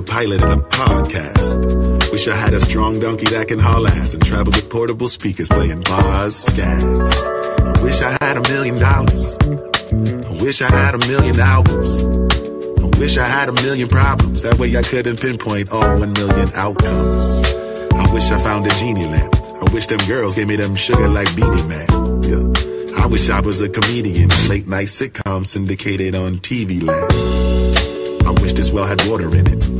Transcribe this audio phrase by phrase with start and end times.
[0.00, 2.10] a pilot and a podcast.
[2.10, 5.48] Wish I had a strong donkey that can haul ass and travel with portable speakers
[5.48, 7.12] playing bars, scats.
[7.60, 9.36] I wish I had a million dollars.
[9.44, 12.04] I wish I had a million albums.
[12.82, 14.42] I wish I had a million problems.
[14.42, 17.24] That way I couldn't pinpoint all one million outcomes.
[17.92, 19.34] I wish I found a genie lamp.
[19.36, 21.88] I wish them girls gave me them sugar like Beanie Man.
[22.30, 23.02] Yeah.
[23.02, 28.26] I wish I was a comedian, late night sitcom syndicated on TV land.
[28.26, 29.79] I wish this well had water in it.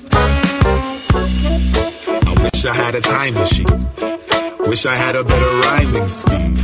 [2.61, 4.69] I wish I had a time machine.
[4.69, 6.61] Wish I had a better rhyming speed.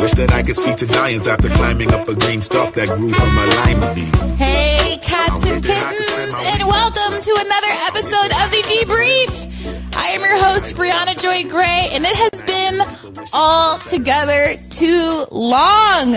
[0.00, 3.12] Wish that I could speak to giants after climbing up a green stalk that grew
[3.12, 4.36] from my lima bean.
[4.38, 6.08] Hey, cats and kittens,
[6.40, 9.94] and welcome to another episode of the Debrief.
[9.94, 16.16] I am your host, Briahna Joy Gray, and it has been all together too long.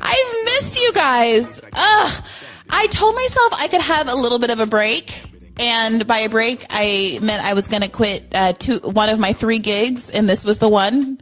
[0.00, 1.60] I've missed you guys.
[1.74, 2.24] Ugh.
[2.70, 5.27] I told myself I could have a little bit of a break.
[5.58, 9.18] And by a break, I meant I was going to quit uh, two, one of
[9.18, 11.18] my three gigs, and this was the one.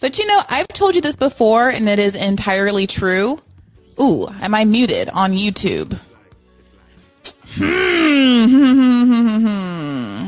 [0.00, 3.40] But you know, I've told you this before, and it is entirely true.
[4.00, 5.98] Ooh, am I muted on YouTube?
[7.54, 7.88] Hmm.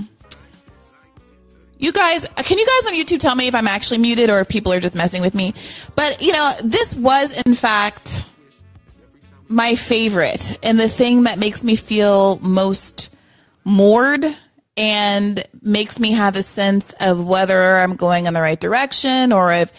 [1.81, 4.49] You guys, can you guys on YouTube tell me if I'm actually muted or if
[4.49, 5.55] people are just messing with me?
[5.97, 8.27] But you know, this was in fact
[9.49, 13.09] my favorite and the thing that makes me feel most
[13.65, 14.25] moored
[14.77, 19.53] and makes me have a sense of whether I'm going in the right direction or
[19.53, 19.73] if,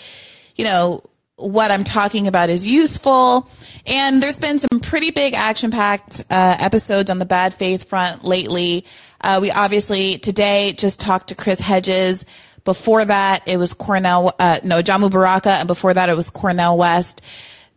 [0.56, 1.03] you know,
[1.38, 3.50] what I'm talking about is useful.
[3.88, 8.24] And there's been some pretty big action packed uh, episodes on the bad faith front
[8.24, 8.86] lately.
[9.19, 12.25] Uh, we obviously today just talked to Chris Hedges.
[12.63, 15.52] Before that, it was Cornel, uh, no, Jamu Baraka.
[15.52, 17.22] And before that, it was Cornel West.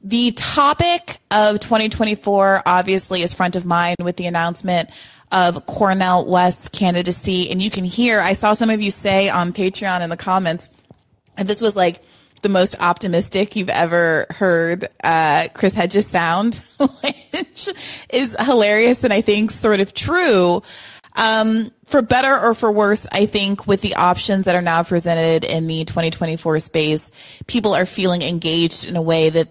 [0.03, 4.91] The topic of 2024 obviously is front of mind with the announcement
[5.33, 7.51] of Cornel West's candidacy.
[7.51, 10.71] And you can hear, I saw some of you say on Patreon in the comments,
[11.37, 12.03] and this was like
[12.43, 17.69] the most optimistic you've ever heard uh, Chris Hedges sound, which
[18.11, 20.63] is hilarious and I think sort of true.
[21.17, 25.45] Um, for better or for worse, I think with the options that are now presented
[25.45, 27.11] in the 2024 space,
[27.47, 29.49] people are feeling engaged in a way that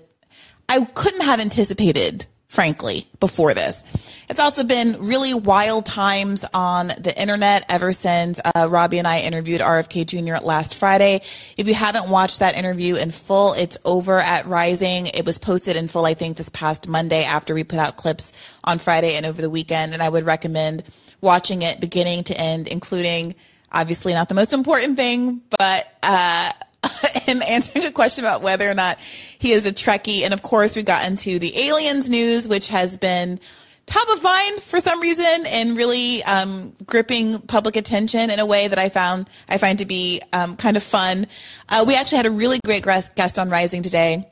[0.68, 3.84] I couldn't have anticipated, frankly, before this.
[4.30, 9.22] It's also been really wild times on the internet ever since uh, Robbie and I
[9.22, 10.46] interviewed RFK Jr.
[10.46, 11.24] last Friday.
[11.58, 15.08] If you haven't watched that interview in full, it's over at Rising.
[15.08, 18.34] It was posted in full, I think, this past Monday after we put out clips
[18.64, 19.96] on Friday and over the weekend.
[19.96, 20.84] And I would recommend
[21.22, 23.34] watching it beginning to end, including
[23.72, 26.52] obviously not the most important thing, but uh,
[27.14, 30.22] him answering a question about whether or not he is a Trekkie.
[30.22, 33.40] And of course, we got into the aliens news, which has been
[33.86, 38.68] top of mind for some reason and really um, gripping public attention in a way
[38.68, 41.28] that I found I find to be um, kind of fun.
[41.70, 44.30] Uh, we actually had a really great guest on Rising today,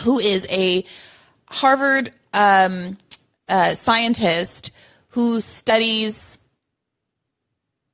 [0.00, 0.84] who is a
[1.46, 2.98] Harvard um,
[3.48, 4.70] uh, scientist
[5.10, 6.27] who studies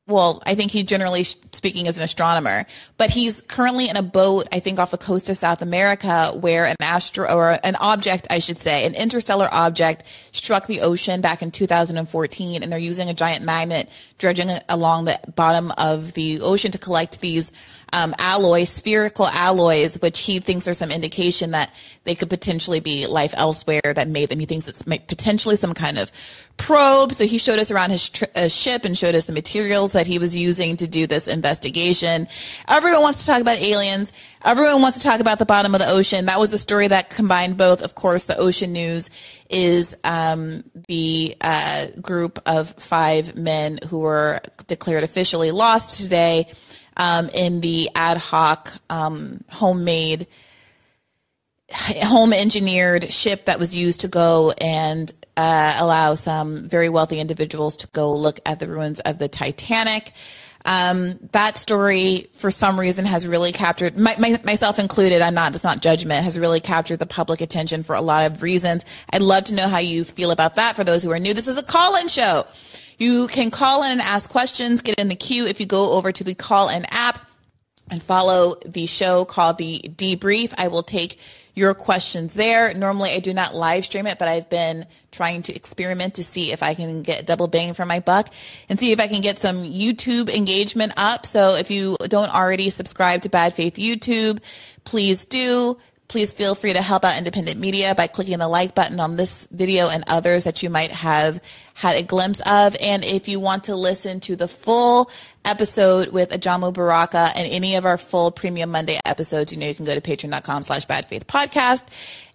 [0.06, 2.66] well, I think he generally speaking is an astronomer,
[2.98, 6.66] but he's currently in a boat, I think off the coast of South America where
[6.66, 11.40] an astro or an object, I should say, an interstellar object struck the ocean back
[11.40, 13.88] in 2014 and they're using a giant magnet
[14.18, 17.50] dredging along the bottom of the ocean to collect these
[17.94, 23.06] um, alloys, spherical alloys, which he thinks are some indication that they could potentially be
[23.06, 24.40] life elsewhere that made them.
[24.40, 26.10] He thinks it's potentially some kind of
[26.56, 27.12] probe.
[27.12, 30.18] So he showed us around his uh, ship and showed us the materials that he
[30.18, 32.26] was using to do this investigation.
[32.66, 34.10] Everyone wants to talk about aliens.
[34.44, 36.24] Everyone wants to talk about the bottom of the ocean.
[36.24, 39.08] That was a story that combined both, of course, the ocean news
[39.48, 46.48] is um, the uh, group of five men who were declared officially lost today
[46.96, 50.26] um, in the ad hoc, um, homemade,
[51.72, 57.76] home engineered ship that was used to go and uh, allow some very wealthy individuals
[57.78, 60.12] to go look at the ruins of the Titanic.
[60.66, 65.20] Um, that story, for some reason, has really captured my, my, myself included.
[65.20, 65.52] I'm not.
[65.52, 66.24] That's not judgment.
[66.24, 68.82] Has really captured the public attention for a lot of reasons.
[69.10, 70.74] I'd love to know how you feel about that.
[70.74, 72.46] For those who are new, this is a call-in show.
[72.98, 76.12] You can call in and ask questions, get in the queue if you go over
[76.12, 77.20] to the call in app
[77.90, 80.54] and follow the show called the debrief.
[80.56, 81.18] I will take
[81.54, 82.74] your questions there.
[82.74, 86.50] Normally I do not live stream it, but I've been trying to experiment to see
[86.52, 88.28] if I can get double bang for my buck
[88.68, 91.26] and see if I can get some YouTube engagement up.
[91.26, 94.40] So if you don't already subscribe to Bad Faith YouTube,
[94.84, 95.78] please do.
[96.06, 99.48] Please feel free to help out independent media by clicking the like button on this
[99.50, 101.40] video and others that you might have
[101.72, 102.76] had a glimpse of.
[102.80, 105.10] And if you want to listen to the full
[105.44, 109.74] episode with Ajamu Baraka and any of our full Premium Monday episodes, you know you
[109.74, 111.86] can go to patreon.com slash bad faith podcast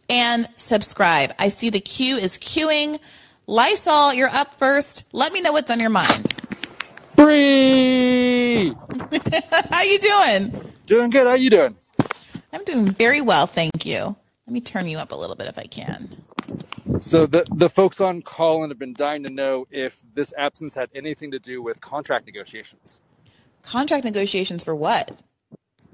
[0.09, 1.33] and subscribe.
[1.37, 2.99] I see the queue is queuing.
[3.45, 5.03] Lysol, you're up first.
[5.13, 6.33] Let me know what's on your mind.
[7.15, 8.73] Bree!
[9.69, 10.73] How you doing?
[10.85, 11.27] Doing good.
[11.27, 11.75] How you doing?
[12.51, 14.15] I'm doing very well, thank you.
[14.47, 16.09] Let me turn you up a little bit if I can.
[16.99, 20.89] So the the folks on Callin have been dying to know if this absence had
[20.95, 22.99] anything to do with contract negotiations.
[23.61, 25.11] Contract negotiations for what?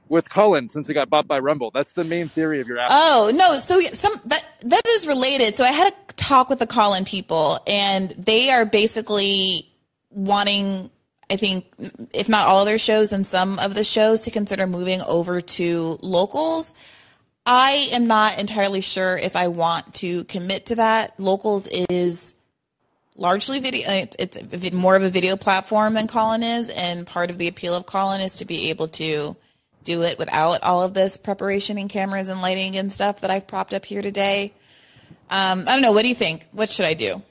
[0.07, 3.01] With Callin, since he got bought by Rumble, that's the main theory of your absence.
[3.03, 5.55] Oh no, so some that that is related.
[5.55, 9.69] So I had a talk with the Callin people, and they are basically
[10.11, 10.89] wanting
[11.29, 11.65] I think,
[12.13, 15.41] if not all of their shows, then some of the shows to consider moving over
[15.41, 16.73] to locals.
[17.45, 21.19] I am not entirely sure if I want to commit to that.
[21.19, 22.33] Locals is
[23.15, 24.07] largely video.
[24.19, 27.85] It's, more of a video platform than Callin is, and part of the appeal of
[27.85, 29.35] Callin is to be able to
[29.83, 33.47] do it without all of this preparation and cameras and lighting and stuff that I've
[33.47, 34.53] propped up here today.
[35.29, 35.91] Um, I don't know.
[35.91, 36.47] What do you think?
[36.51, 37.21] What should I do?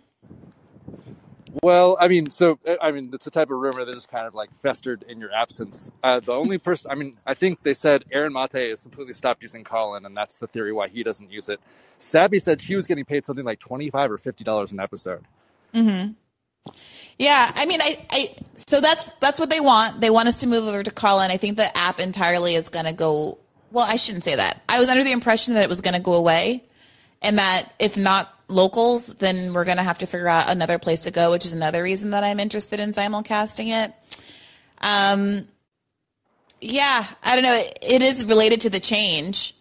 [1.63, 4.27] Well, I mean, so uh, I mean, it's the type of rumor that is kind
[4.27, 5.91] of like festered in your absence.
[6.03, 9.43] Uh, the only person, I mean, I think they said Aaron Mate has completely stopped
[9.43, 11.61] using Callin, and that's the theory why he doesn't use it.
[11.99, 15.25] Sabby said she was getting paid something like twenty five or fifty dollars an episode.
[15.73, 16.13] Hmm.
[17.19, 20.01] Yeah, I mean, I, I, so that's that's what they want.
[20.01, 21.31] They want us to move over to Callin.
[21.31, 23.39] I think the app entirely is going to go.
[23.71, 24.63] Well, I shouldn't say that.
[24.69, 26.65] I was under the impression that it was going to go away,
[27.23, 31.05] and that if not locals, then we're going to have to figure out another place
[31.05, 33.93] to go, which is another reason that I'm interested in simulcasting it.
[34.81, 35.49] Um,
[36.61, 37.57] yeah, I don't know.
[37.57, 39.55] It, it is related to the change,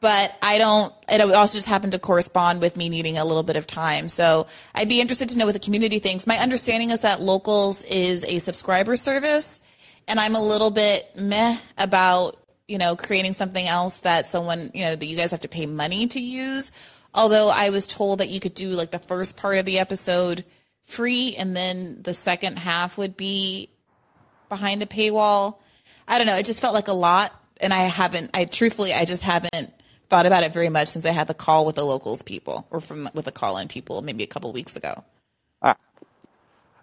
[0.00, 0.92] but I don't.
[1.08, 4.08] It also just happened to correspond with me needing a little bit of time.
[4.08, 6.26] So I'd be interested to know what the community thinks.
[6.26, 9.60] My understanding is that locals is a subscriber service,
[10.06, 12.36] and I'm a little bit meh about
[12.68, 15.66] you know creating something else that someone you know that you guys have to pay
[15.66, 16.70] money to use
[17.18, 20.44] Although I was told that you could do like the first part of the episode
[20.84, 23.70] free and then the second half would be
[24.48, 25.58] behind a paywall.
[26.06, 26.36] I don't know.
[26.36, 27.32] It just felt like a lot.
[27.60, 29.74] And I haven't, I truthfully, I just haven't
[30.08, 32.80] thought about it very much since I had the call with the locals people or
[32.80, 35.02] from with the call in people maybe a couple weeks ago.
[35.60, 35.74] Ah.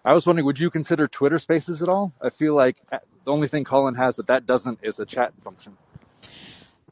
[0.03, 2.11] I was wondering, would you consider Twitter spaces at all?
[2.21, 5.31] I feel like uh, the only thing Callin has that that doesn't is a chat
[5.45, 5.77] function.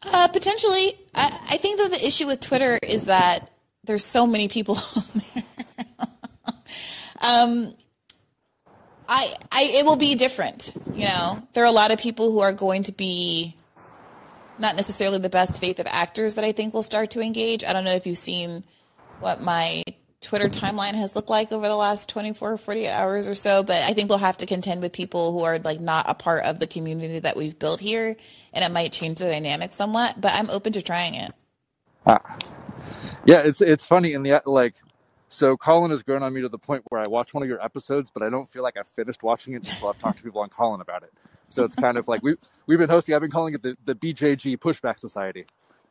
[0.06, 3.52] Uh, potentially, I, I, think that the issue with Twitter is that
[3.84, 5.44] there's so many people on there.
[7.22, 7.74] um,
[9.08, 10.72] I, I, it will be different.
[10.94, 13.56] You know, there are a lot of people who are going to be
[14.60, 17.64] not necessarily the best faith of actors that I think will start to engage.
[17.64, 18.64] I don't know if you've seen
[19.20, 19.84] what my
[20.24, 23.84] Twitter timeline has looked like over the last 24 or 48 hours or so, but
[23.84, 26.60] I think we'll have to contend with people who are like not a part of
[26.60, 28.18] the community that we've built here,
[28.54, 30.22] and it might change the dynamic somewhat.
[30.22, 31.32] But I'm open to trying it.
[32.08, 32.20] Ah.
[33.26, 34.76] Yeah, it's it's funny in the like.
[35.30, 37.64] So Callin has grown on me to the point where I watch one of your
[37.64, 40.42] episodes, but I don't feel like I've finished watching it until I've talked to people
[40.42, 41.14] on Callin about it.
[41.50, 42.36] So it's kind of like we
[42.68, 43.16] we've been hosting.
[43.16, 45.46] I've been calling it the, the BJG Pushback Society.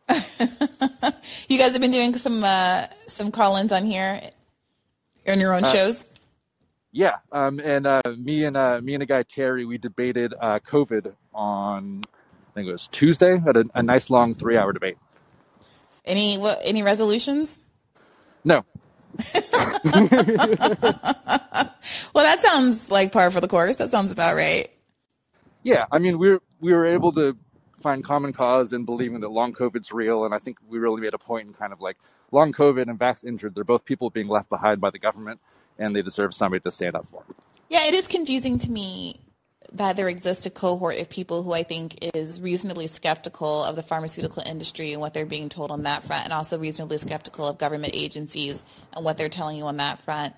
[1.48, 4.20] you guys have been doing some uh, some call-ins on here
[5.28, 6.08] on your own uh, shows.
[6.90, 10.58] Yeah, um, and uh, me and uh, me and a guy Terry, we debated uh,
[10.60, 13.38] COVID on I think it was Tuesday.
[13.38, 14.98] Had a, a nice long three-hour debate.
[16.04, 16.60] Any what?
[16.62, 17.60] Any resolutions?
[18.44, 18.64] No.
[19.34, 19.44] well,
[22.14, 23.76] that sounds like par for the course.
[23.76, 24.70] That sounds about right.
[25.62, 27.36] Yeah, I mean, we we were able to
[27.82, 30.24] find common cause in believing that long COVID's real.
[30.24, 31.96] And I think we really made a point in kind of like
[32.30, 33.54] long COVID and vax injured.
[33.54, 35.40] They're both people being left behind by the government,
[35.78, 37.24] and they deserve somebody to stand up for.
[37.68, 39.20] Yeah, it is confusing to me
[39.74, 43.82] that there exists a cohort of people who I think is reasonably skeptical of the
[43.82, 47.58] pharmaceutical industry and what they're being told on that front, and also reasonably skeptical of
[47.58, 50.34] government agencies and what they're telling you on that front,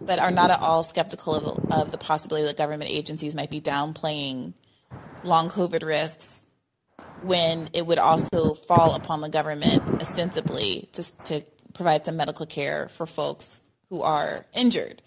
[0.00, 3.60] but are not at all skeptical of, of the possibility that government agencies might be
[3.60, 4.54] downplaying
[5.22, 6.42] long COVID risks
[7.22, 11.42] when it would also fall upon the government ostensibly to, to
[11.74, 15.02] provide some medical care for folks who are injured.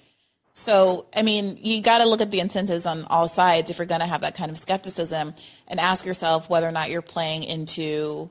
[0.54, 3.88] So, I mean, you got to look at the incentives on all sides if you're
[3.88, 5.34] going to have that kind of skepticism
[5.68, 8.30] and ask yourself whether or not you're playing into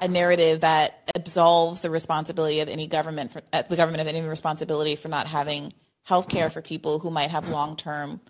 [0.00, 4.26] a narrative that absolves the responsibility of any government, for, uh, the government of any
[4.26, 5.72] responsibility for not having
[6.04, 8.20] health care for people who might have long term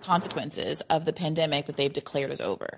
[0.00, 2.68] consequences of the pandemic that they've declared is over.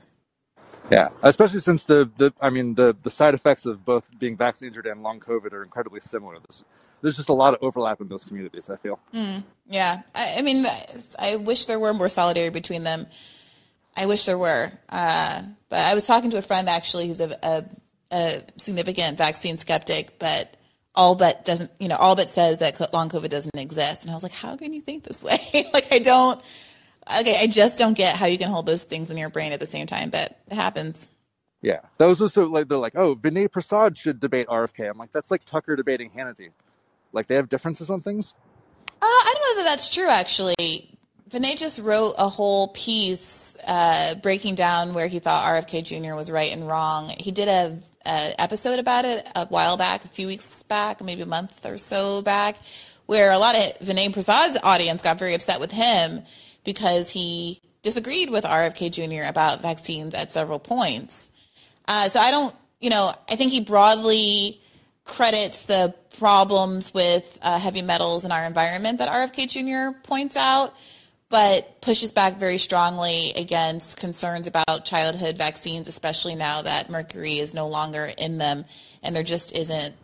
[0.90, 4.86] Yeah, especially since the, the I mean the the side effects of both being vaccinated
[4.86, 6.38] and long COVID are incredibly similar.
[6.38, 6.64] There's,
[7.02, 8.70] there's just a lot of overlap in those communities.
[8.70, 8.98] I feel.
[9.12, 10.64] Mm, yeah, I, I, mean,
[11.18, 13.06] I wish there were more solidarity between them.
[13.96, 17.36] I wish there were, uh, but I was talking to a friend actually who's a,
[17.42, 17.64] a,
[18.12, 20.56] a significant vaccine skeptic, but
[20.94, 24.14] all but doesn't you know all but says that long COVID doesn't exist, and I
[24.14, 25.68] was like, how can you think this way?
[25.72, 26.40] like I don't
[27.08, 29.60] okay, I just don't get how you can hold those things in your brain at
[29.60, 31.08] the same time, but it happens.
[31.62, 34.90] Yeah, those also like they're like, oh, Vinay Prasad should debate RFK.
[34.90, 36.50] I'm like, that's like Tucker debating Hannity.
[37.12, 38.34] Like they have differences on things.
[38.88, 40.08] Uh, I don't know that that's true.
[40.08, 40.98] Actually,
[41.30, 46.14] Vinay just wrote a whole piece uh, breaking down where he thought RFK Jr.
[46.14, 47.08] was right and wrong.
[47.18, 51.22] He did a, a episode about it a while back, a few weeks back, maybe
[51.22, 52.56] a month or so back,
[53.06, 56.22] where a lot of Vinay Prasad's audience got very upset with him
[56.66, 59.26] because he disagreed with RFK Jr.
[59.26, 61.30] about vaccines at several points.
[61.88, 64.60] Uh, so I don't, you know, I think he broadly
[65.04, 69.98] credits the problems with uh, heavy metals in our environment that RFK Jr.
[70.02, 70.74] points out,
[71.28, 77.54] but pushes back very strongly against concerns about childhood vaccines, especially now that mercury is
[77.54, 78.64] no longer in them
[79.02, 79.94] and there just isn't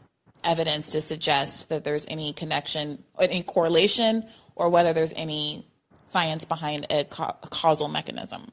[0.45, 5.67] evidence to suggest that there's any connection, any correlation, or whether there's any
[6.13, 8.53] science behind a, ca- a causal mechanism.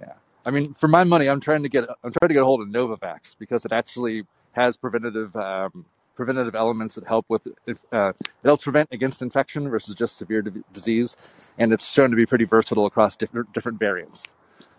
[0.00, 0.14] Yeah,
[0.46, 2.62] I mean, for my money, I'm trying to get I'm trying to get a hold
[2.62, 8.12] of Novavax because it actually has preventative um, preventative elements that help with if, uh,
[8.20, 11.16] it helps prevent against infection versus just severe d- disease,
[11.58, 14.24] and it's shown to be pretty versatile across different different variants.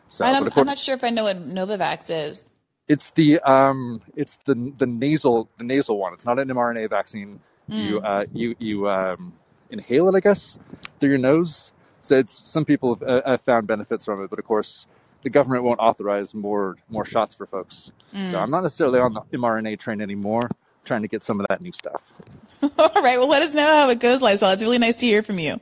[0.10, 2.50] So, I'm, I'm not sure if I know what Novavax is.
[2.88, 6.14] It's the um, it's the the nasal the nasal one.
[6.14, 7.42] It's not an mRNA vaccine.
[7.70, 7.86] Mm.
[7.86, 9.34] You uh, you you um,
[9.72, 10.60] inhale it, I guess,
[11.00, 11.72] through your nose,
[12.08, 14.86] so it's some people have, uh, have, found benefits from it, but of course,
[15.24, 17.92] the government won't authorize more more shots for folks.
[18.16, 18.32] Mm.
[18.32, 20.44] So I'm not necessarily on the mRNA train anymore.
[20.44, 22.02] I'm trying to get some of that new stuff.
[22.62, 23.18] All right.
[23.18, 24.52] Well, let us know how it goes, Lysol.
[24.52, 25.60] It's really nice to hear from you.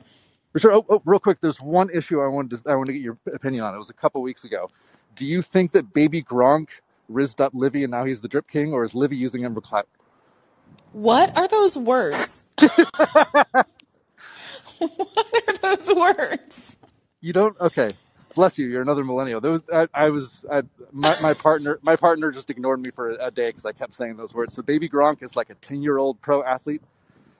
[0.52, 0.72] For sure.
[0.72, 3.18] Oh, oh, real quick, there's one issue I wanted to I want to get your
[3.34, 3.74] opinion on.
[3.74, 4.68] It was a couple weeks ago.
[5.16, 6.68] Do you think that Baby Gronk
[7.08, 9.60] rizzed up Livy and now he's the drip king, or is Livy using him for
[9.60, 9.88] clout?
[10.92, 12.44] What are those words?
[14.88, 16.76] what are those words?
[17.20, 17.58] You don't.
[17.60, 17.90] Okay.
[18.34, 18.66] Bless you.
[18.66, 19.40] You're another millennial.
[19.40, 21.78] Those I, I was I, my, my partner.
[21.82, 24.54] My partner just ignored me for a, a day because I kept saying those words.
[24.54, 26.82] So Baby Gronk is like a ten year old pro athlete,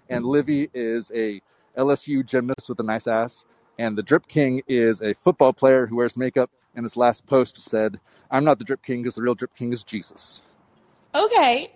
[0.09, 1.43] and Livy is a
[1.77, 3.45] LSU gymnast with a nice ass,
[3.79, 6.51] and the Drip King is a football player who wears makeup.
[6.75, 8.01] And his last post said,
[8.31, 10.41] "I'm not the Drip King because the real Drip King is Jesus."
[11.15, 11.73] Okay.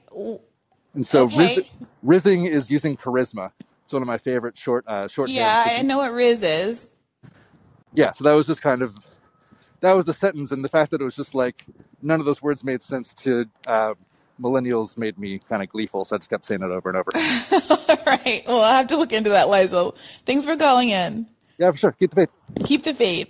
[0.94, 1.56] And so okay.
[2.02, 3.52] Riz, rizzing is using charisma.
[3.90, 5.30] It's one of my favorite short uh, short.
[5.30, 6.92] Yeah, I know what Riz is.
[7.92, 8.94] Yeah, so that was just kind of
[9.80, 11.64] that was the sentence, and the fact that it was just like
[12.00, 13.94] none of those words made sense to uh,
[14.40, 16.04] millennials made me kind of gleeful.
[16.04, 17.10] So I just kept saying it over and over.
[17.16, 18.44] All right.
[18.46, 19.90] Well, I have to look into that, Liza.
[20.24, 21.26] Thanks for calling in.
[21.58, 21.90] Yeah, for sure.
[21.90, 22.30] Keep the faith.
[22.64, 23.28] Keep the faith.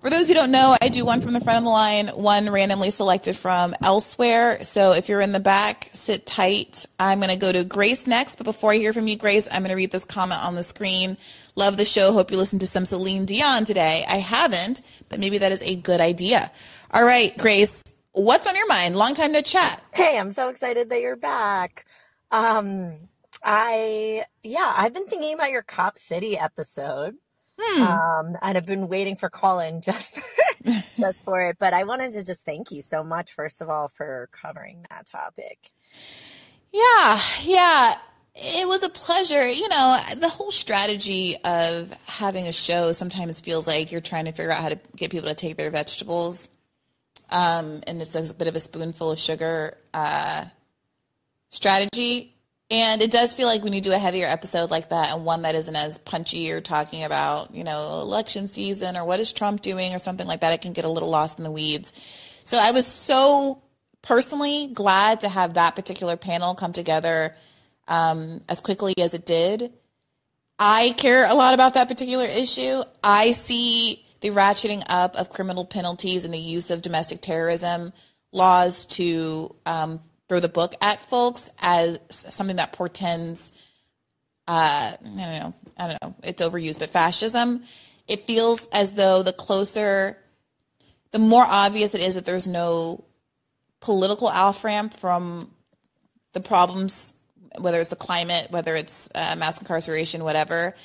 [0.00, 2.48] For those who don't know, I do one from the front of the line, one
[2.48, 4.62] randomly selected from elsewhere.
[4.62, 6.86] So if you're in the back, sit tight.
[6.98, 8.36] I'm going to go to Grace next.
[8.36, 10.64] But before I hear from you, Grace, I'm going to read this comment on the
[10.64, 11.18] screen.
[11.54, 12.14] Love the show.
[12.14, 14.06] Hope you listen to some Celine Dion today.
[14.08, 14.80] I haven't,
[15.10, 16.50] but maybe that is a good idea.
[16.92, 18.96] All right, Grace, what's on your mind?
[18.96, 19.82] Long time no chat.
[19.92, 21.84] Hey, I'm so excited that you're back.
[22.30, 22.94] Um,
[23.44, 27.16] I, yeah, I've been thinking about your Cop City episode.
[27.60, 27.82] Hmm.
[27.82, 30.22] Um, and I've been waiting for Callin just for,
[30.96, 31.56] just for it.
[31.58, 35.06] But I wanted to just thank you so much, first of all, for covering that
[35.06, 35.70] topic.
[36.72, 37.94] Yeah, yeah.
[38.34, 39.48] It was a pleasure.
[39.48, 44.32] You know, the whole strategy of having a show sometimes feels like you're trying to
[44.32, 46.48] figure out how to get people to take their vegetables.
[47.30, 50.44] Um, and it's a bit of a spoonful of sugar uh,
[51.48, 52.34] strategy.
[52.70, 55.42] And it does feel like when you do a heavier episode like that and one
[55.42, 59.60] that isn't as punchy or talking about, you know, election season or what is Trump
[59.60, 61.92] doing or something like that, it can get a little lost in the weeds.
[62.44, 63.60] So I was so
[64.02, 67.34] personally glad to have that particular panel come together
[67.88, 69.72] um, as quickly as it did.
[70.58, 72.82] I care a lot about that particular issue.
[73.02, 77.92] I see the ratcheting up of criminal penalties and the use of domestic terrorism
[78.32, 80.00] laws to um,
[80.30, 83.50] throw the book at folks as something that portends
[84.46, 87.64] uh, I don't know, I don't know, it's overused, but fascism,
[88.06, 90.16] it feels as though the closer,
[91.10, 93.04] the more obvious it is that there's no
[93.80, 95.50] political off ramp from
[96.32, 97.12] the problems,
[97.58, 100.76] whether it's the climate, whether it's uh, mass incarceration, whatever,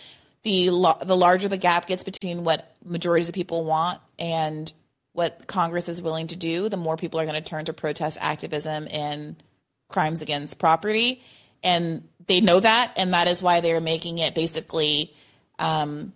[0.42, 0.70] the
[1.04, 4.72] the larger the gap gets between what majorities of people want and
[5.15, 8.17] what Congress is willing to do, the more people are going to turn to protest
[8.19, 9.41] activism and
[9.88, 11.24] crimes against property.
[11.63, 15.15] And they know that, and that is why they're making it basically
[15.57, 16.13] um,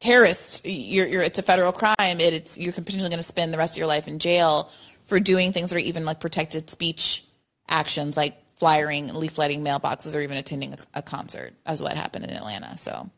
[0.00, 0.66] terrorist.
[0.66, 2.20] You're, you're, it's a federal crime.
[2.20, 4.70] It, it's you're potentially going to spend the rest of your life in jail
[5.06, 7.24] for doing things that are even like protected speech
[7.68, 12.32] actions, like flyering, leafletting mailboxes, or even attending a, a concert, as what happened in
[12.32, 12.76] Atlanta.
[12.76, 13.08] So,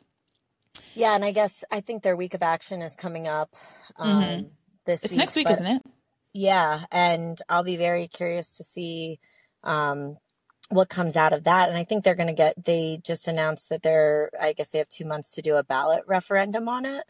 [0.95, 3.57] yeah, and I guess I think their week of action is coming up
[3.97, 4.47] um, mm-hmm.
[4.87, 5.03] This.
[5.03, 5.83] It's week, next week, isn't it?
[6.33, 9.19] Yeah, and I'll be very curious to see
[9.65, 10.17] um,
[10.69, 11.69] what comes out of that.
[11.69, 12.65] And I think they're going to get.
[12.65, 14.31] They just announced that they're.
[14.41, 17.05] I guess they have two months to do a ballot referendum on it.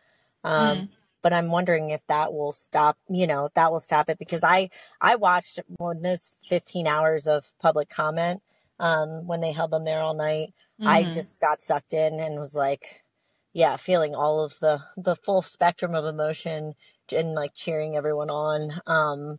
[0.44, 0.88] Um, mm
[1.22, 4.70] but I'm wondering if that will stop, you know, that will stop it because I,
[5.00, 8.42] I watched when those 15 hours of public comment,
[8.78, 10.54] um, when they held them there all night.
[10.80, 10.88] Mm-hmm.
[10.88, 13.04] I just got sucked in and was like,
[13.52, 16.74] yeah, feeling all of the, the full spectrum of emotion
[17.12, 19.38] and like cheering everyone on, um,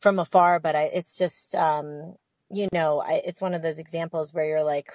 [0.00, 0.60] from afar.
[0.60, 2.16] But I, it's just, um,
[2.50, 4.92] you know, I, it's one of those examples where you're like,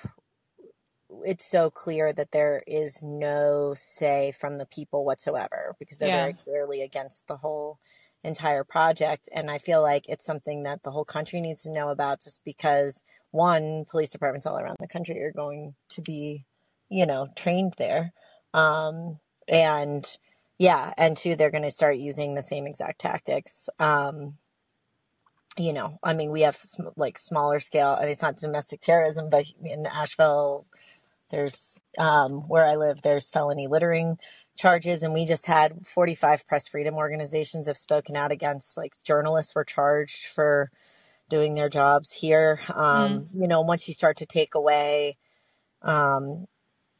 [1.23, 6.21] it's so clear that there is no say from the people whatsoever because they're yeah.
[6.21, 7.79] very clearly against the whole
[8.23, 11.89] entire project and i feel like it's something that the whole country needs to know
[11.89, 16.45] about just because one police departments all around the country are going to be
[16.89, 18.13] you know trained there
[18.53, 20.17] um, and
[20.63, 24.37] yeah and two they're going to start using the same exact tactics um,
[25.57, 26.57] you know i mean we have
[26.95, 30.65] like smaller scale I mean, it's not domestic terrorism but in asheville
[31.33, 34.17] there's um, where I live, there's felony littering
[34.55, 39.55] charges, and we just had 45 press freedom organizations have spoken out against like journalists
[39.55, 40.69] were charged for
[41.29, 42.59] doing their jobs here.
[42.71, 43.27] Um, mm.
[43.33, 45.17] You know, once you start to take away,
[45.81, 46.45] um,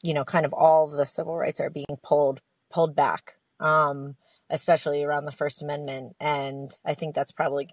[0.02, 4.15] you know, kind of all of the civil rights are being pulled pulled back, um,
[4.49, 7.69] especially around the First Amendment, and I think that's probably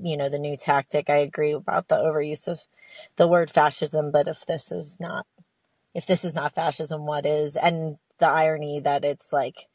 [0.00, 1.10] you know the new tactic.
[1.10, 2.60] I agree about the overuse of
[3.16, 5.26] the word fascism, but if this is not
[5.94, 7.56] if this is not fascism, what is?
[7.56, 9.68] And the irony that it's like,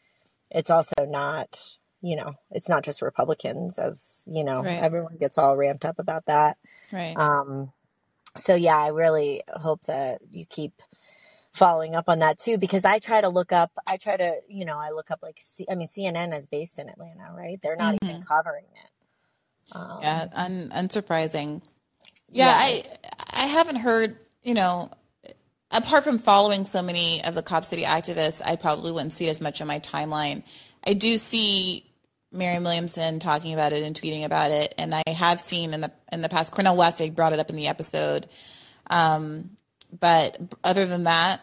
[0.49, 1.59] it's also not,
[2.01, 4.81] you know, it's not just Republicans, as you know, right.
[4.81, 6.57] everyone gets all ramped up about that.
[6.91, 7.15] Right.
[7.17, 7.71] Um.
[8.35, 10.81] So yeah, I really hope that you keep
[11.57, 13.71] following up on that too, because I try to look up.
[13.85, 16.79] I try to, you know, I look up like, C- I mean, CNN is based
[16.79, 17.59] in Atlanta, right?
[17.61, 18.09] They're not mm-hmm.
[18.09, 18.91] even covering it.
[19.73, 21.61] Um, yeah, un- unsurprising.
[22.29, 22.83] Yeah, yeah, I
[23.33, 24.91] I haven't heard, you know,
[25.71, 29.41] apart from following so many of the Cop City activists, I probably wouldn't see as
[29.41, 30.43] much on my timeline.
[30.85, 31.85] I do see
[32.31, 35.91] Marianne Williamson talking about it and tweeting about it, and I have seen in the
[36.11, 37.01] in the past Cornel West.
[37.01, 38.27] I brought it up in the episode,
[38.89, 39.51] um,
[39.97, 41.41] but other than that,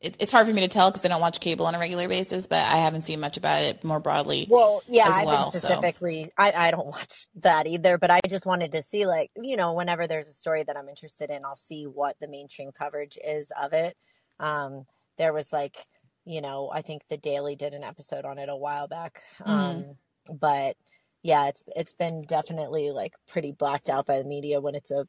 [0.00, 2.08] it, it's hard for me to tell because I don't watch cable on a regular
[2.08, 4.46] basis, but I haven't seen much about it more broadly.
[4.48, 6.30] Well, yeah, I well, specifically, so.
[6.38, 9.74] I, I don't watch that either, but I just wanted to see, like, you know,
[9.74, 13.52] whenever there's a story that I'm interested in, I'll see what the mainstream coverage is
[13.60, 13.96] of it.
[14.38, 14.86] Um,
[15.18, 15.76] there was like,
[16.24, 19.22] you know, I think the Daily did an episode on it a while back.
[19.40, 19.50] Mm-hmm.
[19.50, 19.84] Um,
[20.32, 20.76] but
[21.22, 25.06] yeah, it's it's been definitely like pretty blacked out by the media when it's a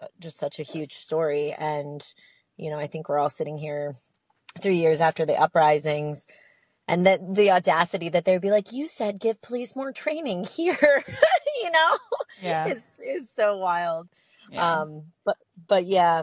[0.00, 2.04] uh, just such a huge story and
[2.58, 3.94] you know, I think we're all sitting here
[4.60, 6.26] three years after the uprisings
[6.88, 11.04] and that the audacity that they'd be like, you said give police more training here,
[11.62, 11.98] you know,
[12.42, 14.08] yeah, is, is so wild.
[14.50, 14.80] Yeah.
[14.80, 16.22] Um, but, but yeah,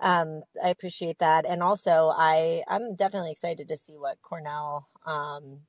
[0.00, 1.44] um, I appreciate that.
[1.46, 5.60] And also I, I'm definitely excited to see what Cornel, um,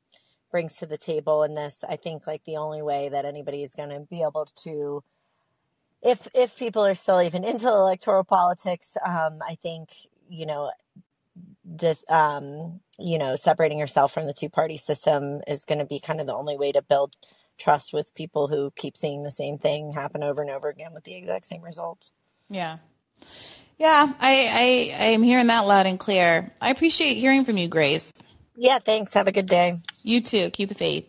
[0.52, 1.84] brings to the table in this.
[1.88, 5.04] I think like the only way that anybody is going to be able to,
[6.02, 9.90] if, if people are still even into electoral politics, um, I think,
[10.30, 10.72] you know,
[11.76, 16.00] just um, you know separating yourself from the two party system is going to be
[16.00, 17.16] kind of the only way to build
[17.58, 21.04] trust with people who keep seeing the same thing happen over and over again with
[21.04, 22.12] the exact same results
[22.50, 22.78] yeah.
[23.78, 26.52] Yeah i i i am hearing that loud and clear.
[26.62, 28.12] I appreciate hearing from you grace.
[28.56, 29.14] Yeah thanks.
[29.14, 29.78] Have a good day.
[30.04, 30.50] You too.
[30.52, 31.08] Keep the faith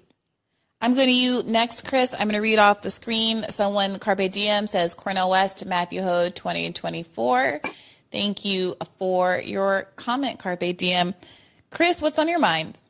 [0.81, 2.15] I'm going to you next, Chris.
[2.15, 3.45] I'm going to read off the screen.
[3.51, 7.61] Someone, Carpe Diem, says Cornel West, Matthew Hoh, 20 and 24.
[8.12, 11.15] Thank you for your comment, Carpe Diem.
[11.71, 12.81] Chris, what's on your mind?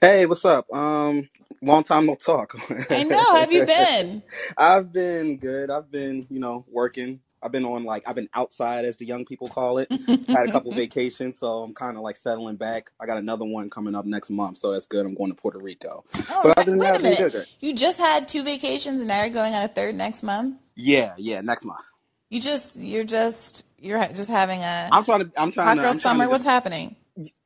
[0.00, 0.72] Hey, what's up?
[0.72, 1.28] Um,
[1.62, 2.54] long time no talk.
[2.90, 3.18] I know.
[3.18, 4.22] How have you been?
[4.56, 5.70] I've been good.
[5.70, 9.24] I've been, you know, working I've been on like I've been outside as the young
[9.24, 9.90] people call it.
[10.28, 12.90] Had a couple vacations, so I'm kind of like settling back.
[13.00, 15.06] I got another one coming up next month, so that's good.
[15.06, 16.04] I'm going to Puerto Rico.
[16.30, 16.58] Oh, But right.
[16.58, 17.48] other than wait that, a minute.
[17.60, 20.56] You just had two vacations and now you're going on a third next month.
[20.76, 21.84] Yeah, yeah, next month.
[22.30, 25.40] You just you're just you're just having a I'm trying to.
[25.40, 25.82] I'm trying hot to.
[25.82, 26.24] girl I'm summer.
[26.24, 26.96] to What's happening?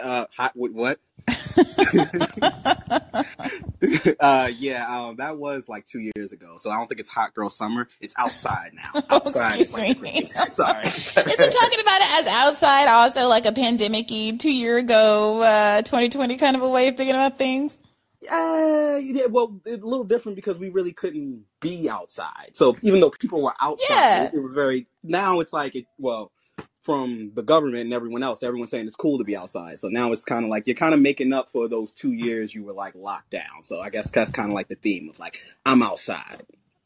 [0.01, 0.57] Uh, hot.
[0.57, 0.99] with what?
[4.21, 6.57] uh, yeah, um, that was like two years ago.
[6.59, 7.89] So I don't think it's hot girl summer.
[8.01, 9.03] It's outside now.
[9.11, 9.61] Oh, Outside.
[9.61, 10.31] excuse like me.
[10.53, 10.87] Sorry.
[10.87, 16.37] Isn't talking about it as outside also like a pandemic-y two year ago, uh, 2020
[16.37, 17.77] kind of a way of thinking about things?
[18.31, 22.51] Uh, yeah, well, it's a little different because we really couldn't be outside.
[22.55, 24.25] So even though people were outside, Yeah.
[24.27, 24.87] it, it was very.
[25.03, 25.87] Now it's like it.
[25.99, 26.31] Well,
[26.83, 29.79] from the government and everyone else, everyone's saying it's cool to be outside.
[29.79, 32.55] So now it's kind of like you're kind of making up for those two years
[32.55, 33.63] you were like locked down.
[33.63, 36.43] So I guess that's kind of like the theme of like I'm outside.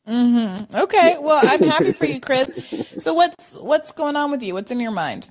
[0.06, 0.76] Mm-hmm.
[0.76, 1.16] Okay.
[1.18, 2.84] Well, I'm happy for you, Chris.
[3.02, 4.54] So what's what's going on with you?
[4.54, 5.28] What's in your mind?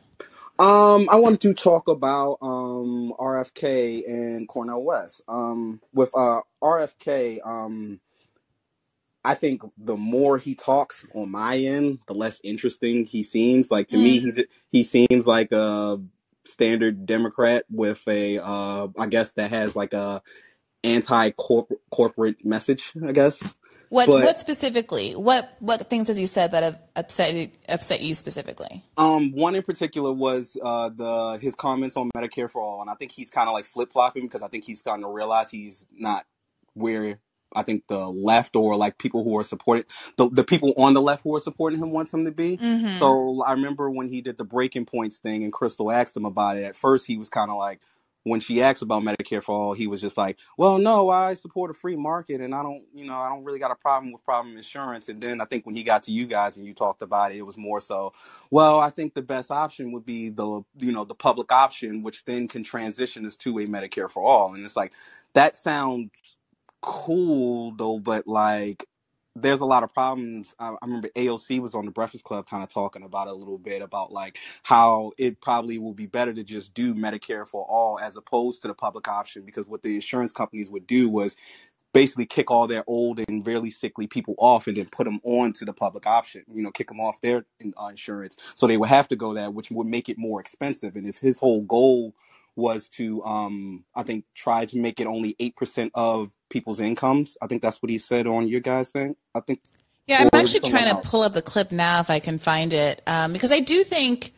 [0.60, 5.21] Um, I wanted to talk about um RFK and Cornel West.
[5.28, 7.99] Um, with uh RFK, um,
[9.26, 13.72] I think the more he talks on my end, the less interesting he seems.
[13.72, 16.00] Like to me, he he seems like a
[16.46, 20.22] standard Democrat with a uh, I guess that has like a
[20.84, 22.94] anti corporate message.
[23.04, 23.56] I guess.
[23.90, 25.16] What But what specifically?
[25.16, 28.84] What what things has he said that have upset upset you specifically?
[28.98, 32.94] Um, one in particular was uh the his comments on Medicare for all, and I
[32.96, 35.88] think he's kind of like flip flopping because I think he's starting to realize he's
[35.92, 36.26] not
[36.74, 37.20] where
[37.56, 39.86] I think the left or like people who are supported
[40.18, 42.58] the the people on the left who are supporting him wants him to be.
[42.58, 43.00] Mm-hmm.
[43.00, 46.58] So I remember when he did the breaking points thing, and Crystal asked him about
[46.58, 46.63] it.
[46.63, 47.80] At first, he was kind of like.
[48.28, 51.70] When she asked about Medicare for all, he was just like, "Well, no, I support
[51.70, 54.26] a free market, and I don't, you know, I don't really got a problem with
[54.26, 57.04] problem insurance." And then I think when he got to you guys and you talked
[57.04, 58.13] about it, it was more so,
[58.50, 62.26] well, I think the best option would be the you know the public option, which
[62.26, 64.56] then can transition us to a Medicare for all.
[64.56, 64.94] And it's like
[65.34, 66.10] that sounds
[66.86, 68.86] cool though, but like
[69.36, 70.56] there's a lot of problems.
[70.60, 73.58] I, I remember AOC was on the Breakfast Club kind of talking about a little
[73.58, 78.00] bit about like how it probably will be better to just do Medicare for all
[78.00, 81.36] as opposed to the public option because what the insurance companies would do was
[81.93, 85.54] basically kick all their old and really sickly people off and then put them on
[85.54, 87.45] to the public option, you know, kick them off their
[87.82, 88.38] uh, insurance.
[88.56, 90.95] So they would have to go that, which would make it more expensive.
[90.95, 92.13] And if his whole goal
[92.56, 97.48] was to, um, I think, try to make it only 8% of people's incomes, I
[97.48, 99.15] think that's what he said on your guys' thing.
[99.34, 99.62] I think,
[100.08, 102.20] Yeah, I'm or was it actually trying to pull up the clip now if I
[102.20, 104.34] can find it, um, because I do think,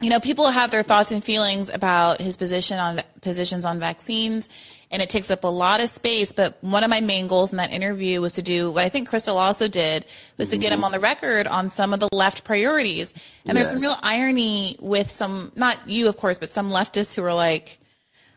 [0.00, 4.48] you know, people have their thoughts and feelings about his position on positions on vaccines,
[4.90, 6.32] and it takes up a lot of space.
[6.32, 9.08] But one of my main goals in that interview was to do what I think
[9.08, 10.06] Crystal also did
[10.38, 13.12] was to get him on the record on some of the left priorities.
[13.44, 17.22] And there's some real irony with some, not you, of course, but some leftists who
[17.24, 17.78] are like.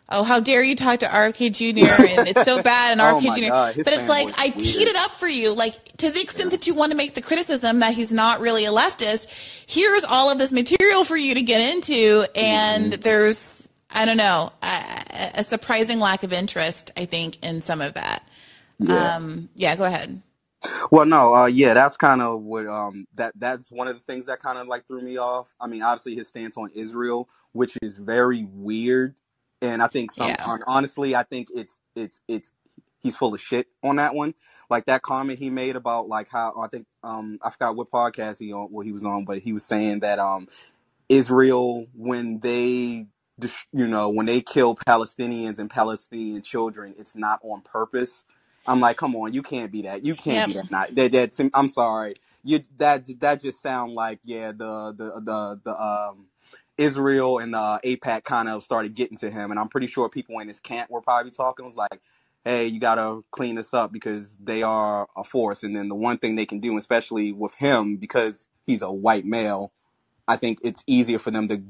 [0.10, 2.20] Oh, how dare you talk to RFK Jr.
[2.20, 3.48] and it's so bad and Oh RFK Jr.
[3.50, 4.90] God, but it's like I are teed weird.
[4.90, 7.80] it up for you, like to the extent that you want to make the criticism
[7.80, 9.28] that he's not really a leftist.
[9.66, 13.02] Here's all of this material for you to get into, and Mm-hmm.
[13.02, 17.94] there's I don't know a, a surprising lack of interest, I think, in some of
[17.94, 18.28] that.
[18.80, 19.16] Yeah.
[19.16, 20.22] Um, yeah, go ahead.
[20.92, 24.26] Well, no, uh, yeah, that's kind of what um that that's one of the things
[24.28, 25.54] that kind of like threw me off.
[25.60, 29.14] I mean, obviously his stance on Israel, which is very weird,
[29.64, 30.58] and I think some Yeah.
[30.68, 32.52] honestly, I think it's it's it's
[33.00, 34.36] he's full of shit on that one.
[34.70, 38.40] Like that comment he made about like how I think um I forgot what podcast
[38.40, 40.48] he on what he was on, but he was saying that um
[41.08, 43.08] Israel when they
[43.72, 48.26] you know when they kill Palestinians and Palestinian children, it's not on purpose.
[48.68, 50.04] I'm like, come on, you can't be that.
[50.06, 50.72] You can't be that.
[50.72, 51.12] Not that.
[51.14, 52.16] that I'm sorry.
[52.44, 56.28] You that that just sound like yeah the the the the um
[56.78, 60.10] Israel and uh, the AIPAC kind of started getting to him, and I'm pretty sure
[60.10, 62.02] people in his camp were probably talking was like,
[62.44, 66.18] hey, you gotta clean this up because they are a force, and then the one
[66.18, 69.72] thing they can do, especially with him because he's a white male,
[70.28, 71.62] I think it's easier for them to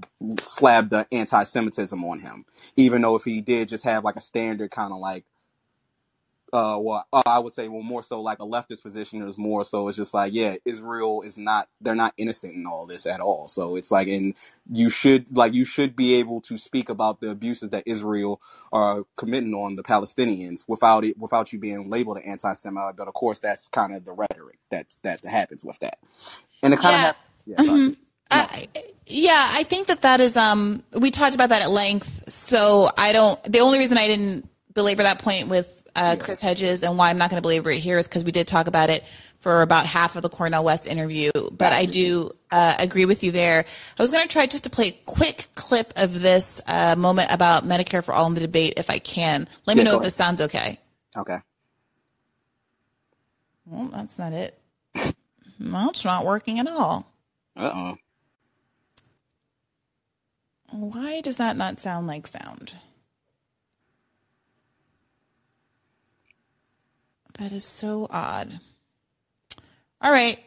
[0.41, 4.71] slab the anti-Semitism on him, even though if he did just have like a standard
[4.71, 5.25] kind of like
[6.53, 9.65] uh, well, uh, I would say, well, more so like a leftist position is more
[9.65, 13.21] so it's just like, yeah, Israel is not, they're not innocent in all this at
[13.21, 13.49] all.
[13.49, 14.35] So it's like, and
[14.71, 19.05] you should, like, you should be able to speak about the abuses that Israel are
[19.17, 22.95] committing on the Palestinians without it, without you being labeled an anti-Semite.
[22.97, 25.97] But of course, that's kind of the rhetoric that, that happens with that.
[26.63, 27.07] And it kind of Yeah.
[27.07, 27.19] happens.
[27.45, 27.57] Yeah.
[27.59, 27.97] Mhm.
[28.31, 28.67] I,
[29.07, 30.37] yeah, I think that that is.
[30.37, 33.41] Um, we talked about that at length, so I don't.
[33.43, 37.17] The only reason I didn't belabor that point with uh, Chris Hedges, and why I'm
[37.17, 39.03] not going to belabor it here is because we did talk about it
[39.39, 41.31] for about half of the Cornel West interview.
[41.51, 43.65] But I do uh, agree with you there.
[43.99, 47.29] I was going to try just to play a quick clip of this uh, moment
[47.31, 49.47] about Medicare for all in the debate, if I can.
[49.65, 50.79] Let me Yeah, know if this sounds okay.
[51.17, 51.37] Okay.
[53.65, 54.57] Well, that's not it.
[55.59, 57.07] Well, it's not working at all.
[57.55, 57.95] Uh oh.
[60.71, 62.73] Why does that not sound like sound?
[67.39, 68.59] That is so odd.
[70.01, 70.39] All right.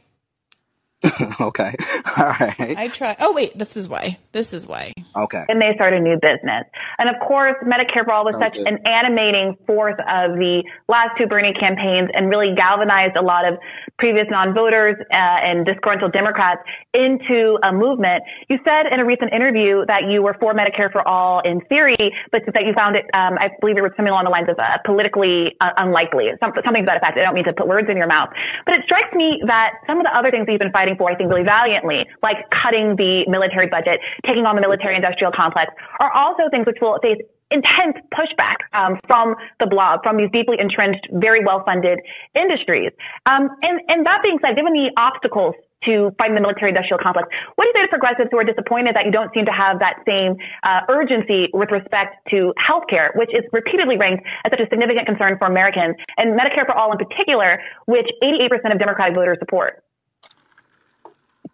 [1.41, 1.75] okay.
[2.17, 2.77] All right.
[2.77, 3.17] I try.
[3.21, 3.57] Oh, wait.
[3.57, 4.19] This is why.
[4.33, 4.93] This is why.
[5.17, 5.45] Okay.
[5.49, 6.65] and they start a new business.
[6.99, 8.67] And of course, Medicare for All was Sounds such good.
[8.69, 13.59] an animating force of the last two Bernie campaigns and really galvanized a lot of
[13.99, 16.61] previous non-voters uh, and disgruntled Democrats
[16.93, 18.23] into a movement.
[18.49, 21.97] You said in a recent interview that you were for Medicare for All in theory,
[22.31, 24.59] but that you found it, um, I believe it was something along the lines of
[24.59, 27.17] uh, politically uh, unlikely, Some, something to that effect.
[27.17, 28.29] I don't mean to put words in your mouth,
[28.65, 31.06] but it strikes me that some of the other things that you've been fighting for,
[31.09, 36.13] I think, really valiantly, like cutting the military budget, taking on the military-industrial complex, are
[36.13, 37.19] also things which will face
[37.51, 42.01] intense pushback um, from the blob, from these deeply entrenched, very well-funded
[42.35, 42.91] industries.
[43.25, 47.65] Um, and, and that being said, given the obstacles to fighting the military-industrial complex, what
[47.65, 50.03] do you say to progressives who are disappointed that you don't seem to have that
[50.03, 55.07] same uh, urgency with respect to healthcare, which is repeatedly ranked as such a significant
[55.07, 59.86] concern for Americans, and Medicare for all in particular, which 88% of Democratic voters support?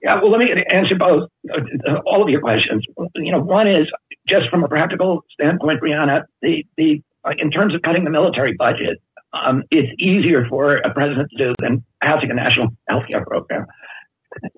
[0.03, 2.85] Yeah, well, let me answer both, uh, all of your questions.
[3.15, 3.87] You know, one is
[4.27, 8.55] just from a practical standpoint, Briahna, the, the, uh, in terms of cutting the military
[8.59, 9.01] budget,
[9.33, 13.67] um, it's easier for a president to do than passing a national health care program.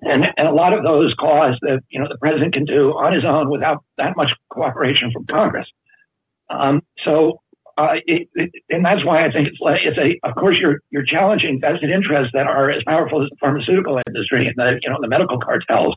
[0.01, 3.13] And, and a lot of those costs that, you know, the president can do on
[3.13, 5.67] his own without that much cooperation from Congress.
[6.49, 7.41] Um, so,
[7.77, 11.05] uh, it, it, and that's why I think it's, it's a, of course, you're, you're
[11.05, 14.97] challenging vested interests that are as powerful as the pharmaceutical industry and the, you know,
[15.01, 15.95] the medical cartels.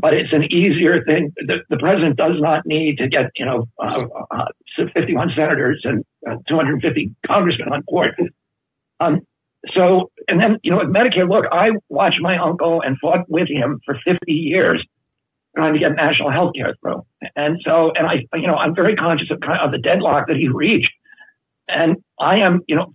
[0.00, 1.32] But it's an easier thing.
[1.36, 4.46] The, the president does not need to get, you know, uh, uh,
[4.94, 8.14] 51 senators and uh, 250 congressmen on board.
[8.98, 9.20] Um,
[9.74, 13.48] so, and then, you know, with Medicare, look, I watched my uncle and fought with
[13.48, 14.84] him for 50 years
[15.56, 17.04] trying to get national health care through.
[17.34, 20.48] And so, and I, you know, I'm very conscious of, of the deadlock that he
[20.48, 20.92] reached.
[21.68, 22.92] And I am, you know,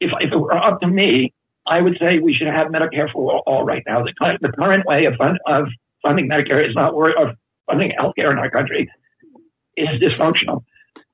[0.00, 1.32] if, if it were up to me,
[1.66, 4.02] I would say we should have Medicare for all right now.
[4.02, 5.66] The, the current way of, fund, of
[6.02, 8.90] funding Medicare is not worth, of funding healthcare in our country
[9.76, 10.64] is dysfunctional.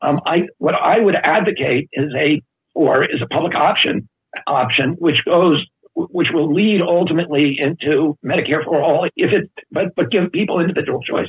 [0.03, 2.43] Um, I, what I would advocate is a,
[2.75, 4.09] or is a public option
[4.47, 5.65] option, which goes,
[6.11, 11.01] which will lead ultimately into Medicare for all, if it, but, but give people individual
[11.03, 11.29] choice.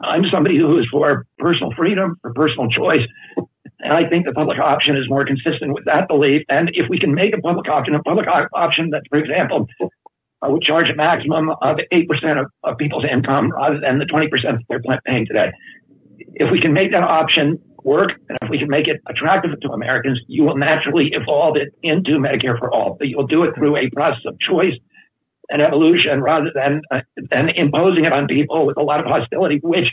[0.00, 3.06] I'm somebody who is for personal freedom, for personal choice.
[3.80, 6.42] And I think the public option is more consistent with that belief.
[6.48, 10.50] And if we can make a public option, a public option that, for example, uh,
[10.50, 14.60] would charge a maximum of 8% of, of people's income rather than the 20% that
[14.68, 15.52] they're paying today.
[16.34, 19.68] If we can make that option work, and if we can make it attractive to
[19.70, 22.96] Americans, you will naturally evolve it into Medicare for all.
[22.98, 24.74] But you'll do it through a process of choice
[25.50, 29.60] and evolution rather than uh, than imposing it on people with a lot of hostility,
[29.62, 29.88] which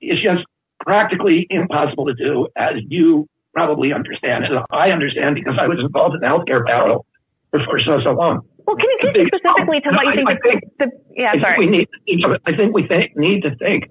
[0.00, 0.44] is just
[0.84, 6.14] practically impossible to do, as you probably understand, as I understand because I was involved
[6.14, 7.06] in the healthcare battle
[7.50, 8.42] for, for so so long.
[8.66, 10.28] Well, can you speak specifically to what you think?
[10.28, 11.58] I the- think- the, yeah, I think sorry.
[11.58, 11.88] we need.
[12.46, 13.84] I think we think, need to think.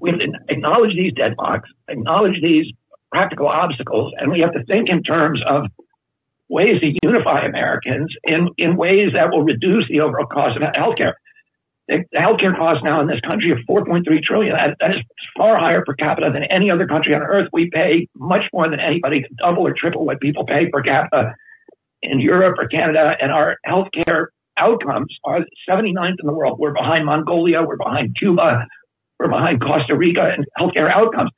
[0.00, 0.12] We
[0.48, 2.66] acknowledge these deadlocks, acknowledge these
[3.12, 5.66] practical obstacles, and we have to think in terms of
[6.48, 11.14] ways to unify Americans in in ways that will reduce the overall cost of healthcare.
[11.88, 14.54] The the healthcare costs now in this country are 4.3 trillion.
[14.54, 15.02] That, that is
[15.36, 17.48] far higher per capita than any other country on earth.
[17.52, 21.34] We pay much more than anybody, double or triple what people pay per capita
[22.02, 24.26] in Europe or Canada, and our healthcare
[24.58, 26.58] outcomes are 79th in the world.
[26.58, 28.66] We're behind Mongolia, we're behind Cuba,
[29.18, 31.30] we're behind Costa Rica in healthcare outcomes.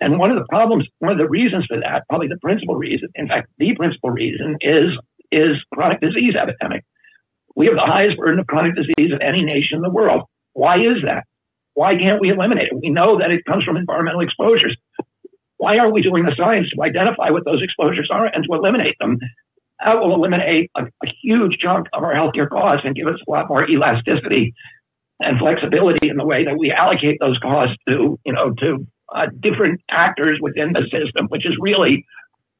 [0.00, 3.08] And one of the problems, one of the reasons for that, probably the principal reason,
[3.14, 4.90] in fact, the principal reason is
[5.30, 6.84] is chronic disease epidemic.
[7.56, 10.22] We have the highest burden of chronic disease of any nation in the world.
[10.52, 11.24] Why is that?
[11.74, 12.78] Why can't we eliminate it?
[12.82, 14.76] We know that it comes from environmental exposures.
[15.56, 18.96] Why aren't we doing the science to identify what those exposures are and to eliminate
[19.00, 19.18] them?
[19.84, 23.30] That will eliminate a, a huge chunk of our healthcare costs and give us a
[23.30, 24.54] lot more elasticity
[25.22, 29.26] and flexibility in the way that we allocate those costs to, you know, to uh,
[29.40, 32.06] different actors within the system, which is really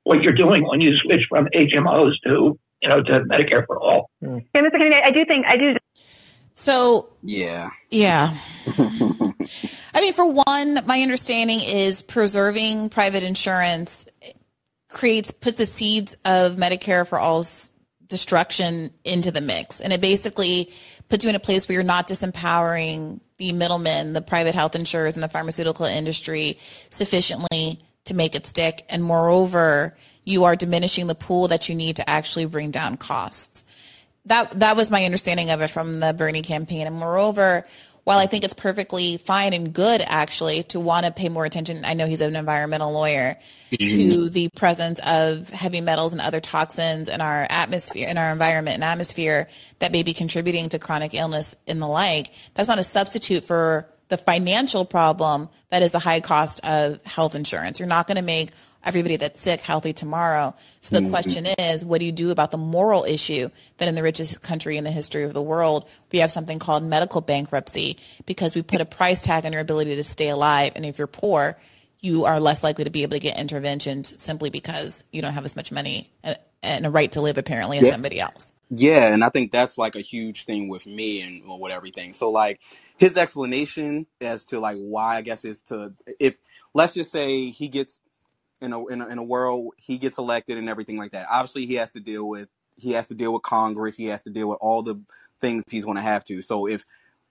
[0.05, 4.11] what you're doing when you switch from HMOs to, you know, to Medicare for all.
[4.21, 4.73] Yeah, Mr.
[4.73, 5.77] Kennedy, I do think I do.
[6.55, 7.71] So Yeah.
[7.91, 8.37] Yeah.
[9.95, 14.07] I mean, for one, my understanding is preserving private insurance
[14.89, 17.71] creates puts the seeds of Medicare for All's
[18.07, 20.71] destruction into the mix, and it basically
[21.13, 25.15] puts you in a place where you're not disempowering the middlemen, the private health insurers,
[25.15, 28.87] and the pharmaceutical industry sufficiently to make it stick.
[28.89, 29.95] And moreover,
[30.25, 33.67] you are diminishing the pool that you need to actually bring down costs.
[34.25, 36.87] That that was my understanding of it from the Bernie campaign.
[36.87, 37.67] And moreover,
[38.05, 41.85] while I think it's perfectly fine and good actually to want to pay more attention,
[41.85, 43.37] I know he's an environmental lawyer,
[43.71, 44.11] mm-hmm.
[44.11, 48.75] to the presence of heavy metals and other toxins in our atmosphere, in our environment
[48.75, 52.33] and atmosphere that may be contributing to chronic illness and the like.
[52.55, 57.35] That's not a substitute for the financial problem that is the high cost of health
[57.35, 57.79] insurance.
[57.79, 58.51] You're not going to make
[58.85, 60.55] everybody that's sick healthy tomorrow.
[60.81, 61.11] So the mm-hmm.
[61.11, 64.77] question is, what do you do about the moral issue that in the richest country
[64.77, 68.81] in the history of the world, we have something called medical bankruptcy because we put
[68.81, 70.73] a price tag on your ability to stay alive.
[70.77, 71.57] And if you're poor,
[72.01, 75.45] you are less likely to be able to get interventions simply because you don't have
[75.45, 77.93] as much money and and a right to live apparently as Yeah.
[77.93, 78.53] somebody else.
[78.71, 82.15] Yeah, and I think that's like a huge thing with me and well, with everything.
[82.15, 82.61] So like
[82.97, 86.37] his explanation as to like why I guess is to if
[86.73, 88.01] let's just say he gets
[88.63, 91.27] in a, in a in a world he gets elected and everything like that.
[91.31, 94.31] Obviously he has to deal with he has to deal with Congress, he has to
[94.31, 95.01] deal with all the
[95.41, 96.43] things he's going to have to.
[96.43, 96.85] So if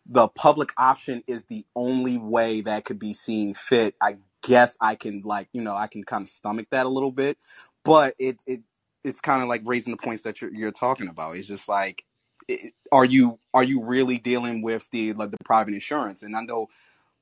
[0.06, 4.96] the public option is the only way that could be seen fit, I guess I
[4.96, 7.38] can like, you know, I can kind of stomach that a little bit.
[7.84, 8.62] But it it
[9.04, 11.38] it's kind of like raising the points that you're you're talking about.
[11.38, 12.04] It's just like
[12.48, 16.24] it, are you are you really dealing with the like the private insurance?
[16.24, 16.67] And I know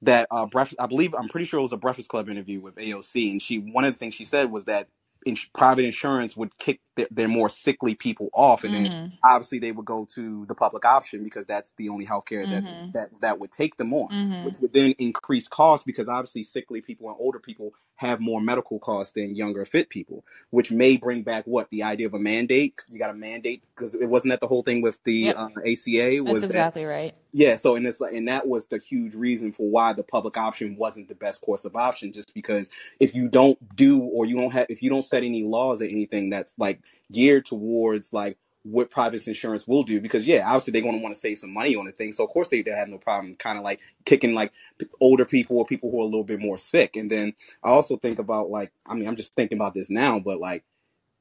[0.03, 0.47] that uh
[0.79, 3.59] I believe I'm pretty sure it was a Breakfast Club interview with AOC and she
[3.59, 4.89] one of the things she said was that
[5.25, 9.11] in, private insurance would kick their, their more sickly people off and then Mhm.
[9.23, 12.93] obviously they would go to the public option because that's the only healthcare that Mhm.
[12.93, 14.43] that that would take them on Mhm.
[14.45, 18.79] which would then increase costs because obviously sickly people and older people have more medical
[18.79, 22.75] costs than younger fit people which may bring back what the idea of a mandate
[22.89, 25.37] you got a mandate because it wasn't that the whole thing with the Yep.
[25.37, 27.15] uh, ACA was That's that exactly right.
[27.31, 30.37] yeah, so and it's like, and that was the huge reason for why the public
[30.37, 34.37] option wasn't the best course of option, just because if you don't do or you
[34.37, 36.81] don't have if you don't set any laws or anything that's like
[37.11, 41.15] geared towards like what private insurance will do, because yeah, obviously they're going to want
[41.15, 43.35] to save some money on the thing, so of course they, they have no problem
[43.35, 44.53] kind of like kicking like
[45.01, 47.97] older people or people who are a little bit more sick, and then I also
[47.97, 50.63] think about like I mean I'm just thinking about this now, but like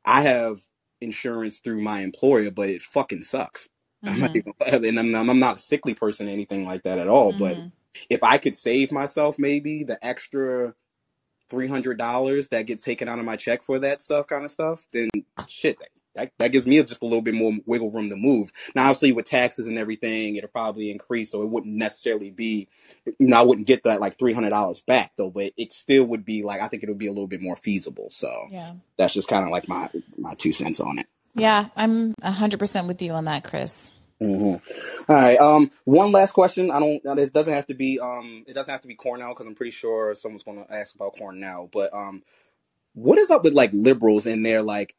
[0.06, 0.62] I have
[1.00, 3.68] insurance through my employer, but it fucking sucks.
[4.08, 4.44] I'm not Mhm.
[4.74, 7.34] even, and I'm, I'm not a sickly person or anything like that at all.
[7.34, 7.72] But Mhm.
[8.10, 10.74] if I could save myself maybe the extra
[11.50, 14.50] three hundred dollars that gets taken out of my check for that stuff, kind of
[14.52, 15.10] stuff, then
[15.50, 18.50] shit, that, that that gives me just a little bit more wiggle room to move.
[18.74, 22.68] Now, obviously, with taxes and everything, it'll probably increase, so it wouldn't necessarily be,
[23.06, 26.04] you know, I wouldn't get that like three hundred dollars back though, but it still
[26.04, 28.08] would be like I think it would be a little bit more feasible.
[28.10, 28.74] So Yeah.
[28.96, 31.06] that's just kind of like my my two cents on it.
[31.34, 33.92] Yeah, I'm 100% with you on that, Chris.
[34.20, 34.60] hmm All
[35.08, 35.38] right.
[35.38, 36.70] Um, one last question.
[36.70, 37.16] I don't.
[37.16, 38.00] This doesn't have to be.
[38.00, 40.94] Um, it doesn't have to be Cornel because I'm pretty sure someone's going to ask
[40.94, 41.68] about Cornel.
[41.72, 42.22] But um,
[42.94, 44.94] what is up with like liberals and their like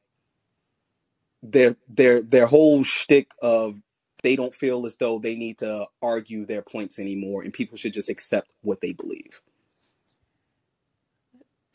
[1.44, 3.76] their their their whole shtick of
[4.24, 7.94] they don't feel as though they need to argue their points anymore, and people should
[7.94, 9.42] just accept what they believe.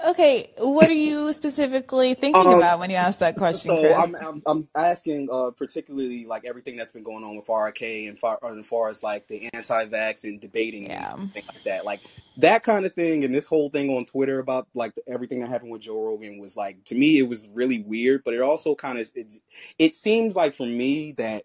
[0.04, 3.94] Okay, what are you specifically thinking Um, about when you ask that question, So Chris?
[3.94, 8.18] I'm, I'm I'm asking uh, particularly like everything that's been going on with RK and
[8.18, 11.14] far as far as like the anti-vax and debating Yeah.
[11.14, 12.02] and things like that, like
[12.38, 15.72] that kind of thing, and this whole thing on Twitter about like everything that happened
[15.72, 18.98] with Joe Rogan was like to me it was really weird, but it also kind
[18.98, 19.34] of it,
[19.78, 21.44] it seems like for me that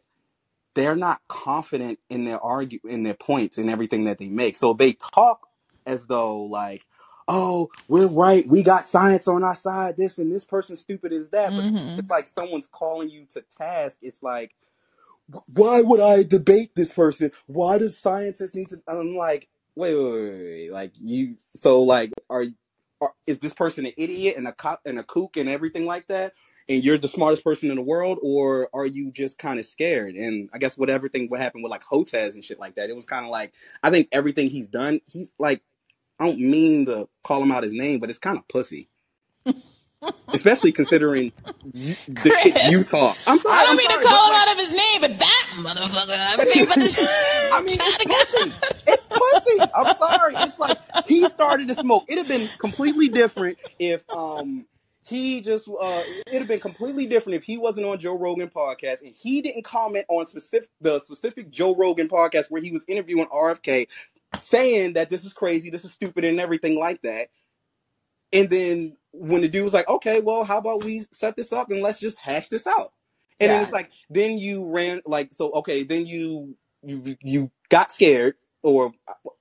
[0.76, 4.56] they're not confident in their argue in their points and everything that they make.
[4.56, 5.48] So they talk
[5.86, 6.84] as though like,
[7.30, 11.32] oh, we're right, we got science on our side, this and this person's stupid as
[11.32, 11.56] that.
[11.58, 14.00] But hmm it's like someone's calling you to task.
[14.04, 14.54] It's like,
[15.48, 17.32] why would I debate this person?
[17.48, 18.82] Why does scientists need to?
[18.88, 20.72] I'm like, wait, wait, wait, wait, wait.
[20.72, 21.38] like you.
[21.56, 22.46] So like, are,
[23.02, 26.08] are is this person an idiot and a cop and a kook and everything like
[26.10, 26.34] that?
[26.70, 30.16] And you're the smartest person in the world, or are you just kind of scared?
[30.16, 32.96] And I guess what everything what happened with like Hotez and shit like that, it
[32.96, 35.62] was kind of like I think everything he's done, he's like
[36.20, 38.90] I don't mean to call him out his name, but it's kind of pussy.
[40.34, 41.32] Especially considering
[41.74, 43.18] you, the shit you talk.
[43.28, 45.02] I'm sorry, I don't I'm mean to sorry, call him like out of his name,
[45.02, 48.54] but that motherfucker, everything but the I mean, it's pussy.
[48.88, 49.72] It's pussy.
[49.76, 50.34] I'm sorry.
[50.38, 52.06] It's like he started to smoke.
[52.08, 54.66] It'd have been completely different if um
[55.04, 59.02] he just uh it'd have been completely different if he wasn't on Joe Rogan podcast
[59.02, 63.26] and he didn't comment on specific the specific Joe Rogan podcast where he was interviewing
[63.26, 63.88] RFK
[64.42, 67.30] saying that this is crazy, this is stupid and everything like that.
[68.34, 71.72] And then when the dude was like, okay, well, how about we set this up
[71.72, 72.94] and let's just hash this out?
[73.40, 73.62] And Yeah.
[73.62, 78.92] it's like, then you ran like, so okay, then you you you got scared, or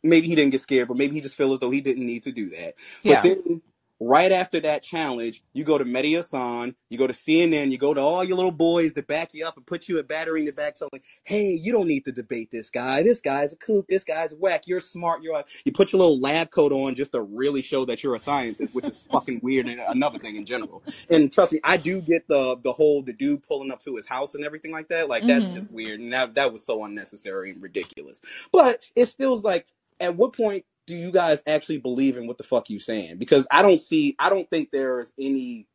[0.02, 2.22] maybe he didn't get scared, but maybe he just felt as though he didn't need
[2.24, 2.74] to do that.
[3.06, 3.22] But Yeah.
[3.22, 3.62] then
[4.00, 7.94] right after that challenge, you go to Mehdi Hasan, you go to CNN, you go
[7.94, 10.46] to all your little boys to back you up and put you a battery in
[10.46, 13.02] the back telling, hey, you don't need to debate this guy.
[13.02, 13.86] This guy's a kook.
[13.88, 14.66] This guy's whack.
[14.66, 15.22] You're smart.
[15.22, 15.44] You're a...
[15.64, 18.74] You put your little lab coat on just to really show that you're a scientist,
[18.74, 20.82] which is fucking weird and another thing in general.
[21.10, 24.06] And trust me, I do get the the whole the dude pulling up to his
[24.06, 25.08] house and everything like that.
[25.08, 25.54] Like that's Mhm.
[25.54, 26.00] just weird.
[26.00, 28.20] And that that was so unnecessary and ridiculous.
[28.52, 29.66] But it still is like,
[30.00, 33.18] at what point do you guys actually believe in what the fuck you're saying?
[33.18, 35.66] Because I don't see, I don't think there's any,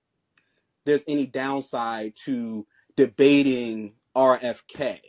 [0.86, 5.00] there's any downside to debating RFK,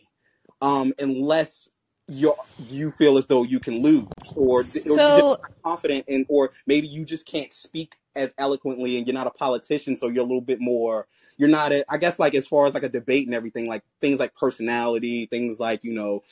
[0.60, 1.70] um, unless
[2.06, 4.04] you you feel as though you can lose,
[4.36, 8.98] or, or you're So not confident and or maybe you just can't speak as eloquently,
[8.98, 11.06] and you're not a politician, so you're a little bit more.
[11.36, 13.82] You're not, a, I guess, like as far as like a debate and everything, like
[14.00, 16.22] things like personality, things like you know,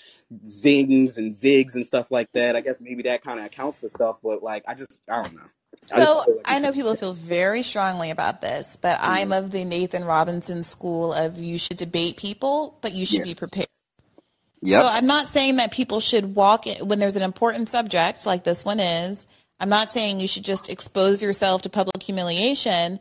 [0.46, 2.57] zings and zigs and stuff like that.
[2.57, 5.34] I guess maybe that kind of accounts for stuff, but like I just, I don't
[5.34, 5.48] know.
[5.82, 9.44] So I know people feel very strongly about this, but I'm mm-hmm.
[9.44, 13.24] of the Nathan Robinson school of you should debate people, but you should Yeah.
[13.24, 13.66] be prepared.
[14.61, 14.82] Yep.
[14.82, 18.44] So I'm not saying that people should walk in, when there's an important subject like
[18.44, 19.26] this one is.
[19.59, 23.00] I'm not saying you should just expose yourself to public humiliation,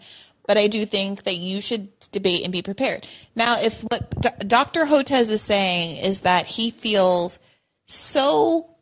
[0.52, 3.08] but I do think that you should debate and be prepared.
[3.38, 4.12] Now, if what
[4.46, 4.84] Dr.
[4.84, 7.40] Hotez is saying is that he feels
[7.86, 8.76] so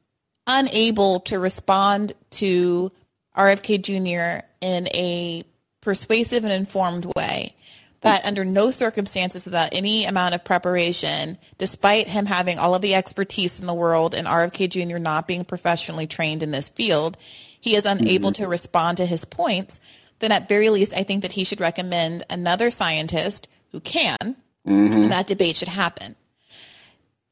[0.48, 2.92] unable to respond to
[3.38, 4.44] RFK Jr.
[4.62, 5.44] in a
[5.82, 7.56] persuasive and informed way.
[8.02, 12.96] That under no circumstances, without any amount of preparation, despite him having all of the
[12.96, 14.98] expertise in the world and RFK Jr.
[14.98, 17.16] not being professionally trained in this field,
[17.60, 18.44] he is unable mm-hmm.
[18.44, 19.80] to respond to his points.
[20.20, 25.12] Then, at very least, I think that he should recommend another scientist who can, and
[25.12, 26.16] that debate should happen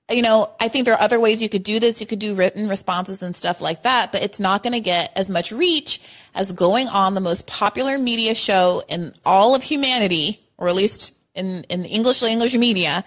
[0.10, 2.00] you know, I think there are other ways you could do this.
[2.00, 5.12] You could do written responses and stuff like that, but it's not going to get
[5.16, 6.02] as much reach
[6.34, 11.14] as going on the most popular media show in all of humanity, or at least
[11.36, 13.04] in, in English language media,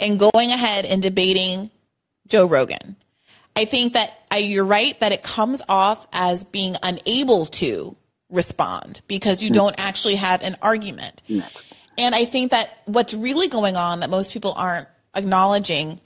[0.00, 1.70] and going ahead and debating
[2.26, 2.96] Joe Rogan.
[3.54, 7.96] I think that I, you're right that it comes off as being unable to
[8.30, 9.54] respond because you hmm.
[9.54, 11.22] don't actually have an argument.
[11.98, 16.00] And I think that what's really going on that most people aren't acknowledging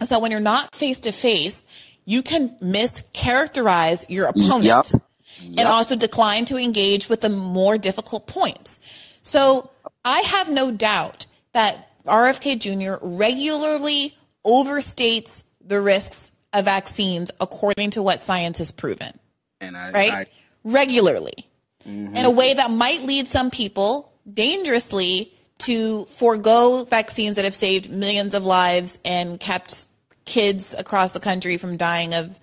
[0.00, 1.64] is that when you're not face to face,
[2.04, 4.92] you can mischaracterize your mm, opponent
[5.40, 5.58] Yep.
[5.58, 8.78] and also decline to engage with the more difficult points.
[9.22, 9.70] So
[10.04, 13.04] I have no doubt that RFK Jr.
[13.04, 19.18] regularly overstates the risks of vaccines according to what science has proven
[19.60, 20.12] And I, right?
[20.12, 20.26] I
[20.62, 21.48] Regularly.
[21.86, 27.90] In a way that might lead some people dangerously to forego vaccines that have saved
[27.90, 29.88] millions of lives and kept
[30.24, 32.38] kids across the country from dying of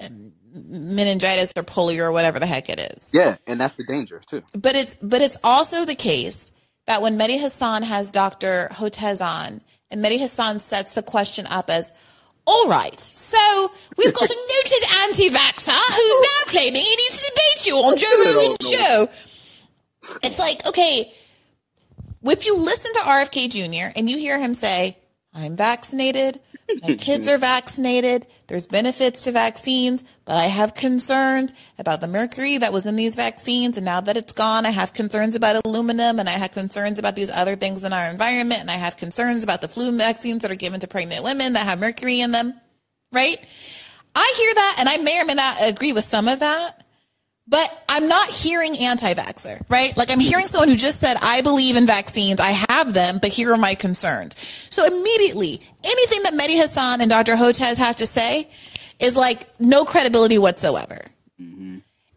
[0.00, 3.08] um, meningitis or polio or whatever the heck it is.
[3.12, 4.42] yeah, and that's the danger too.
[4.52, 6.50] But it's but it's also the case
[6.86, 8.68] that when Mehdi Hasan has Dr.
[8.72, 11.92] Hotez on, and Mehdi Hasan sets the question up as,
[12.48, 14.34] all right, so we've got a
[14.64, 19.08] noted anti-vaxxer who's now claiming he needs to debate you on Joe Rogan's show.
[20.22, 21.12] It's like, okay,
[22.24, 23.92] if you listen to RFK Jr.
[23.94, 24.96] and you hear him say,
[25.34, 26.40] I'm vaccinated,
[26.82, 32.58] my kids are vaccinated, there's benefits to vaccines, but I have concerns about the mercury
[32.58, 36.18] that was in these vaccines, and now that it's gone, I have concerns about aluminum,
[36.18, 39.44] and I have concerns about these other things in our environment, and I have concerns
[39.44, 42.54] about the flu vaccines that are given to pregnant women that have mercury in them,
[43.12, 43.38] right?
[44.14, 46.84] I hear that, and I may or may not agree with some of that,
[47.48, 49.96] but I'm not hearing anti-vaxxer, right?
[49.96, 53.30] Like I'm hearing someone who just said, I believe in vaccines, I have them, but
[53.30, 54.36] here are my concerns.
[54.68, 57.36] So immediately, anything that Mehdi Hasan and Dr.
[57.36, 58.50] Hotez have to say
[58.98, 60.98] is like no credibility whatsoever.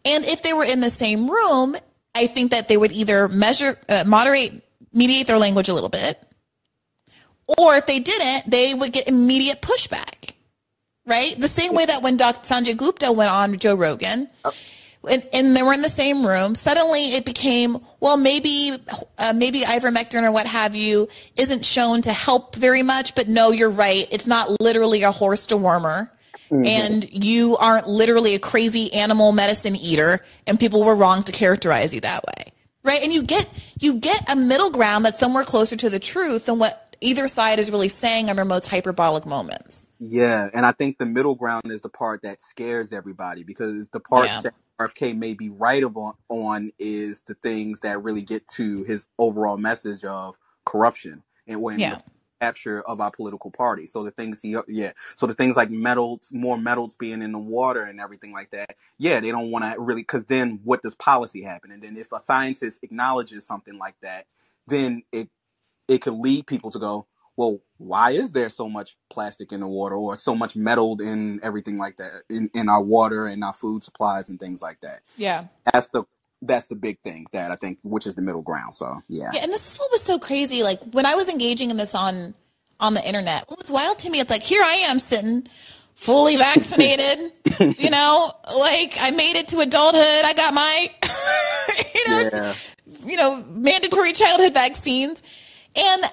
[0.04, 1.76] And if they were in the same room,
[2.14, 4.62] I think that they would either measure, uh, moderate,
[4.92, 6.20] mediate their language a little bit,
[7.46, 10.34] or if they didn't, they would get immediate pushback,
[11.06, 11.40] right?
[11.40, 12.46] The same way that when Dr.
[12.46, 14.28] Sanjay Gupta went on Joe Rogan,
[15.08, 16.54] and, and they were in the same room.
[16.54, 18.78] Suddenly, it became well, maybe
[19.18, 23.14] uh, maybe ivermectin or what have you isn't shown to help very much.
[23.14, 24.06] But no, you're right.
[24.10, 26.10] It's not literally a horse dewormer,
[26.50, 30.24] and you aren't literally a crazy animal medicine eater.
[30.46, 33.02] And people were wrong to characterize you that way, right?
[33.02, 33.48] And you get
[33.80, 37.58] you get a middle ground that's somewhere closer to the truth than what either side
[37.58, 39.84] is really saying in their most hyperbolic moments.
[40.04, 43.88] Yeah, and I think the middle ground is the part that scares everybody because it's
[43.88, 44.40] the part Yeah.
[44.42, 49.06] that RFK may be right on, on is the things that really get to his
[49.18, 51.98] overall message of corruption and when Yeah.
[52.40, 53.86] capture of our political party.
[53.86, 57.38] So the things he, yeah, so the things like metals, more metals being in the
[57.38, 58.74] water and everything like that.
[58.98, 61.70] Yeah, they don't want to really, because then what does policy happen?
[61.70, 64.26] And then if a scientist acknowledges something like that,
[64.66, 65.28] then it
[65.88, 67.06] it could lead people to go,
[67.36, 71.40] well, why is there so much plastic in the water or so much metal in
[71.42, 75.00] everything like that in, in our water and our food supplies and things like that?
[75.16, 75.46] Yeah.
[75.72, 76.04] That's the
[76.44, 78.74] that's the big thing that I think, which is the middle ground.
[78.74, 80.62] So yeah, Yeah, and this is what was so crazy.
[80.62, 82.34] Like when I was engaging in this on
[82.80, 85.46] on the internet, what was wild to me, it's like here I am sitting
[85.94, 87.32] fully vaccinated,
[87.78, 90.24] you know, like I made it to adulthood.
[90.24, 90.90] I got my
[91.94, 92.54] you know, yeah,
[93.06, 95.22] you know, mandatory childhood vaccines.
[95.74, 96.04] And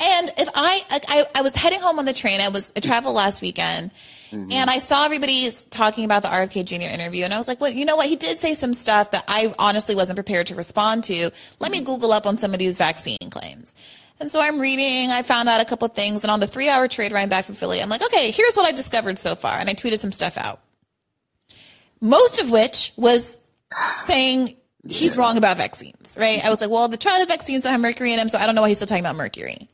[0.00, 3.14] and if I I, I was heading home on the train, I was I traveled
[3.14, 3.90] last weekend,
[4.30, 4.50] mm-hmm.
[4.50, 6.92] and I saw everybody talking about the RFK Jr.
[6.92, 8.08] interview, and I was like, well, you know what?
[8.08, 11.30] He did say some stuff that I honestly wasn't prepared to respond to.
[11.58, 11.86] Let me mm-hmm.
[11.86, 13.74] Google up on some of these vaccine claims.
[14.20, 16.68] And so I'm reading, I found out a couple of things, and on the three
[16.68, 19.58] hour trade ride back from Philly, I'm like, okay, here's what I've discovered so far.
[19.58, 20.60] And I tweeted some stuff out.
[22.02, 23.38] Most of which was
[24.04, 26.44] saying he's wrong about vaccines, right?
[26.44, 28.54] I was like, well, the childhood vaccines don't have mercury in them, so I don't
[28.54, 29.68] know why he's still talking about mercury.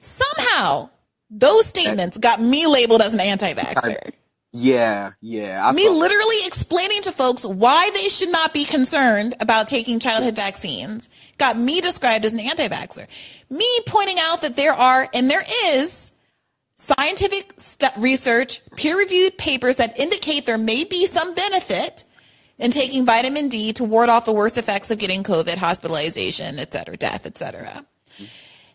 [0.00, 0.90] Somehow,
[1.30, 4.12] those statements got me labeled as an anti-vaxxer.
[4.52, 5.66] yeah, yeah.
[5.66, 10.36] I Me literally explaining to folks why they should not be concerned about taking childhood
[10.36, 13.06] vaccines got me described as an anti-vaxxer.
[13.50, 16.10] Me pointing out that there are, and there is,
[16.76, 22.04] scientific stu- research, peer-reviewed papers that indicate there may be some benefit
[22.58, 26.72] in taking vitamin D to ward off the worst effects of getting COVID, hospitalization, et
[26.72, 27.84] cetera, death, et cetera.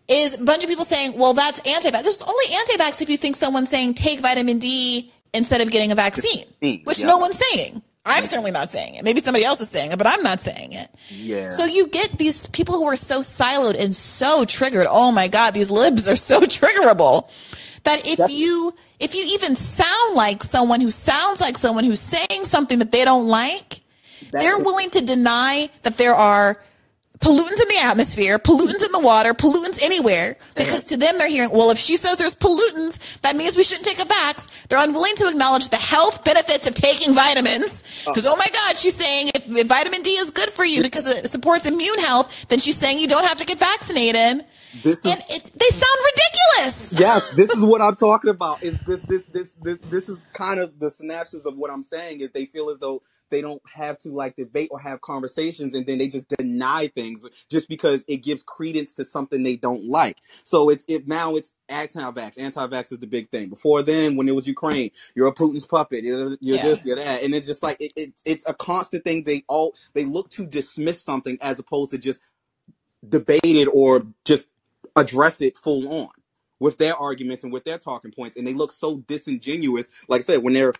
[0.08, 2.04] Is a bunch of people saying, well, that's anti-vax.
[2.04, 5.96] There's only anti-vax if you think someone's saying take vitamin D instead of getting a
[5.96, 7.08] vaccine, which yeah.
[7.08, 7.82] no one's saying.
[8.06, 9.06] I'm certainly not saying it.
[9.06, 10.90] Maybe somebody else is saying it, but I'm not saying it.
[11.10, 11.52] Yeah.
[11.52, 14.88] So you get these people who are so siloed and so triggered.
[14.90, 17.30] Oh my God, these libs are so triggerable
[17.84, 22.44] that if you, if you even sound like someone who sounds like someone who's saying
[22.44, 23.82] something that they don't like,
[24.32, 26.62] they're willing to deny that there are
[27.24, 31.50] pollutants in the atmosphere, pollutants in the water, pollutants anywhere, because to them they're hearing,
[31.50, 34.48] well, if she says there's pollutants, that means we shouldn't take a vax.
[34.70, 37.84] They're unwilling to acknowledge the health benefits of taking vitamins.
[38.06, 38.12] Oh.
[38.12, 41.08] Because, oh my God, she's saying if, if vitamin D is good for you because
[41.08, 44.46] it supports immune health, then she's saying you don't have to get vaccinated.
[44.84, 46.94] This is And it, they sound ridiculous.
[47.00, 48.64] yeah, this is what I'm talking about.
[48.64, 52.22] Is this, this this this this is kind of the synapses of what I'm saying
[52.22, 53.04] is they feel as though
[53.34, 57.26] they don't have to like debate or have conversations and then they just deny things
[57.50, 60.20] just because it gives credence to something they don't like.
[60.46, 62.40] So it's it now it's anti-vax.
[62.40, 63.50] Anti-vax is the big thing.
[63.50, 66.06] Before then, when it was Ukraine, you're a Putin's puppet.
[66.06, 66.64] You're, you're Yeah.
[66.64, 69.24] this, you're that, and it's just like it, it, it's a constant thing.
[69.26, 72.20] They all they look to dismiss something as opposed to just
[73.10, 74.50] debate it or just
[74.96, 76.10] address it full on
[76.60, 80.24] with their arguments and with their talking points and they look so disingenuous like i
[80.24, 80.74] said when they're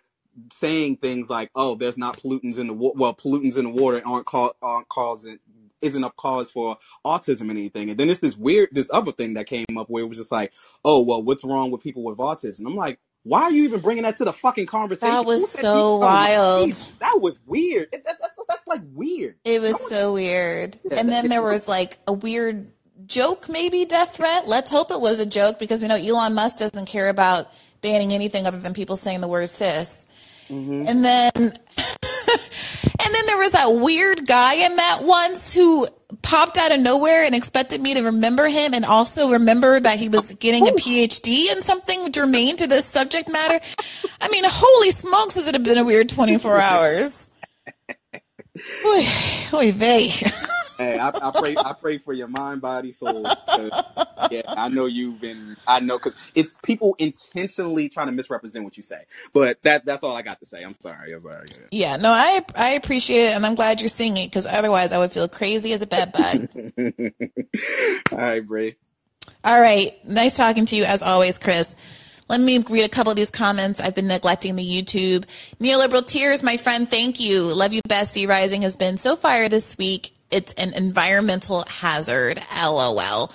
[0.52, 4.02] saying things like oh there's not pollutants in the water well pollutants in the water
[4.04, 5.38] aren't, ca- aren't causing
[5.80, 9.34] isn't a cause for autism and anything and then it's this weird this other thing
[9.34, 10.52] that came up where it was just like
[10.84, 14.02] oh well what's wrong with people with autism i'm like why are you even bringing
[14.02, 16.72] that to the fucking conversation That was so wild.
[17.00, 20.78] that was weird that- that's, that's like weird It was so weird.
[20.90, 22.70] And then there was like a weird
[23.06, 24.46] joke, maybe death threat.
[24.48, 27.50] Let's hope it was a joke because we know Elon Musk doesn't care about
[27.82, 30.06] banning anything other than people saying the word cis.
[30.54, 30.84] Mm-hmm.
[30.86, 35.88] And then, and then there was that weird guy I met once who
[36.22, 40.08] popped out of nowhere and expected me to remember him and also remember that he
[40.08, 40.74] was getting a oh.
[40.74, 43.58] PhD in something germane to this subject matter.
[44.20, 47.28] I mean, holy smokes, has it been a weird 24 hours?
[48.86, 49.08] Oy,
[49.52, 50.12] oy vey.
[50.78, 51.56] Hey, I, I pray.
[51.56, 53.24] I pray for your mind, body, soul.
[54.30, 55.56] Yeah, I know you've been.
[55.66, 59.02] I know because it's people intentionally trying to misrepresent what you say.
[59.32, 60.62] But that that's all I got to say.
[60.62, 61.12] I'm sorry.
[61.12, 61.46] I'm sorry.
[61.70, 64.98] Yeah, no, I I appreciate it, and I'm glad you're seeing it because otherwise I
[64.98, 66.48] would feel crazy as a bed bug.
[68.12, 68.76] all right, Bray.
[69.44, 71.76] All right, nice talking to you as always, Chris.
[72.28, 73.80] Let me read a couple of these comments.
[73.80, 75.26] I've been neglecting the YouTube.
[75.60, 76.90] Neoliberal tears, my friend.
[76.90, 77.42] Thank you.
[77.42, 78.26] Love you, bestie.
[78.26, 80.13] Rising has been so fire this week.
[80.30, 82.40] It's an environmental hazard.
[82.62, 83.32] LOL.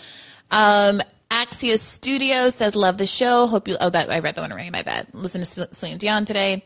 [0.52, 3.48] Um, Axios Studio says, love the show.
[3.48, 4.72] Hope you, oh, that, I read that one already.
[4.72, 5.08] My bad.
[5.14, 6.64] Listen to Celine Dion today.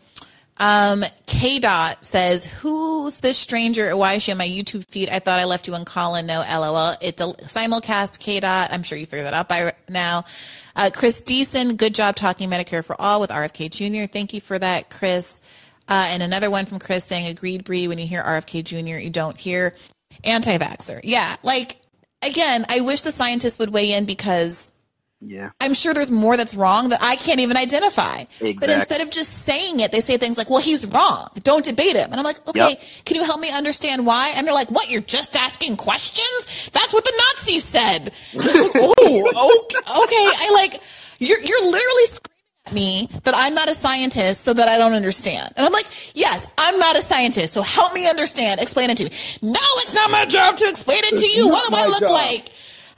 [0.58, 3.96] Um, K Dot says, "Who's this stranger?
[3.98, 5.10] Why is she on my YouTube feed?
[5.10, 6.28] I thought I left you on Callin.
[6.28, 6.96] No, lol.
[7.02, 8.20] It's a simulcast.
[8.20, 8.70] K Dot.
[8.72, 10.26] I'm sure you figured that out by now.
[10.76, 14.12] Uh, Chris Deason, good job talking Medicare for all with RFK Jr.
[14.12, 15.42] Thank you for that, Chris.
[15.88, 17.88] Uh, and another one from Chris saying, "Agreed, Bree.
[17.88, 19.74] When you hear RFK Jr., you don't hear
[20.24, 21.78] anti-vaxxer." Yeah, like
[22.22, 24.72] again, I wish the scientists would weigh in because
[25.26, 25.52] Yeah.
[25.62, 28.26] I'm sure there's more that's wrong that I can't even identify.
[28.42, 31.30] But instead of just saying it, they say things like, well, he's wrong.
[31.44, 32.10] Don't debate him.
[32.12, 32.82] And I'm like, okay, Yep.
[33.06, 34.34] can you help me understand why?
[34.36, 34.90] And they're like, what?
[34.90, 36.70] You're just asking questions?
[36.74, 38.12] That's what the Nazis said.
[38.34, 40.46] Like, oh, okay, okay.
[40.46, 40.82] I like,
[41.20, 42.04] you're, you're literally
[42.72, 45.52] me that I'm not a scientist so that I don't understand.
[45.58, 47.54] And I'm like, yes, I'm not a scientist.
[47.54, 48.62] So help me understand.
[48.62, 49.12] Explain it to me.
[49.42, 51.50] No, it's not my job to explain it to you.
[51.50, 52.10] What do I look job.
[52.10, 52.50] like?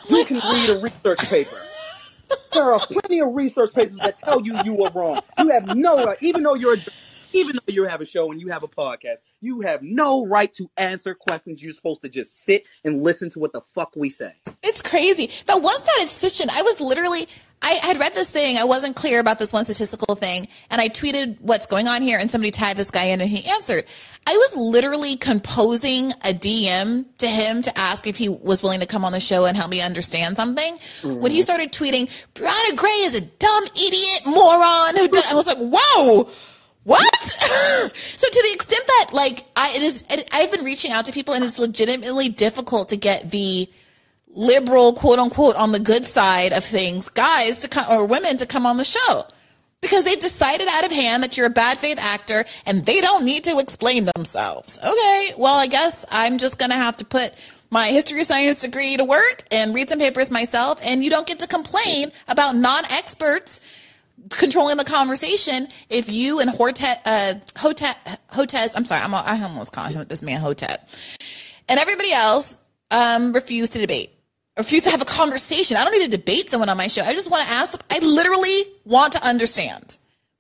[0.01, 1.57] I'm You like, can read a research paper.
[2.53, 5.19] There are plenty of research papers that tell you you were wrong.
[5.39, 6.77] You have no right, even though you're a,
[7.33, 10.53] even though you have a show and you have a podcast, you have no right
[10.53, 11.61] to answer questions.
[11.61, 14.33] You're supposed to just sit and listen to what the fuck we say.
[14.63, 15.29] It's crazy.
[15.45, 17.27] That one statistician, I was literally,
[17.61, 18.57] I had read this thing.
[18.57, 20.47] I wasn't clear about this one statistical thing.
[20.69, 23.43] And I tweeted what's going on here and somebody tagged this guy in and he
[23.45, 23.85] answered.
[24.27, 28.85] I was literally composing a DM to him to ask if he was willing to
[28.85, 30.77] come on the show and help me understand something.
[31.03, 31.43] When he mm-hmm.
[31.43, 36.29] started tweeting, Briahna Gray is a dumb idiot moron who did, I was like, whoa.
[36.83, 37.23] What?
[37.23, 41.11] so to the extent that like I it is it, I've been reaching out to
[41.11, 43.67] people and it's legitimately difficult to get the
[44.35, 48.45] liberal quote unquote on the good side of things guys to come or women to
[48.45, 49.25] come on the show
[49.81, 53.23] because they've decided out of hand that you're a bad faith actor and they don't
[53.23, 54.77] need to explain themselves.
[54.77, 57.33] Okay, well I guess I'm just gonna have to put
[57.71, 61.39] my history science degree to work and read some papers myself and you don't get
[61.39, 63.61] to complain about non-experts
[64.29, 67.95] controlling the conversation if you and Hortet, uh, Hotet,
[68.31, 70.77] Hotez, I'm sorry, I'm, I almost called him this man Hotet,
[71.67, 72.59] and everybody else
[72.91, 74.14] um, refuse to debate,
[74.57, 75.77] refuse to have a conversation.
[75.77, 77.03] I don't need to debate someone on my show.
[77.03, 77.81] I just want to ask.
[77.91, 79.97] I literally want to understand.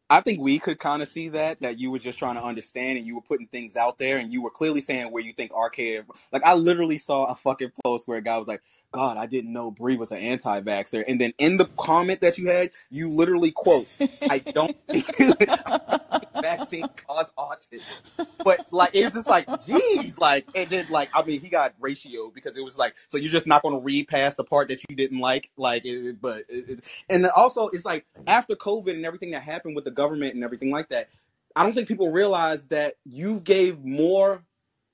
[0.07, 2.99] I think we could kind of see that that you were just trying to understand
[2.99, 5.51] and you were putting things out there and you were clearly saying where you think
[5.51, 6.05] RK.
[6.31, 8.61] Like I literally saw a fucking post where a guy was like,
[8.91, 12.49] "God, I didn't know Bree was an anti-vaxxer," and then in the comment that you
[12.49, 13.87] had, you literally quote,
[14.29, 14.77] "I don't
[16.45, 21.41] vaccine cause autism," but like it's just like, geez, like and then like I mean,
[21.41, 24.37] he got ratio because it was like, so you're just not going to read past
[24.37, 28.05] the part that you didn't like, like, it, but it, it, and also it's like
[28.27, 31.09] after COVID and everything that happened with the government and everything like that,
[31.55, 34.43] I don't think people realize that you gave more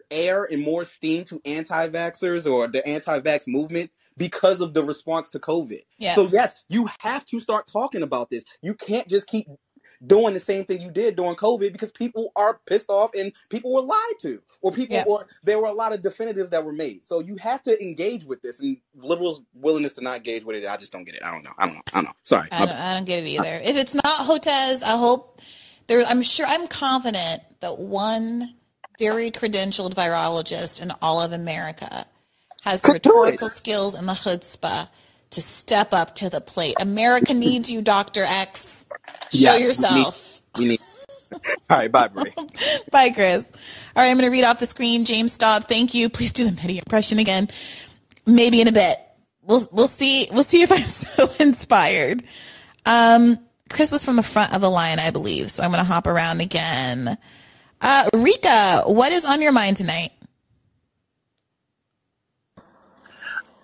[0.10, 5.40] air and more steam to anti-vaxxers or the anti-vax movement because of the response to
[5.40, 5.82] COVID.
[5.98, 6.16] Yeah.
[6.16, 8.44] So yes, you have to start talking about this.
[8.62, 9.48] You can't just keep
[10.06, 13.74] doing the same thing you did during COVID because people are pissed off and people
[13.74, 17.06] were lied to, or people, or there were a lot of definitives that were made.
[17.06, 20.68] So you have to engage with this, and liberals' willingness to not engage with it,
[20.68, 21.24] I just don't get it.
[21.24, 21.54] I don't know.
[21.58, 21.82] I don't know.
[21.94, 22.14] I don't know.
[22.24, 22.48] Sorry.
[22.52, 23.62] I don't, I don't get it either.
[23.64, 25.42] If it's not Hotez, I hope
[25.88, 26.04] there.
[26.06, 26.46] I'm sure.
[26.48, 28.56] I'm confident that one
[29.00, 32.06] very credentialed virologist in all of America
[32.64, 34.88] has the rhetorical skills and the chutzpah
[35.32, 36.76] to step up to the plate.
[36.80, 38.86] America needs you, Doctor X.
[39.12, 40.42] Show Yeah, we need- yourself.
[40.58, 40.80] Need.
[41.34, 41.40] All
[41.70, 41.92] right.
[41.92, 42.34] Bye, Brie.
[42.92, 43.46] Bye, Chris.
[43.96, 45.06] All right, I'm going to read off the screen.
[45.06, 46.10] James Staub, thank you.
[46.10, 47.50] Please do the Mitty impression again.
[48.26, 48.98] Maybe in a bit.
[49.44, 50.28] We'll we'll see.
[50.32, 52.24] We'll see if I'm so inspired.
[52.86, 53.40] Um,
[53.70, 55.50] Chris was from the front of the line, I believe.
[55.52, 57.18] So I'm going to hop around again.
[57.80, 60.12] Uh, Rika, what is on your mind tonight?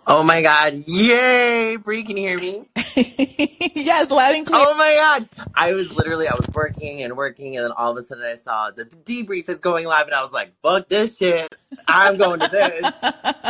[0.09, 0.85] Oh my god.
[0.87, 1.75] Yay!
[1.75, 2.69] Brie, can you hear me?
[3.75, 4.65] yes, loud and clear.
[4.65, 5.29] Oh my god.
[5.53, 8.35] I was literally I was working and working and then all of a sudden I
[8.35, 11.53] saw the debrief is going live and I was like, fuck this shit.
[11.89, 12.89] I'm going to this.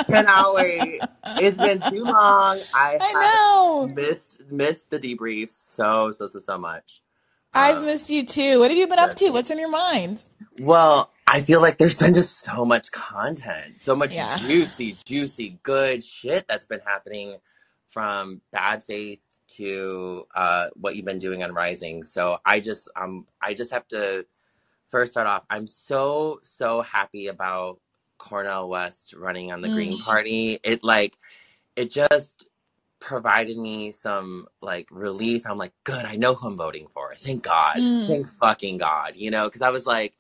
[0.08, 1.00] Cannot wait.
[1.38, 2.60] It's been too long.
[2.74, 3.88] I, I know.
[3.94, 7.02] missed missed the debriefs so so so so much.
[7.54, 8.60] I've Um, missed you too.
[8.60, 9.30] What have you been up to?
[9.30, 10.24] What's in your mind?
[10.60, 14.38] Well, I feel like there's been just so much content, so much Yeah.
[14.40, 17.38] juicy, juicy, good shit that's been happening
[17.90, 19.22] from bad faith
[19.58, 22.04] to uh, what you've been doing on Rising.
[22.04, 24.28] So I just um I just have to
[24.90, 25.46] first start off.
[25.50, 27.80] I'm so so happy about
[28.20, 30.04] Cornel West running on the Green Mm.
[30.04, 30.60] Party.
[30.64, 31.18] It like
[31.78, 32.50] it just
[33.02, 35.44] provided me some like relief.
[35.48, 37.16] I'm like, good, I know who I'm voting for.
[37.16, 37.78] Thank God.
[37.78, 38.08] Mm.
[38.08, 39.14] Thank fucking God.
[39.18, 40.16] You know, because I was like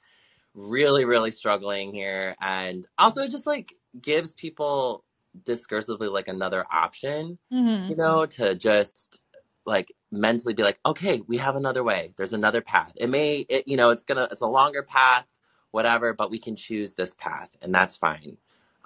[0.57, 2.35] really, really struggling here.
[2.41, 5.05] And also it just like gives people
[5.43, 9.21] discursively like another option, hmm you know, to just
[9.65, 12.13] like mentally be like, okay, we have another way.
[12.17, 12.93] There's another path.
[12.97, 15.25] It may, it, you know, it's gonna, it's a longer path,
[15.71, 18.37] whatever, but we can choose this path, and that's fine.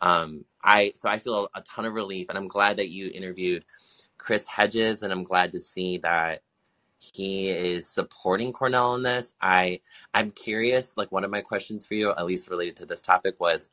[0.02, 3.66] Um, I so I feel a ton of relief, and I'm glad that you interviewed
[4.18, 6.42] Chris Hedges, and I'm glad to see that
[7.02, 9.34] he is supporting Cornel in this.
[9.42, 9.82] I
[10.14, 10.98] I'm curious.
[10.98, 13.72] Like one of my questions for you, at least related to this topic, was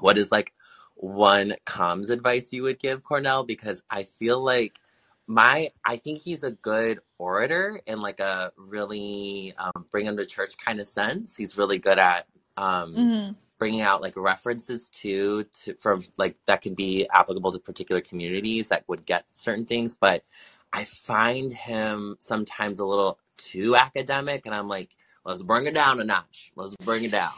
[0.00, 0.54] what is like
[0.96, 3.44] one comms advice you would give Cornel?
[3.44, 4.80] Because I feel like
[5.28, 10.26] my I think he's a good orator in like a really um, bring him to
[10.26, 11.36] church kind of sense.
[11.36, 12.26] He's really good at
[12.58, 17.60] um, hmm bringing out like references to to from like that could be applicable to
[17.60, 19.94] particular communities that would get certain things.
[19.96, 20.24] But
[20.72, 24.90] I find him sometimes a little too academic, and I'm like,
[25.24, 26.52] let's bring it down a notch.
[26.56, 27.32] Let's bring it down.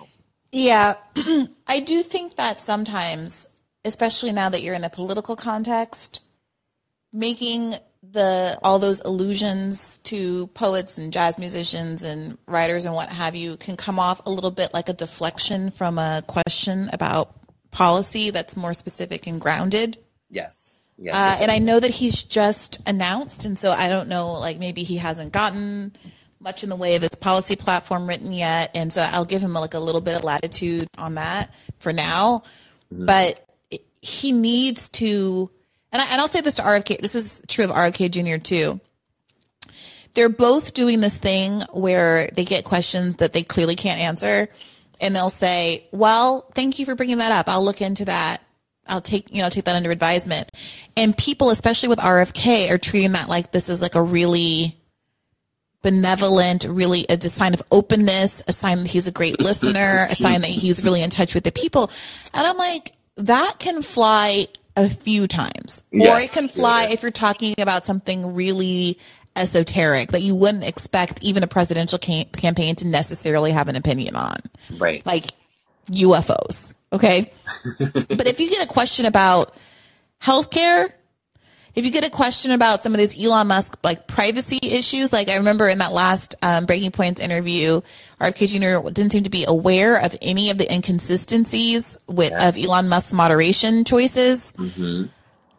[0.52, 0.94] Yeah,
[1.66, 3.46] I do think that sometimes,
[3.84, 6.22] especially now that you're in a political context,
[7.12, 13.36] making the all those allusions to poets and jazz musicians and writers and what have
[13.36, 17.34] you can come off a little bit like a deflection from a question about
[17.70, 19.98] policy that's more specific and grounded.
[20.30, 20.79] Yes.
[21.02, 21.14] Yes.
[21.14, 24.82] Uh, and I know that he's just announced, and so I don't know, like maybe
[24.82, 25.96] he hasn't gotten
[26.40, 29.54] much in the way of his policy platform written yet, and so I'll give him
[29.54, 32.42] like a little bit of latitude on that for now.
[32.92, 33.06] Mhm.
[33.06, 33.46] But
[34.02, 35.50] he needs to,
[35.90, 37.00] and, I, and I'll say this to RFK.
[37.00, 38.38] This is true of RFK Jr.
[38.38, 38.78] too.
[40.12, 44.50] They're both doing this thing where they get questions that they clearly can't answer,
[45.00, 47.48] and they'll say, "Well, thank you for bringing that up.
[47.48, 48.42] I'll look into that."
[48.86, 50.50] I'll take you know take that under advisement.
[50.96, 54.76] And people, especially with RFK, are treating that like this is like a really
[55.82, 60.42] benevolent, really a sign of openness, a sign that he's a great listener, a sign
[60.42, 61.90] that he's really in touch with the people.
[62.34, 66.90] And I'm like, that can fly a few times, or it can fly Yeah.
[66.90, 68.98] if you're talking about something really
[69.36, 74.16] esoteric that you wouldn't expect even a presidential cam- campaign to necessarily have an opinion
[74.16, 74.36] on
[74.76, 75.04] Right.
[75.06, 75.26] like
[75.90, 76.74] UFOs.
[76.92, 77.32] Okay.
[77.78, 79.54] but if you get a question about
[80.20, 80.90] healthcare,
[81.74, 85.28] if you get a question about some of these Elon Musk like privacy issues, like
[85.28, 87.80] I remember in that last um, Breaking Points interview,
[88.20, 88.48] RFK
[88.82, 88.90] Jr.
[88.90, 92.48] didn't seem to be aware of any of the inconsistencies with Yeah.
[92.48, 94.52] of Elon Musk's moderation choices.
[94.56, 95.04] hmm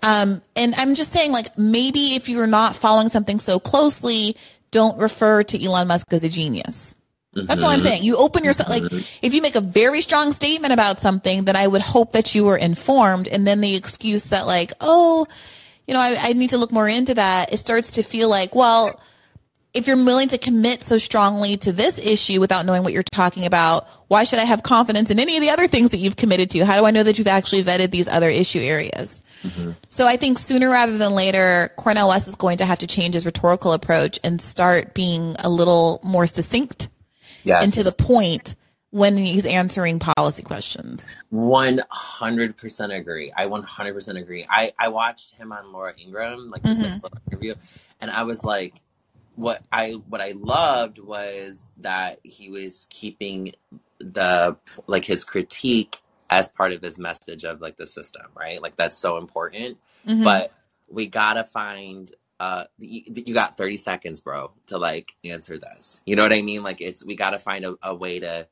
[0.03, 4.35] Um, and I'm just saying, like, maybe if you're not following something so closely,
[4.71, 6.95] don't refer to Elon Musk as a genius.
[7.33, 7.83] That's all I'm Mhm.
[7.83, 8.03] saying.
[8.03, 8.83] You open yourself, like,
[9.21, 12.43] if you make a very strong statement about something, then I would hope that you
[12.43, 13.27] were informed.
[13.29, 15.25] And then the excuse that, like, oh,
[15.87, 18.53] you know, I, I need to look more into that, it starts to feel like,
[18.53, 18.99] well,
[19.73, 23.45] if you're willing to commit so strongly to this issue without knowing what you're talking
[23.45, 26.49] about, why should I have confidence in any of the other things that you've committed
[26.51, 26.65] to?
[26.65, 29.21] How do I know that you've actually vetted these other issue areas?
[29.89, 33.13] So I think sooner rather than later, Cornel West is going to have to change
[33.15, 36.89] his rhetorical approach and start being a little more succinct
[37.43, 37.63] Yes.
[37.63, 38.55] and to the point
[38.91, 41.07] when he's answering policy questions.
[41.29, 43.31] One hundred percent agree.
[43.35, 44.45] I one hundred percent agree.
[44.49, 47.03] I I watched him on Laura Ingraham, like just like Mhm.
[47.03, 47.55] little interview,
[48.01, 48.81] and I was like,
[49.35, 53.53] what I what I loved was that he was keeping
[53.99, 58.61] the like his critique as part of his message of like the system, right?
[58.61, 59.77] Like that's so important.
[60.07, 60.23] Mhm.
[60.23, 60.51] But
[60.89, 62.11] we gotta find
[62.41, 66.41] uh you, you got 30 seconds bro to like answer this you know what i
[66.41, 68.47] mean like it's we gotta find a, a way to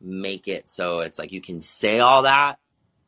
[0.00, 2.58] make it so it's like you can say all that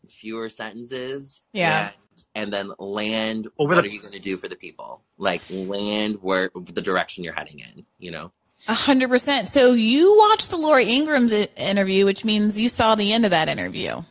[0.08, 1.90] fewer sentences Yeah.
[2.34, 5.02] and, and then land Over what the- are you going to do for the people
[5.18, 8.30] like land where the direction you're heading in you know
[8.68, 9.48] A hundred percent.
[9.48, 13.48] So you watched the Laura Ingraham's interview, which means you saw the end of that
[13.48, 14.02] interview.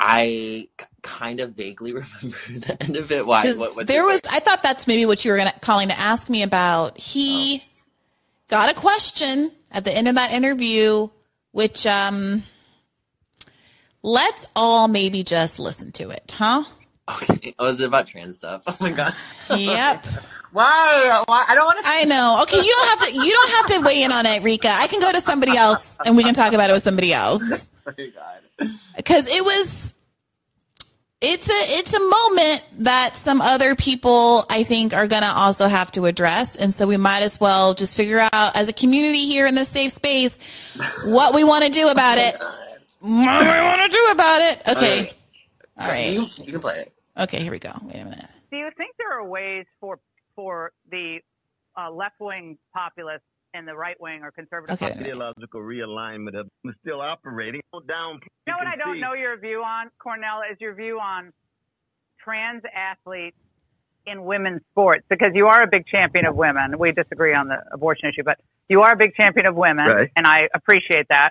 [0.00, 3.50] I k- kind of vaguely remember the end of it Why?
[3.52, 6.42] what, there was, I thought that's maybe what you were gonna, calling to ask me
[6.42, 6.98] about.
[6.98, 7.62] He
[8.48, 11.08] got a question at the end of that interview,
[11.52, 12.42] which, um,
[14.02, 16.64] let's all maybe just listen to it, huh?
[17.22, 19.14] okay oh, was it about trans stuff oh my god
[19.48, 20.04] Yep.
[20.50, 22.40] why why i don't want to I know.
[22.42, 23.14] Okay, you don't have to.
[23.14, 24.68] You don't have to weigh in on it, Rika.
[24.68, 27.42] I can go to somebody else, and we can talk about it with somebody else.
[27.90, 29.94] oh my god because it was
[31.20, 35.90] it's a it's a moment that some other people I think are gonna also have
[35.92, 39.46] to address, and so we might as well just figure out as a community here
[39.46, 40.38] in this safe space
[41.06, 42.36] what we want to do about it.
[43.00, 44.68] What we want to do about it?
[44.68, 45.14] Okay,
[45.78, 46.12] all right.
[46.12, 47.72] you, you can play it Okay, here we go.
[47.82, 48.26] Wait a minute.
[48.50, 49.98] Do you think there are ways for
[50.34, 51.20] for the
[51.76, 53.22] uh, left wing populists
[53.56, 54.92] and the right wing or conservative Okay.
[54.98, 56.48] Ideological realignment of
[56.80, 58.20] still operating down.
[58.46, 61.32] You know what I don't know your view on, Cornel, is your view on
[62.22, 63.36] trans athletes
[64.06, 65.04] in women's sports?
[65.08, 66.78] Because you are a big champion of women.
[66.78, 68.38] We disagree on the abortion issue, but
[68.68, 70.10] you are a big champion of women, Right.
[70.16, 71.30] and I appreciate that.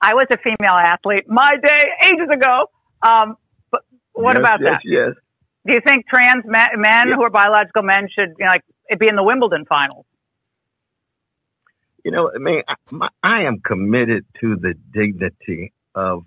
[0.00, 2.70] I was a female athlete my day ages ago.
[3.02, 3.36] Um,
[3.70, 4.80] but what Yes, about yes, that?
[4.84, 5.10] Yes.
[5.66, 9.08] Do you think trans men, men who are biological men should you know, like be
[9.08, 10.04] in the Wimbledon finals?
[12.04, 16.24] You know, I mean, I, I am committed to the dignity of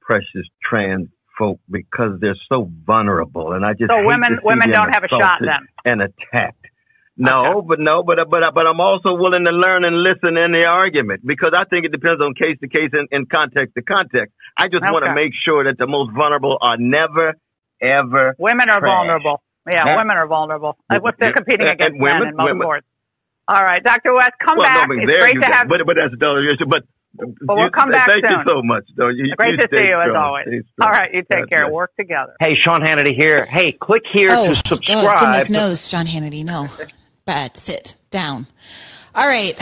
[0.00, 5.04] precious trans folk because they're so vulnerable, and I just So women women don't have
[5.04, 5.68] a shot then.
[5.84, 6.66] and attacked.
[7.16, 10.66] No, but no, but but but I'm also willing to learn and listen in the
[10.68, 14.34] argument because I think it depends on case to case and, and context to context.
[14.56, 17.34] I just want to make sure that the most vulnerable are never,
[17.82, 18.34] ever.
[18.38, 18.90] Women are trash.
[18.90, 19.42] vulnerable.
[19.70, 20.76] Yeah, That- women are vulnerable.
[20.90, 22.86] Like, they're competing against women- men in most women- sports.
[23.48, 24.12] All right, Dr.
[24.14, 24.88] West, come well, back.
[24.88, 25.52] No, but it's there great you to go.
[25.52, 25.66] have.
[25.66, 25.78] You.
[25.78, 26.66] But but that's the issue.
[26.68, 26.82] But
[27.16, 28.30] But we'll come back Thank soon.
[28.38, 29.08] you so much, though.
[29.08, 30.64] You, Great you to see you as always.
[30.82, 31.62] All right, you take God care.
[31.64, 31.72] bless.
[31.72, 32.34] Work together.
[32.40, 33.46] Hey, Sean Hannity here.
[33.46, 35.18] Hey, click here oh, to oh, subscribe.
[35.18, 36.44] goodness knows, John Hannity.
[36.44, 36.68] No,
[37.24, 37.56] bad.
[37.56, 38.46] Sit down.
[39.14, 39.58] All right,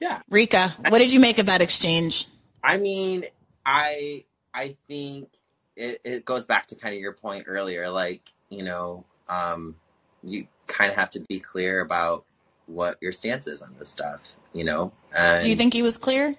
[0.00, 0.20] Yeah.
[0.30, 2.26] Rika, what did you make of that exchange?
[2.62, 3.24] I mean,
[3.64, 5.28] I I think
[5.76, 7.88] it, it goes back to kind of your point earlier.
[7.88, 9.74] Like, you know, um,
[10.22, 12.24] you kind of have to be clear about
[12.68, 14.20] what your stance is on this stuff.
[14.52, 16.34] You know, and Do you think he was clear?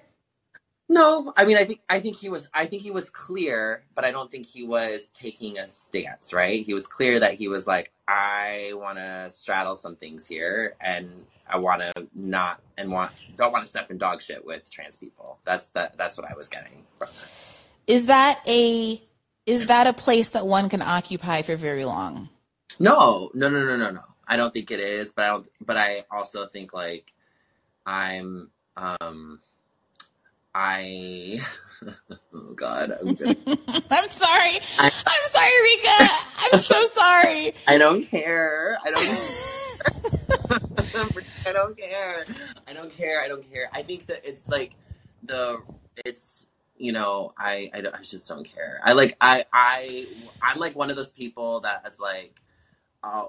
[0.88, 4.04] No, I mean, I think I think he was I think he was clear, but
[4.04, 6.32] I don't think he was taking a stance.
[6.32, 6.64] Right?
[6.64, 11.08] He was clear that he was like, I want to straddle some things here, and
[11.48, 14.96] I want to not and want don't want to step in dog shit with trans
[14.96, 15.38] people.
[15.44, 15.96] That's that.
[15.96, 16.84] That's what I was getting.
[17.86, 19.00] Is that a
[19.46, 22.28] is that a place that one can occupy for very long?
[22.78, 24.02] No, no, no, no, no, no.
[24.30, 25.48] I don't think it is, but I don't.
[25.60, 27.12] But I also think like
[27.84, 28.50] I'm.
[28.76, 29.40] um
[30.54, 31.40] I.
[32.32, 33.36] oh God, I'm gonna.
[33.46, 34.60] I'm sorry.
[34.78, 35.98] I, I'm sorry, Rika.
[36.38, 37.54] I'm so sorry.
[37.66, 38.78] I don't care.
[38.84, 39.50] I don't.
[41.46, 42.24] I don't care.
[42.68, 43.20] I don't care.
[43.20, 43.68] I don't care.
[43.72, 44.76] I think that it's like
[45.24, 45.60] the
[46.04, 48.78] it's you know I I, I just don't care.
[48.84, 50.06] I like I I
[50.40, 52.40] I'm like one of those people that it's like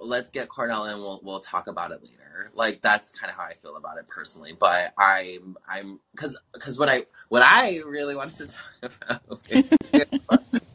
[0.01, 2.51] let's get Cornel and we'll we'll talk about it later.
[2.55, 4.53] Like that's kind of how I feel about it personally.
[4.59, 8.47] But I'm I'm because because what I what I really wanted to
[8.83, 9.41] talk about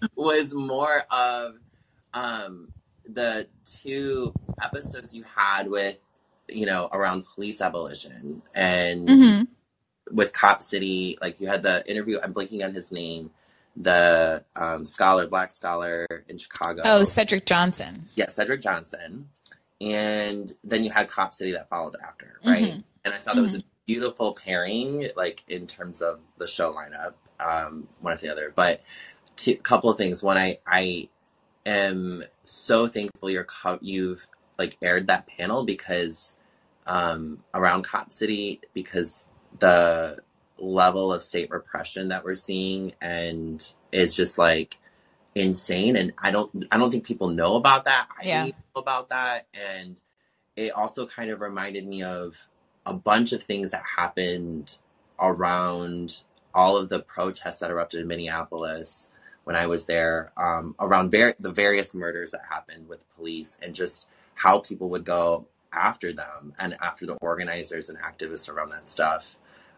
[0.17, 1.57] was more of
[2.15, 2.69] um
[3.09, 5.99] the two episodes you had with
[6.49, 9.43] you know around police abolition and hmm
[10.13, 13.31] with cop city like you had the interview i'm blinking on his name
[13.77, 16.83] the um, scholar black scholar in chicago.
[16.85, 18.09] Oh, Cedric Johnson.
[18.15, 19.29] yeah cedric johnson.
[19.81, 22.65] And then you had cop city that followed after right?
[22.65, 22.85] Mhm.
[23.05, 27.13] and i thought that was a beautiful pairing like in terms of the show lineup
[27.39, 28.53] um one or the other.
[28.55, 28.83] But
[29.47, 30.23] a couple of things.
[30.23, 31.09] One i i
[31.67, 34.27] am so thankful you're co- you've
[34.59, 36.37] like aired that panel because
[36.87, 39.25] um around cop city because
[39.59, 40.19] the
[40.59, 44.79] level of state repression that we're seeing and is just like
[45.35, 48.47] insane and i don't i don't think people know about that i Yeah.
[48.47, 50.01] know about that and
[50.57, 52.37] it also kind of reminded me of
[52.87, 54.79] a bunch of things that happened
[55.21, 56.23] around
[56.55, 59.11] all of the protests that erupted in minneapolis
[59.45, 63.75] when I was there um, around var- the various murders that happened with police and
[63.75, 68.89] just how people would go after them and after the organizers and activists around that
[68.89, 69.37] stuff.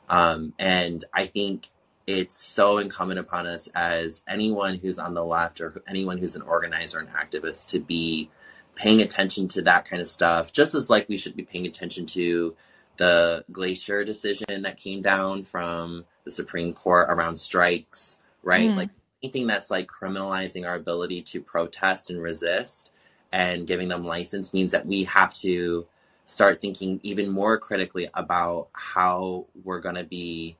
[0.09, 1.69] Um, and I think
[2.07, 6.43] it's so incumbent upon us as anyone who's on the left or anyone who's an
[6.43, 8.31] organizer and activist to be
[8.75, 12.07] paying attention to that kind of stuff, just as like we should be paying attention
[12.07, 12.55] to
[12.97, 18.71] the Glacier decision that came down from the Supreme Court around strikes, right?
[18.71, 18.77] Mhm.
[18.77, 18.91] Like
[19.23, 22.91] anything that's like criminalizing our ability to protest and resist
[23.33, 25.87] and giving them license means that we have to
[26.29, 30.57] start thinking even more critically about how we're going to be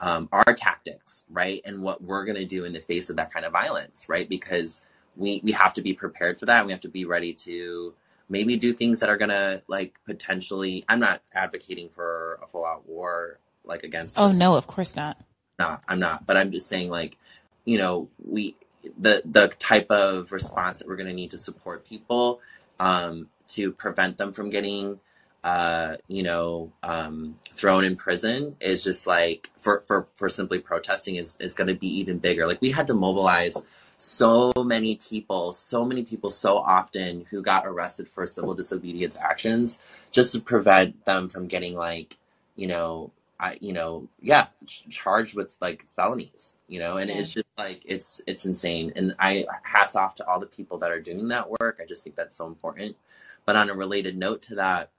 [0.00, 1.60] um, our tactics right?
[1.64, 4.28] And what we're going to do in the face of that kind of violence right?
[4.28, 4.82] Because
[5.16, 6.66] we we have to be prepared for that.
[6.66, 7.94] We have to be ready to
[8.28, 12.64] maybe do things that are going to like potentially i'm not advocating for a full
[12.64, 15.18] out war like against Oh no, of course not.
[15.58, 16.26] not i'm not.
[16.26, 17.18] But i'm just saying like
[17.64, 18.56] you know we
[18.98, 22.40] the the type of response that we're going to need to support people
[22.80, 24.98] um to prevent them from getting
[25.44, 31.16] uh you know um thrown in prison is just like for for for simply protesting
[31.16, 33.64] is is going to be even bigger like we had to mobilize
[33.96, 39.82] so many people so many people so often who got arrested for civil disobedience actions
[40.12, 42.16] just to prevent them from getting like
[42.54, 47.16] you know I, you know, yeah, ch- charged with like felonies, you know, and Yeah.
[47.18, 48.92] it's just like it's it's insane.
[48.94, 51.80] And I hats off to all the people that are doing that work.
[51.82, 52.96] I just think that's so important.
[53.44, 54.90] But on a related note to that,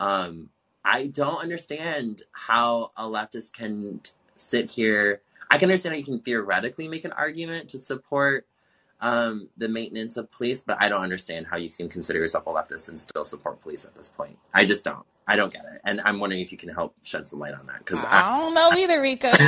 [0.00, 0.48] um,
[0.84, 5.22] I don't understand how a leftist can t- sit here.
[5.50, 8.46] I can understand how you can theoretically make an argument to support
[9.00, 12.50] um, the maintenance of police, but I don't understand how you can consider yourself a
[12.50, 14.38] leftist and still support police at this point.
[14.54, 15.04] I just don't.
[15.26, 17.64] I don't get it, and I'm wondering if you can help shed some light on
[17.66, 19.30] that because I don't know either, Rika.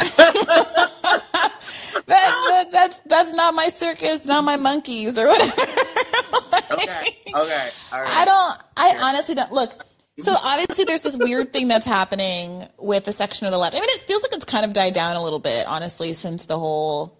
[2.06, 5.52] that, that, that's that's not my circus, not my monkeys or whatever.
[6.72, 8.08] okay, okay, all right.
[8.08, 8.60] I don't.
[8.76, 9.86] I honestly don't look.
[10.18, 13.74] So obviously, there's this weird thing that's happening with the section of the left.
[13.74, 16.44] I mean, it feels like it's kind of died down a little bit, honestly, since
[16.44, 17.18] the whole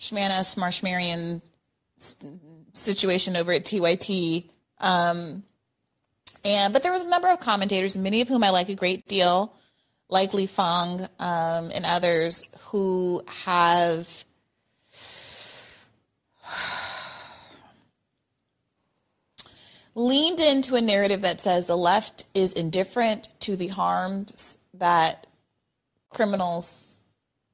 [0.00, 1.40] Shmana Smarshmarian
[2.72, 4.44] situation over at TYT.
[4.80, 5.44] Um,
[6.44, 9.06] and but there was a number of commentators, many of whom I like a great
[9.06, 9.54] deal,
[10.08, 14.24] like Lee Fang um, and others, who have
[19.96, 25.26] leaned into a narrative that says the left is indifferent to the harms that
[26.10, 27.00] criminals,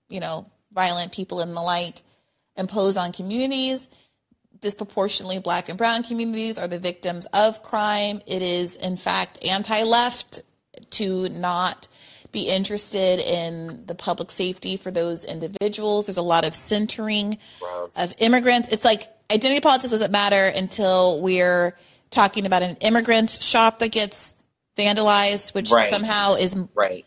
[0.08, 2.02] you know, violent people and the like
[2.56, 3.88] impose on communities.
[4.60, 8.20] Disproportionately, black and brown communities are the victims of crime.
[8.26, 10.42] It is, in fact, anti left
[10.90, 11.86] to not
[12.32, 16.06] be interested in the public safety for those individuals.
[16.06, 17.96] There's a lot of centering Gross.
[17.96, 18.68] of immigrants.
[18.70, 21.76] It's like identity politics doesn't matter until we're
[22.12, 24.36] talking about an immigrant shop that gets
[24.76, 25.90] vandalized, which Right.
[25.90, 27.04] somehow is right.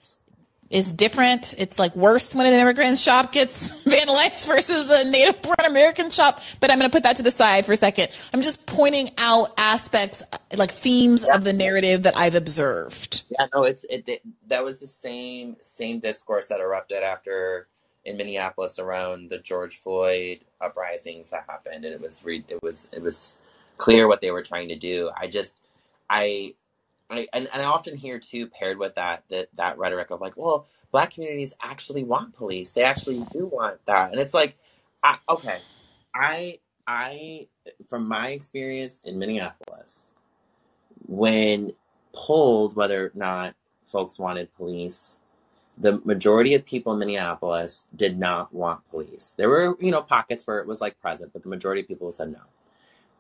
[0.69, 1.53] is different.
[1.57, 6.41] It's like worse when an immigrant shop gets vandalized versus a native born American shop.
[6.59, 8.09] But I'm going to put that to the side for a second.
[8.33, 10.21] I'm just pointing out aspects,
[10.57, 13.21] like themes of the narrative that I've observed.
[13.29, 14.21] Yeah, no, it's it, it.
[14.47, 17.67] That was the same same discourse that erupted after
[18.03, 22.87] in Minneapolis around the George Floyd uprisings that happened, and it was re, it was
[22.91, 23.37] it was
[23.78, 25.11] clear what they were trying to do.
[25.15, 25.61] I just
[26.09, 26.55] I.
[27.07, 30.36] I, and, and I often hear too, paired with that, that that rhetoric of like,
[30.36, 32.73] well, black communities actually want police.
[32.73, 34.57] They actually do want that, and it's like,
[35.03, 35.59] I, okay,
[36.15, 37.47] I I
[37.89, 40.13] from my experience in Minneapolis,
[41.07, 41.73] when
[42.13, 45.19] polled whether or not folks wanted police,
[45.78, 49.36] the majority of people in Minneapolis did not want police.
[49.38, 52.11] There were, you know, pockets where it was like present, but the majority of people
[52.11, 52.39] said no.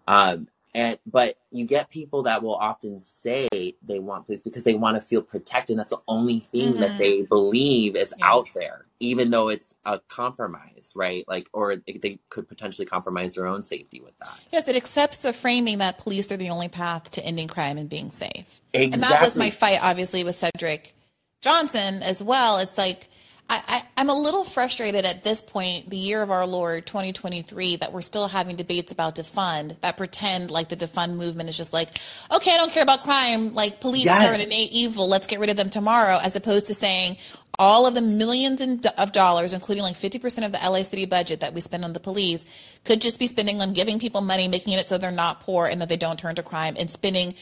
[0.07, 3.47] Um, and but you get people that will often say
[3.81, 5.77] they want police because they want to feel protected.
[5.79, 6.97] That's the only thing that Mhm.
[6.97, 8.25] they believe is Yeah.
[8.33, 11.25] out there, even though it's a compromise, right?
[11.29, 14.37] Like, or they they could potentially compromise their own safety with that.
[14.51, 17.87] Yes, it accepts the framing that police are the only path to ending crime and
[17.87, 18.59] being safe.
[18.73, 18.93] Exactly.
[18.93, 20.93] And that was my fight, obviously, with Cedric
[21.41, 22.57] Johnson as well.
[22.57, 23.07] It's like
[23.49, 27.77] I, I, I'm a little frustrated at this point, the year of our Lord 2023,
[27.77, 31.71] that we're still having debates about defund that pretend like the defund movement is just
[31.73, 31.89] like,
[32.31, 33.53] okay, I don't care about crime.
[33.53, 35.07] Like police are an innate evil.
[35.07, 37.17] Let's get rid of them tomorrow, as opposed to saying
[37.59, 41.41] all of the millions in- of dollars, including like 50% of the LA city budget
[41.41, 42.45] that we spend on the police,
[42.83, 45.81] could just be spending on giving people money, making it so they're not poor and
[45.81, 47.35] that they don't turn to crime, and spending,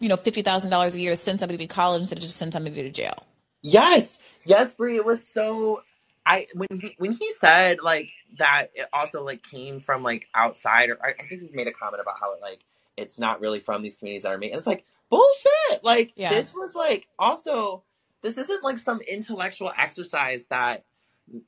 [0.00, 2.82] you know, $50,000 a year to send somebody to college instead of just send somebody
[2.82, 3.24] to jail.
[3.62, 4.96] Yes, yes, Brie.
[4.96, 5.82] It was so.
[6.24, 10.90] I when he when he said like that, it also like came from like outside,
[10.90, 12.60] or I, I think he's made a comment about how it like
[12.96, 14.50] it's not really from these communities that are made.
[14.50, 15.82] And it's like bullshit.
[15.82, 16.30] Like Yeah.
[16.30, 17.82] this was like also
[18.22, 20.84] this isn't like some intellectual exercise that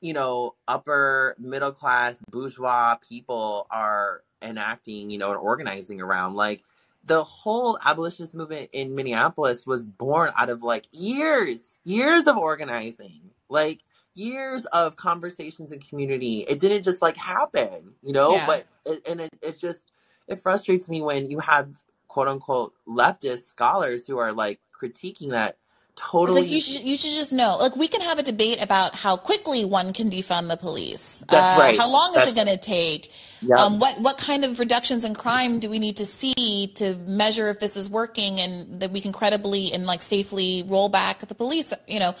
[0.01, 6.35] you know upper middle class bourgeois people are enacting, you know, and organizing around.
[6.35, 6.63] Like
[7.05, 13.21] the whole abolitionist movement in Minneapolis was born out of like years, years of organizing,
[13.49, 13.81] like
[14.15, 16.39] years of conversations in community.
[16.41, 18.33] It didn't just like happen, you know.
[18.33, 18.45] Yeah.
[18.47, 19.91] But it, and it, it just
[20.27, 21.69] it frustrates me when you have
[22.07, 25.57] quote unquote leftist scholars who are like critiquing that
[25.97, 26.41] It's totally.
[26.41, 27.57] like you should you should just know.
[27.57, 31.23] Like we can have a debate about how quickly one can defund the police.
[31.29, 31.77] That's Uh, right.
[31.77, 33.11] How long is it going to take?
[33.41, 33.57] Yep.
[33.59, 37.47] Um, what what kind of reductions in crime do we need to see to measure
[37.47, 41.33] if this is working and that we can credibly and like safely roll back the
[41.35, 41.71] police?
[41.87, 42.13] You know,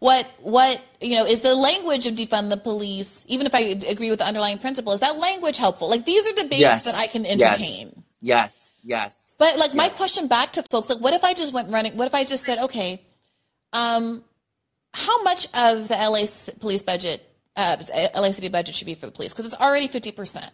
[0.00, 3.24] what what you know is the language of defund the police?
[3.26, 5.88] Even if I agree with the underlying principle, is that language helpful?
[5.88, 6.84] Like these are debates Yes.
[6.84, 8.04] that I can entertain.
[8.20, 9.36] yes, yes.
[9.38, 11.96] But like my question back to folks, like, what if I just went running?
[11.96, 13.00] What if I just said, okay,
[13.74, 14.24] um,
[14.94, 16.24] how much of the LA
[16.60, 17.76] police budget, uh,
[18.14, 19.34] LA city budget should be for the police?
[19.34, 20.50] Because it's already fifty percent.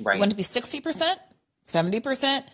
[0.00, 0.16] Right.
[0.16, 1.20] You want to be sixty percent,
[1.62, 2.46] seventy percent,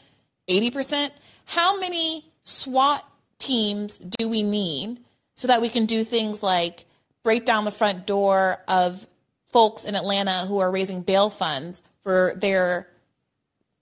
[0.49, 1.15] eighty percent?
[1.47, 3.05] How many SWAT
[3.39, 5.01] teams do we need
[5.35, 6.85] so that we can do things like
[7.23, 9.07] break down the front door of
[9.49, 12.89] folks in Atlanta who are raising bail funds for their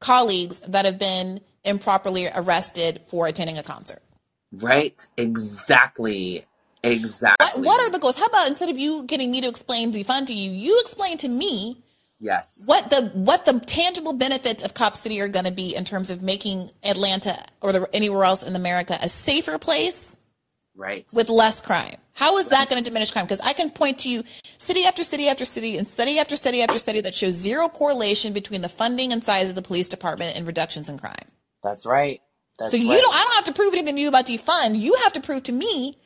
[0.00, 4.00] colleagues that have been improperly arrested for attending a concert.
[4.52, 5.06] Right?
[5.16, 6.44] Exactly.
[6.82, 7.46] Exactly.
[7.46, 8.16] What, what are the goals?
[8.16, 11.28] How about instead of you getting me to explain defund to you, you explain to
[11.28, 11.82] me
[12.20, 12.62] Yes.
[12.66, 16.10] what the what the tangible benefits of Cop City are going to be in terms
[16.10, 20.16] of making Atlanta or the, anywhere else in America a safer place
[20.76, 21.06] Right.
[21.14, 21.96] with less crime.
[22.14, 23.26] How is that going to diminish crime?
[23.26, 24.24] Because I can point to you
[24.58, 28.32] city after city after city and study after study after study that shows zero correlation
[28.32, 31.14] between the funding and size of the police department and reductions in crime.
[31.62, 32.20] That's right.
[32.58, 33.00] That's so you right.
[33.00, 34.78] don't I don't have to prove anything to you about defund.
[34.80, 35.96] You have to prove to me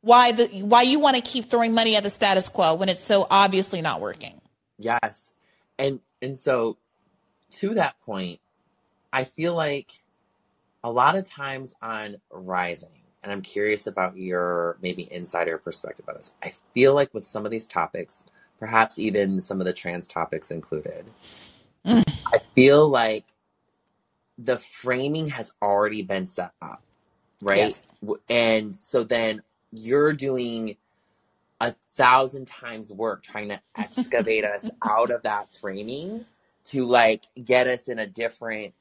[0.00, 3.04] why the why you want to keep throwing money at the status quo when it's
[3.04, 4.40] so obviously not working.
[4.78, 5.34] Yes.
[5.78, 6.76] And and so
[7.58, 8.40] to that point,
[9.12, 9.90] I feel like
[10.82, 16.16] a lot of times on Rising, and I'm curious about your maybe insider perspective on
[16.16, 16.34] this.
[16.42, 18.26] I feel like with some of these topics,
[18.58, 21.06] perhaps even some of the trans topics included,
[21.86, 22.04] Mm.
[22.32, 23.24] I feel like
[24.44, 26.82] the framing has already been set up,
[27.42, 27.58] right?
[27.58, 27.86] Yes.
[28.30, 30.76] And so then you're doing
[31.60, 36.26] a thousand times work trying to excavate us out of that framing
[36.64, 38.74] to like get us in a different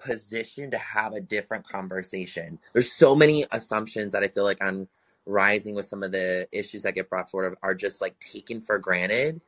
[0.00, 2.60] position to have a different conversation.
[2.74, 4.88] There's so many assumptions that I feel like on
[5.26, 8.78] rising with some of the issues that get brought forward are just like taken for
[8.78, 9.42] granted,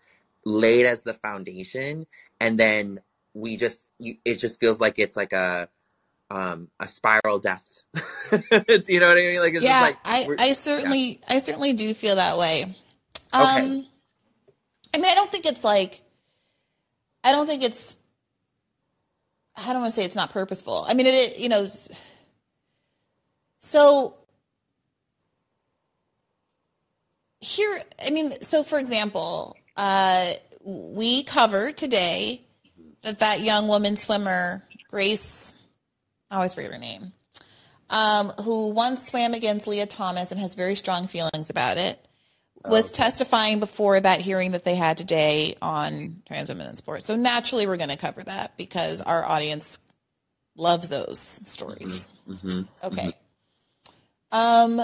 [0.44, 2.06] laid as the foundation,
[2.40, 3.00] and then
[3.34, 5.68] we just you, it just feels like it's like a
[6.30, 7.66] um a spiral death.
[8.88, 9.40] You know what I mean?
[9.40, 10.52] Like it's yeah, just like I, I yeah.
[10.52, 12.62] certainly I certainly do feel that way.
[12.62, 12.74] Okay.
[13.32, 13.86] Um
[14.92, 16.02] I mean I don't think it's like
[17.24, 17.96] I don't think it's
[19.56, 20.84] I don't want to say it's not purposeful.
[20.86, 21.68] I mean it, it you know
[23.60, 24.14] so
[27.40, 32.44] here I mean so for example, uh we cover today
[33.02, 35.54] that that young woman swimmer Grace
[36.30, 37.12] I always forget her name
[37.90, 41.98] um, who once swam against Lia Thomas and has very strong feelings about it,
[42.64, 47.06] was testifying before that hearing that they had today on trans women in sports.
[47.06, 49.78] So naturally, we're going to cover that because our audience
[50.56, 52.08] loves those stories.
[52.26, 53.14] hmm Okay.
[54.32, 54.82] Um,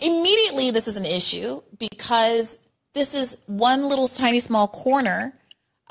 [0.00, 2.58] immediately, this is an issue because
[2.94, 5.34] this is one little tiny small corner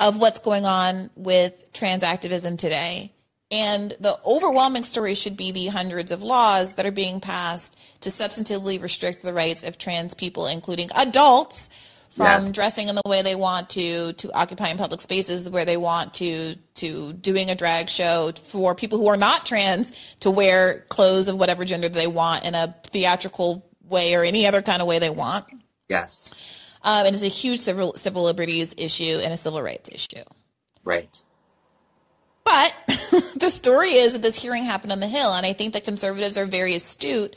[0.04, 3.12] of what's going on with trans activism today.
[3.52, 8.10] And the overwhelming story should be the hundreds of laws that are being passed to
[8.10, 11.70] substantively restrict the rights of trans people, including adults,
[12.10, 12.52] from Yes.
[12.52, 16.56] dressing in the way they want to, to occupying public spaces where they want to,
[16.76, 21.40] to doing a drag show for people who are not trans to wear clothes of
[21.40, 25.10] whatever gender they want in a theatrical way or any other kind of way they
[25.10, 25.46] want.
[25.90, 26.36] Yes.
[26.84, 30.24] Um, and it's a huge civil, civil liberties issue and a civil rights issue.
[30.84, 31.18] Right.
[32.44, 32.76] But
[33.38, 36.38] the story is that this hearing happened on the Hill, and I think that conservatives
[36.38, 37.36] are very astute,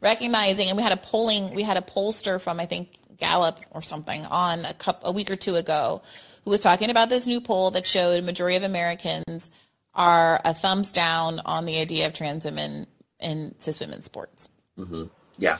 [0.00, 0.68] recognizing.
[0.68, 4.24] And we had a polling, we had a pollster from I think Gallup or something
[4.26, 6.02] on a couple, a week or two ago,
[6.44, 9.50] who was talking about this new poll that showed a majority of Americans
[9.94, 12.86] are a thumbs down on the idea of trans women
[13.18, 14.48] in cis women's sports.
[14.76, 15.04] hmm
[15.38, 15.58] Yeah.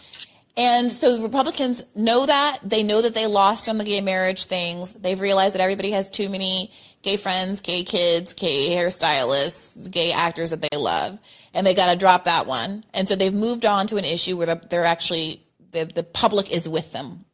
[0.57, 2.61] And so Republicans know that.
[2.63, 4.95] They know that they lost on the gay marriage things.
[4.95, 10.51] They've realized that everybody has too many gay friends, gay kids, gay hairstylists, gay actors
[10.51, 11.19] that they love.
[11.53, 12.85] And they got to drop that one.
[12.95, 16.67] And so they've moved on to an issue where they're actually, the, the public is
[16.69, 17.27] with them.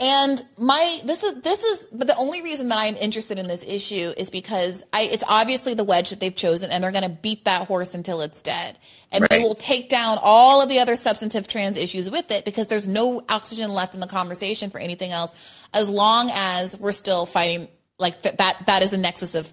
[0.00, 3.62] And my this is this is but the only reason that I'm interested in this
[3.62, 7.10] issue is because I it's obviously the wedge that they've chosen and they're going to
[7.10, 8.78] beat that horse until it's dead.
[9.12, 12.68] And they will take down all of the other substantive trans issues with it because
[12.68, 15.32] there's no oxygen left in the conversation for anything else
[15.74, 17.68] as long as we're still fighting
[17.98, 19.52] like th- that that is the nexus of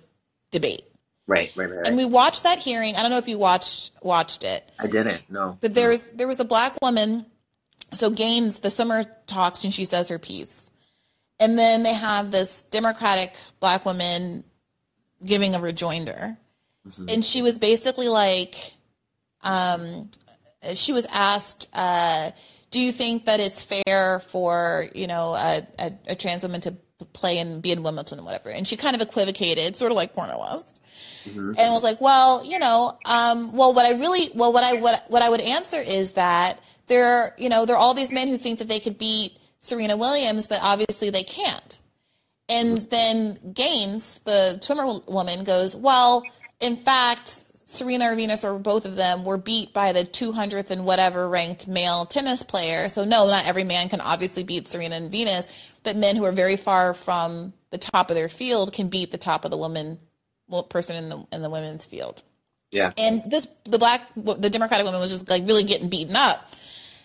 [0.52, 0.84] debate.
[1.28, 1.52] Right.
[1.57, 1.69] Right.
[1.69, 1.78] Right.
[1.80, 1.88] right.
[1.88, 2.95] And we watched that hearing.
[2.95, 4.64] I don't know if you watched watched it.
[4.80, 5.30] I didn't.
[5.30, 5.57] No.
[5.60, 7.26] But there was there was a black woman.
[7.93, 10.69] So Gaines, the swimmer, talks and she says her piece,
[11.39, 14.43] and then they have this Democratic black woman
[15.23, 16.38] giving a rejoinder,
[17.09, 18.73] and she was basically like,
[19.41, 20.09] um,
[20.73, 22.31] she was asked, uh,
[22.72, 26.76] "Do you think that it's fair for you know a, a, a trans woman to
[27.14, 30.14] play and be in Wimbledon and whatever?" And she kind of equivocated, sort of like
[30.14, 30.81] Cornel West
[31.57, 35.05] and was like, well, you know, um, well, what I really, well, what I what
[35.09, 38.38] what I would answer is that there, you know, there are all these men who
[38.38, 41.80] think that they could beat Serena Williams, but obviously they can't.
[42.49, 46.23] And then Gaines, the swimmer woman, goes, well,
[46.61, 50.85] in fact, Serena or Venus or both of them were beat by the 200th and
[50.85, 52.88] whatever ranked male tennis player.
[52.88, 55.47] So no, not every man can obviously beat Serena and Venus,
[55.84, 59.18] but men who are very far from the top of their field can beat the
[59.18, 59.99] top of the woman
[60.69, 62.23] person in the in the women's field.
[62.72, 62.93] Yeah.
[62.97, 66.53] And this, the black, the Democratic woman was just like really getting beaten up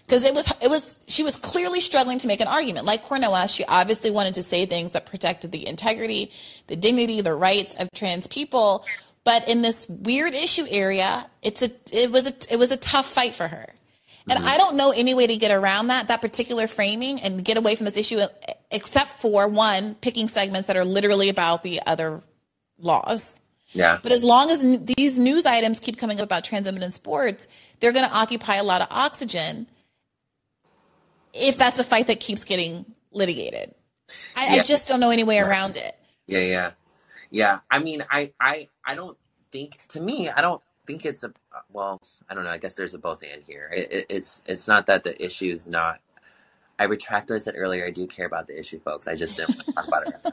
[0.06, 2.86] because it was, it was, she was clearly struggling to make an argument.
[2.86, 6.30] Like Cornel, she obviously wanted to say things that protected the integrity,
[6.66, 8.84] the dignity, the rights of trans people.
[9.24, 13.06] But in this weird issue area, it's a, it was a, it was a tough
[13.06, 13.66] fight for her.
[14.28, 14.48] And Mm-hmm.
[14.48, 17.74] I don't know any way to get around that, that particular framing and get away
[17.74, 18.20] from this issue,
[18.70, 22.22] except for one, picking segments that are literally about the other
[22.78, 23.34] laws.
[23.72, 23.98] Yeah.
[24.02, 26.92] But as long as n- these news items keep coming up about trans women in
[26.92, 27.48] sports,
[27.80, 29.66] they're going to occupy a lot of oxygen
[31.34, 33.74] if that's a fight that keeps getting litigated.
[34.36, 35.96] I, I just don't know any way around it.
[36.26, 36.70] Yeah, yeah,
[37.30, 37.60] yeah.
[37.70, 39.18] I mean, I, I, I don't
[39.52, 39.86] think.
[39.90, 41.32] To me, I don't think it's a.
[41.72, 42.50] Well, I don't know.
[42.50, 43.70] I guess there's a both and here.
[43.74, 46.00] It, it, it's, it's not that the issue is not.
[46.78, 47.86] I retract what I said earlier.
[47.86, 49.08] I do care about the issue, folks.
[49.08, 50.14] I just didn't want to talk about it.
[50.24, 50.32] Right now.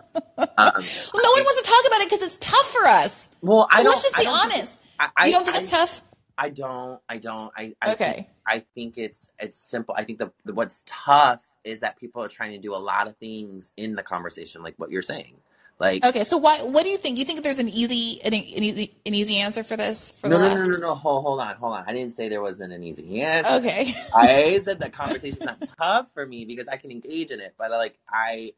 [0.58, 3.30] Um, Well, no one wants to talk about it because it's tough for us.
[3.42, 3.92] well, I So don't.
[3.92, 4.82] let's just be honest.
[5.00, 6.04] I, you don't think I, it's tough?
[6.40, 7.02] I don't.
[7.10, 7.54] I don't.
[7.58, 7.76] I.
[7.84, 8.14] I Okay.
[8.14, 9.96] Think, I think it's it's simple.
[9.98, 13.08] I think the, the what's tough is that people are trying to do a lot
[13.08, 15.38] of things in the conversation, like what you're saying.
[15.80, 16.64] Like Okay, so why?
[16.64, 17.20] What do you think?
[17.20, 20.12] You think there's an easy, an, an easy, an easy answer for this?
[20.12, 20.96] For no, no, no, no, no.
[20.96, 21.86] Hold, hold on, hold on.
[21.88, 23.56] I didn't say there wasn't an easy answer.
[23.56, 23.94] Okay.
[24.14, 27.72] I said the conversation's not tough for me because I can engage in it, but
[27.72, 28.54] like I,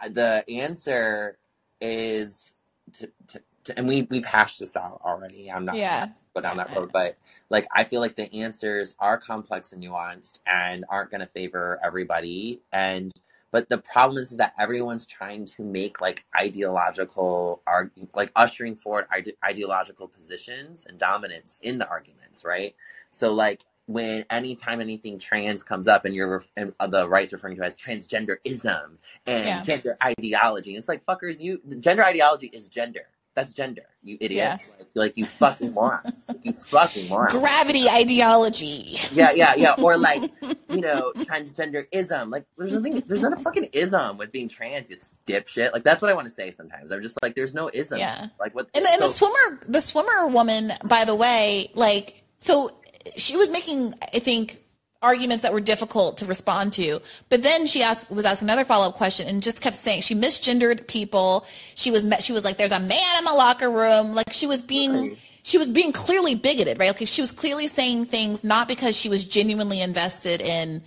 [0.00, 1.38] I the answer
[1.80, 2.52] is
[2.94, 5.50] to, to, to and we we've hashed this out already.
[5.50, 6.08] I'm not Yeah.
[6.34, 7.16] Go down that road, but
[7.50, 11.80] like I feel like the answers are complex and nuanced and aren't going to favor
[11.84, 12.60] everybody.
[12.72, 13.12] And
[13.50, 19.06] but the problem is that everyone's trying to make like ideological arg like ushering forward
[19.10, 22.74] ide- ideological positions and dominance in the arguments, right?
[23.10, 27.56] So like when anytime anything trans comes up and you're and uh, the right's referring
[27.56, 29.62] to as transgenderism and Yeah.
[29.62, 33.06] gender ideology, it's like fuckers, you gender ideology is gender.
[33.34, 34.68] That's gender, you idiots.
[34.78, 36.28] Like, like you fucking morons.
[36.28, 37.34] Like, you fucking morons.
[37.34, 38.98] Gravity ideology.
[39.12, 39.74] Yeah, yeah, yeah.
[39.78, 40.30] Or like,
[40.68, 42.30] you know, transgenderism.
[42.30, 43.02] Like, there's nothing.
[43.06, 44.90] There's not a fucking ism with being trans.
[44.90, 44.96] You
[45.26, 45.72] dipshit.
[45.72, 46.92] Like, that's what I want to say sometimes.
[46.92, 47.98] I'm just like, there's no ism.
[47.98, 48.26] Yeah.
[48.38, 48.68] Like, what?
[48.74, 52.76] And the, and the swimmer, the swimmer woman, by the way, like, so
[53.16, 54.61] she was making, I think,
[55.02, 57.00] arguments that were difficult to respond to.
[57.28, 60.14] But then she asked, was asked another follow up question and just kept saying she
[60.14, 61.44] misgendered people.
[61.74, 64.14] She was, met, she was like, there's a man in the locker room.
[64.14, 66.98] Like she was being, she was being clearly bigoted, right?
[66.98, 70.82] Like she was clearly saying things not because she was genuinely invested in,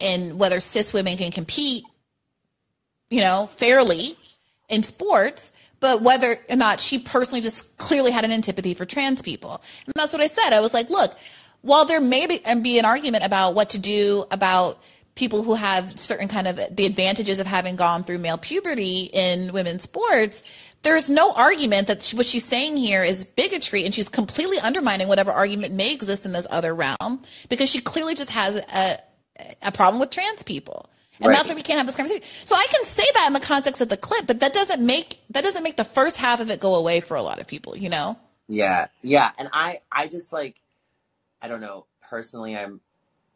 [0.00, 1.84] in whether cis women can compete,
[3.10, 4.16] you know, fairly
[4.68, 9.22] in sports, but whether or not she personally just clearly had an antipathy for trans
[9.22, 9.62] people.
[9.84, 10.52] And that's what I said.
[10.52, 11.14] I was like, look,
[11.66, 14.80] while there may be, and be an argument about what to do about
[15.16, 19.52] people who have certain kind of the advantages of having gone through male puberty in
[19.52, 20.42] women's sports,
[20.82, 25.32] there's no argument that what she's saying here is bigotry and she's completely undermining whatever
[25.32, 28.98] argument may exist in this other realm because she clearly just has a,
[29.62, 30.88] a problem with trans people.
[31.18, 31.36] And Right.
[31.36, 32.22] that's why we can't have this conversation.
[32.44, 35.18] So I can say that in the context of the clip, but that doesn't make
[35.30, 37.76] that doesn't make the first half of it go away for a lot of people,
[37.76, 38.16] you know?
[38.48, 40.60] Yeah, yeah, and I, I just like,
[41.40, 41.86] I don't know.
[42.00, 42.80] Personally, I'm,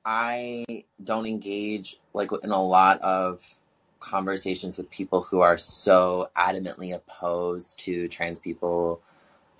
[0.04, 0.64] I
[1.02, 3.54] don't engage like in a lot of
[4.00, 9.02] conversations with people who are so adamantly opposed to trans people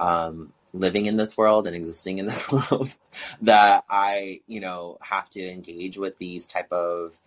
[0.00, 2.94] um, living in this world and existing in this world
[3.42, 7.18] that I, you know, have to engage with these type of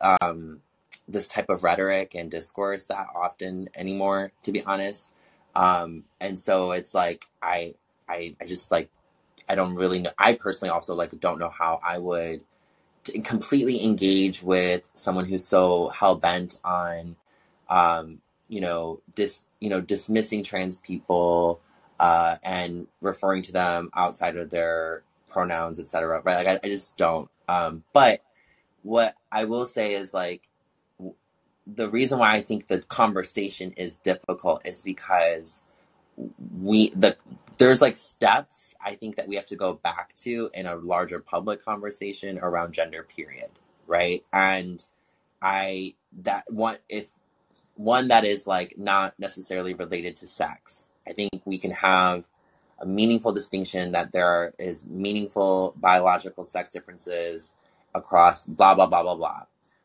[0.00, 0.60] um,
[1.06, 5.12] this type of rhetoric and discourse that often anymore, to be honest.
[5.54, 7.74] Um, and so it's like I,
[8.08, 8.90] I, I just like
[9.48, 10.10] I don't really know.
[10.18, 12.42] I personally also like don't know how I would
[13.04, 17.16] t- completely engage with someone who's so hell bent on,
[17.68, 21.60] um, you know, dis, you know, dismissing trans people,
[22.00, 26.22] uh, and referring to them outside of their pronouns, etc.
[26.24, 26.44] Right?
[26.44, 27.30] Like I, I just don't.
[27.48, 28.22] Um, but
[28.82, 30.48] what I will say is like
[31.66, 35.62] the reason why I think the conversation is difficult is because
[36.60, 37.16] we the
[37.58, 41.20] there's like steps I think that we have to go back to in a larger
[41.20, 43.50] public conversation around gender period,
[43.86, 44.24] right?
[44.32, 44.82] And
[45.42, 47.10] I that one if
[47.74, 50.88] one that is like not necessarily related to sex.
[51.06, 52.24] I think we can have
[52.80, 57.56] a meaningful distinction that there is meaningful biological sex differences
[57.94, 59.42] across blah blah blah blah blah.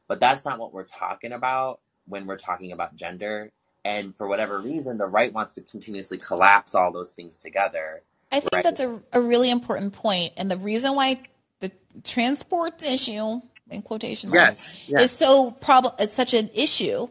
[0.07, 3.51] But that's not what we're talking about when we're talking about gender.
[3.85, 8.01] And for whatever reason, the right wants to continuously collapse all those things together.
[8.31, 8.64] I think Right.
[8.64, 10.34] that's a, a really important point.
[10.38, 11.22] And the reason why
[11.60, 11.72] the
[12.03, 15.01] transport issue, in quotation marks, Yes, yes.
[15.11, 17.07] is so prob- is such an issue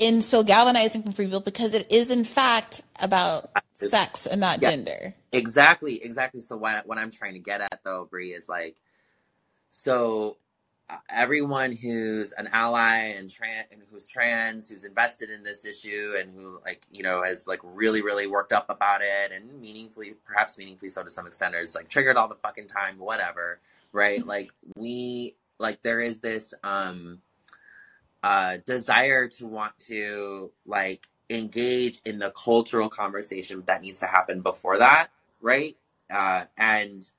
[0.00, 4.70] and so galvanizing for people because it is in fact about sex and not Yeah.
[4.70, 5.14] gender.
[5.32, 6.40] Exactly, exactly.
[6.40, 8.76] So what what I'm trying to get at though, Bree, is like,
[9.70, 10.36] so
[11.08, 16.32] everyone who's an ally and trans and who's trans, who's invested in this issue, and
[16.34, 20.58] who like you know has like really really worked up about it, and meaningfully, perhaps
[20.58, 23.60] meaningfully so to some extent, or is like triggered all the fucking time, whatever,
[23.92, 24.26] right?
[24.26, 27.20] Like we like there is this um
[28.22, 34.40] uh desire to want to like engage in the cultural conversation that needs to happen
[34.40, 35.08] before that
[35.40, 35.76] right?
[36.10, 37.17] Uh, and uh,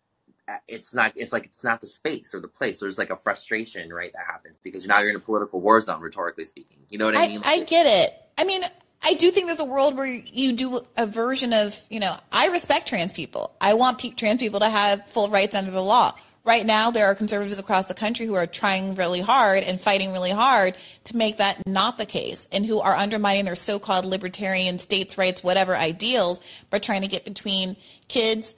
[0.67, 2.79] it's not it's like it's not the space or the place.
[2.79, 6.01] There's like a frustration, right, that happens because now you're in a political war zone,
[6.01, 6.77] rhetorically speaking.
[6.89, 7.41] You know what I, I, mean?
[7.45, 8.13] I get it.
[8.37, 8.63] I mean,
[9.01, 12.47] I do think there's a world where you do a version of, you know, I
[12.47, 13.55] respect trans people.
[13.61, 16.15] I want pe- trans people to have full rights under the law.
[16.45, 20.13] Right now, there are conservatives across the country who are trying really hard and fighting
[20.13, 24.05] really hard to make that not the case and who are undermining their so called
[24.05, 27.75] libertarian states' rights, whatever ideals, by trying to get between
[28.07, 28.55] kids,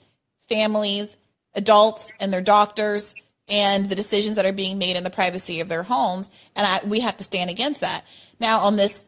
[0.48, 1.16] families,
[1.54, 3.14] adults, and their doctors
[3.48, 6.30] and the decisions that are being made in the privacy of their homes.
[6.56, 8.04] And I, we have to stand against that.
[8.40, 9.04] Now, on this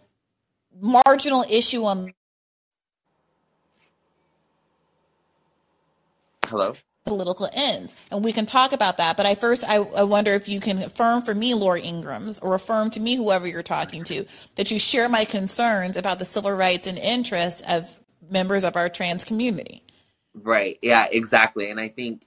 [0.80, 2.12] marginal issue on
[6.46, 6.74] Hello?
[7.04, 7.94] political ends.
[8.10, 9.16] And we can talk about that.
[9.16, 12.54] But I first, I, I wonder if you can affirm for me, Laura Ingrahams, or
[12.54, 14.24] affirm to me, whoever you're talking to,
[14.56, 17.98] that you share my concerns about the civil rights and interests of
[18.30, 19.82] members of our trans community.
[20.34, 20.78] Right.
[20.82, 21.70] Yeah, exactly.
[21.70, 22.22] And I think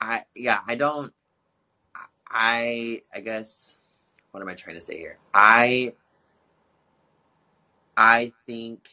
[0.00, 1.12] I yeah, I don't
[2.30, 3.74] I I guess
[4.30, 5.18] what am I trying to say here?
[5.34, 5.94] I
[7.96, 8.88] I think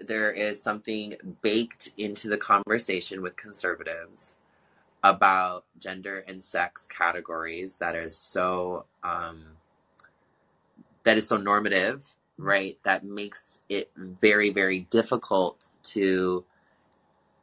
[0.00, 4.36] there is something baked into the conversation with conservatives
[5.02, 9.44] about gender and sex categories that is so um
[11.04, 12.04] that is so normative,
[12.36, 12.78] right?
[12.84, 16.44] That makes it very very difficult to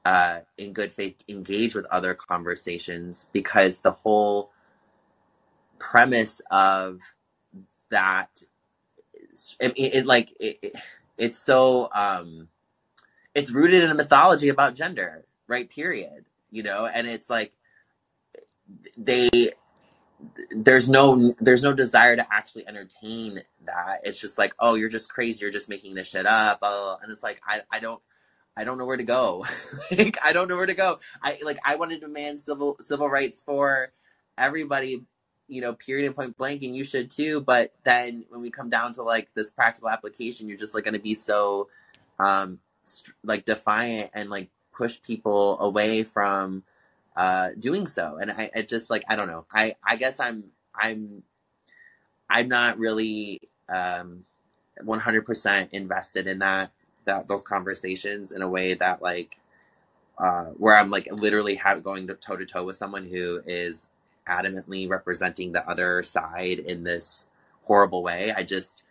[0.06, 4.52] uh, in good faith engage with other conversations because the whole
[5.80, 7.02] premise of
[7.90, 8.44] that
[9.60, 10.76] it, it, like it, it-
[11.18, 12.50] it's so um
[13.36, 16.86] it's rooted in a mythology about gender right period you know?
[16.88, 17.54] And it's like
[18.98, 19.30] they
[20.56, 24.02] there's no there's no desire to actually entertain that.
[24.04, 25.40] It's just like oh you're just crazy.
[25.42, 26.98] You're just making this shit up blah, blah, blah.
[27.04, 28.02] and it's like i i don't
[28.58, 29.46] I don't know where to go.
[29.92, 31.00] like I don't know where to go.
[31.22, 33.92] I like I want to demand civil civil rights for
[34.38, 35.04] everybody,
[35.48, 37.42] you know, period and point blank, and you should too.
[37.42, 40.94] But then when we come down to like this practical application, you're just like going
[40.94, 41.70] to be so
[42.20, 42.60] um
[43.24, 46.64] like defiant and like push people away from
[47.18, 48.18] uh doing so.
[48.22, 49.46] And I, I just like I don't know.
[49.52, 51.24] I I guess I'm I'm
[52.30, 54.24] I'm not really um
[54.84, 56.72] 100% invested in that
[57.06, 59.38] that those conversations in a way that like
[60.18, 63.88] uh where I'm like literally going toe to toe with someone who is
[64.28, 67.28] adamantly representing the other side in this
[67.64, 68.34] horrible way.
[68.36, 68.84] I just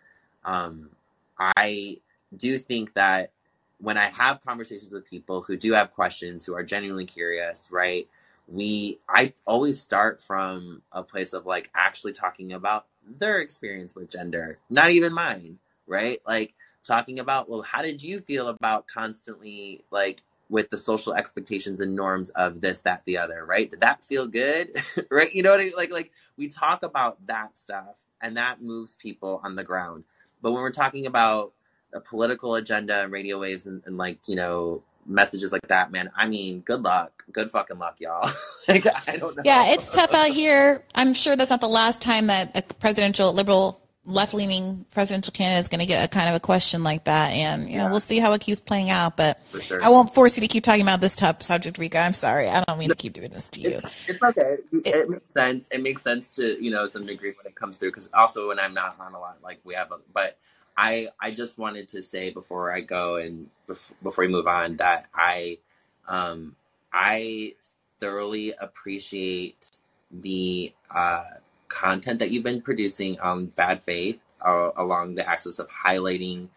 [0.43, 0.89] um
[1.37, 1.97] I
[2.35, 3.31] do think that
[3.79, 8.07] when I have conversations with people who do have questions, who are genuinely curious, right?
[8.47, 14.09] We I always start from a place of like actually talking about their experience with
[14.09, 16.21] gender, not even mine, right?
[16.25, 16.53] Like
[16.85, 21.95] talking about, well, how did you feel about constantly like with the social expectations and
[21.95, 23.69] norms of this, that, the other, right?
[23.69, 24.81] Did that feel good?
[25.09, 25.33] right?
[25.33, 25.73] You know what I mean?
[25.75, 30.03] Like like we talk about that stuff and that moves people on the ground.
[30.41, 31.53] But when we're talking about
[31.93, 36.11] a political agenda and radio waves and, and like, you know, messages like that, man,
[36.15, 37.23] I mean, good luck.
[37.31, 38.31] Good fucking luck, y'all.
[38.67, 39.43] like I don't know.
[39.45, 40.83] Yeah, it's tough out here.
[40.93, 45.59] I'm sure that's not the last time that a presidential liberal left leaning presidential candidate
[45.59, 47.31] is going to get a kind of a question like that.
[47.31, 47.91] And, you know, Yeah.
[47.91, 49.17] we'll see how it keeps playing out.
[49.17, 49.83] But sure.
[49.83, 51.99] I won't force you to keep talking about this tough subject, Rika.
[51.99, 52.47] I'm sorry.
[52.47, 53.79] I don't mean to keep doing this to you.
[53.83, 54.57] It's, it's okay.
[54.71, 55.67] It, makes sense.
[55.71, 58.59] It makes sense to you know some degree when it comes through because also when
[58.59, 60.37] I'm not on a lot, like we have, a, but
[60.77, 64.77] I I just wanted to say before I go and bef- before we move on
[64.77, 65.59] that I
[66.07, 66.55] um
[66.93, 67.53] I
[67.99, 69.71] thoroughly appreciate
[70.11, 71.23] the uh,
[71.67, 76.47] content that you've been producing on Bad Faith uh, along the axis of highlighting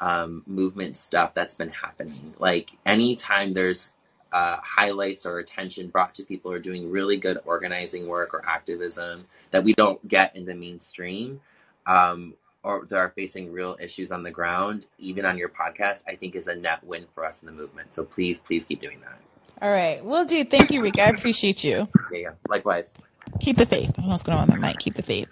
[0.00, 2.34] um, movement stuff that's been happening.
[2.38, 3.90] Like anytime there's
[4.32, 8.44] uh, highlights or attention brought to people who are doing really good organizing work or
[8.46, 11.40] activism that we don't get in the mainstream,
[11.86, 16.16] um, or that are facing real issues on the ground, even on your podcast, I
[16.16, 17.94] think is a net win for us in the movement.
[17.94, 19.18] So please, please keep doing that.
[19.62, 20.04] All right.
[20.04, 21.02] Well, dude, thank you, Rika.
[21.02, 21.88] I appreciate you.
[22.12, 22.30] Yeah, yeah.
[22.48, 22.92] Likewise.
[23.40, 23.92] Keep the faith.
[23.98, 24.78] I What's going on my mic?
[24.78, 25.28] Keep the faith.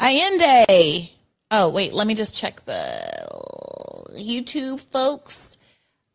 [0.00, 1.10] Ayende.
[1.50, 1.92] Oh, wait.
[1.92, 3.00] Let me just check the
[4.16, 5.56] YouTube folks.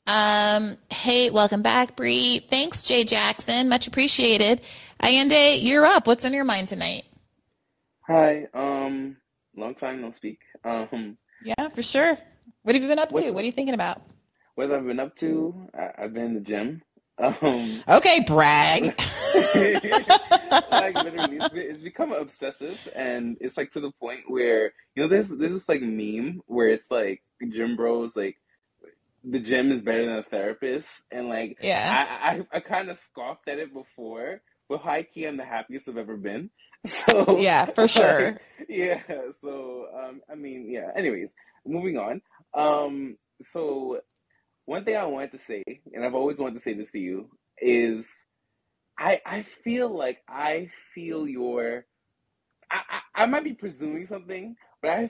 [0.05, 2.39] Um, hey, welcome back, Bree.
[2.39, 3.67] Thanks, Jay Jackson.
[3.69, 4.61] Much appreciated.
[5.01, 6.07] Ayende, you're up.
[6.07, 7.03] What's on your mind tonight?
[8.07, 8.47] Hi.
[8.53, 9.17] Um,
[9.55, 10.39] long time no speak.
[10.63, 12.17] Um, Yeah, for sure.
[12.63, 13.31] What have you been up to?
[13.31, 14.01] What are you thinking about?
[14.55, 15.67] what have I've been up to?
[15.77, 16.81] I, I've been in the gym.
[17.19, 18.83] Um, Okay, brag.
[20.71, 25.07] like literally, it's, it's become obsessive, and it's like to the point where you know
[25.07, 28.37] there's there's this like meme where it's like gym bros like
[29.23, 32.05] the gym is better than a therapist, and like Yeah.
[32.21, 35.89] I I, I kind of scoffed at it before, but high key I'm the happiest
[35.89, 36.49] I've ever been.
[36.85, 38.31] So Yeah, for sure.
[38.31, 39.01] like, yeah.
[39.41, 40.91] So um, I mean, yeah.
[40.95, 41.33] Anyways,
[41.65, 42.21] moving on.
[42.53, 43.99] Um, so
[44.67, 45.63] one thing I wanted to say,
[45.93, 47.29] and I've always wanted to say this to you,
[47.59, 48.05] is
[48.99, 51.85] I I feel like I feel your
[52.69, 52.81] I,
[53.15, 55.09] I, I might be presuming something, but I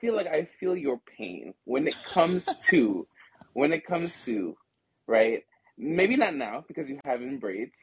[0.00, 3.06] feel like I feel your pain when it comes to
[3.54, 4.56] when it comes to
[5.06, 5.42] right.
[5.76, 7.78] Maybe not now because you have in braids,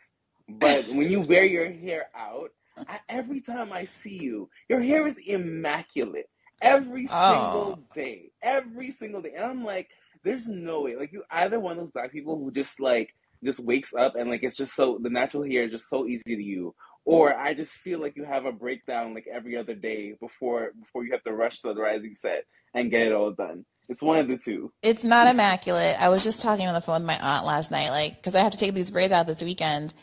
[0.47, 2.51] but when you wear your hair out,
[2.87, 6.29] I, every time I see you, your hair is immaculate
[6.61, 7.31] every Oh.
[7.33, 9.89] single day, every single day, and I'm like,
[10.23, 10.95] there's no way.
[10.95, 14.29] Like you, either one of those black people who just like just wakes up and
[14.29, 16.75] like it's just so the natural hair is just so easy to you,
[17.05, 21.05] or I just feel like you have a breakdown like every other day before before
[21.05, 23.65] you have to rush to the rising set and get it all done.
[23.87, 24.71] It's one of the two.
[24.83, 25.95] It's not immaculate.
[25.99, 28.41] I was just talking on the phone with my aunt last night, like, because I
[28.41, 29.95] have to take these braids out this weekend,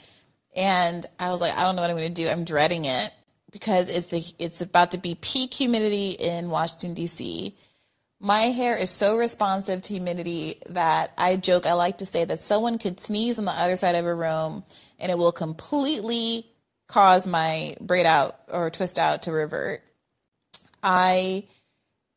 [0.57, 2.29] and I was like, I don't know what I'm going to do.
[2.29, 3.11] I'm dreading it
[3.53, 7.57] because it's the it's about to be peak humidity in Washington D.C.
[8.19, 11.67] My hair is so responsive to humidity that I joke.
[11.67, 14.65] I like to say that someone could sneeze on the other side of a room,
[14.99, 16.47] and it will completely
[16.89, 19.83] cause my braid out or twist out to revert.
[20.83, 21.45] I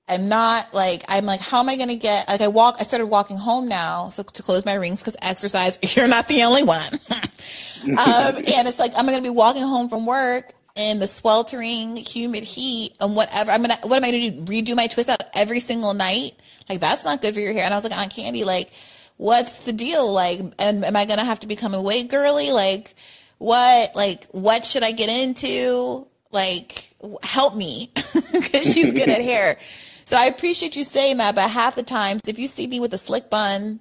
[0.08, 2.84] I'm not like I'm like how am I going to get like I walk I
[2.84, 6.64] started walking home now so to close my rings cuz exercise you're not the only
[6.64, 7.00] one.
[7.84, 11.96] um and it's like I'm going to be walking home from work in the sweltering
[11.98, 15.22] humid heat and whatever I'm to what am I to do redo my twist out
[15.34, 16.34] every single night?
[16.70, 17.64] Like that's not good for your hair.
[17.64, 18.72] And I was like Aunt Candy like
[19.18, 22.96] what's the deal like am, am I to have to become a wig girly like
[23.38, 26.08] what like what should I get into?
[26.32, 26.94] Like
[27.24, 27.92] help me
[28.32, 29.58] because she's good at hair.
[30.06, 32.92] So I appreciate you saying that, but half the times if you see me with
[32.96, 33.80] a slick bun,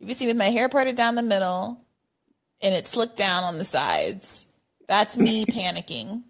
[0.00, 1.82] if you see me with my hair parted down the middle
[2.60, 4.52] and it's slicked down on the sides,
[4.86, 6.24] that's me panicking.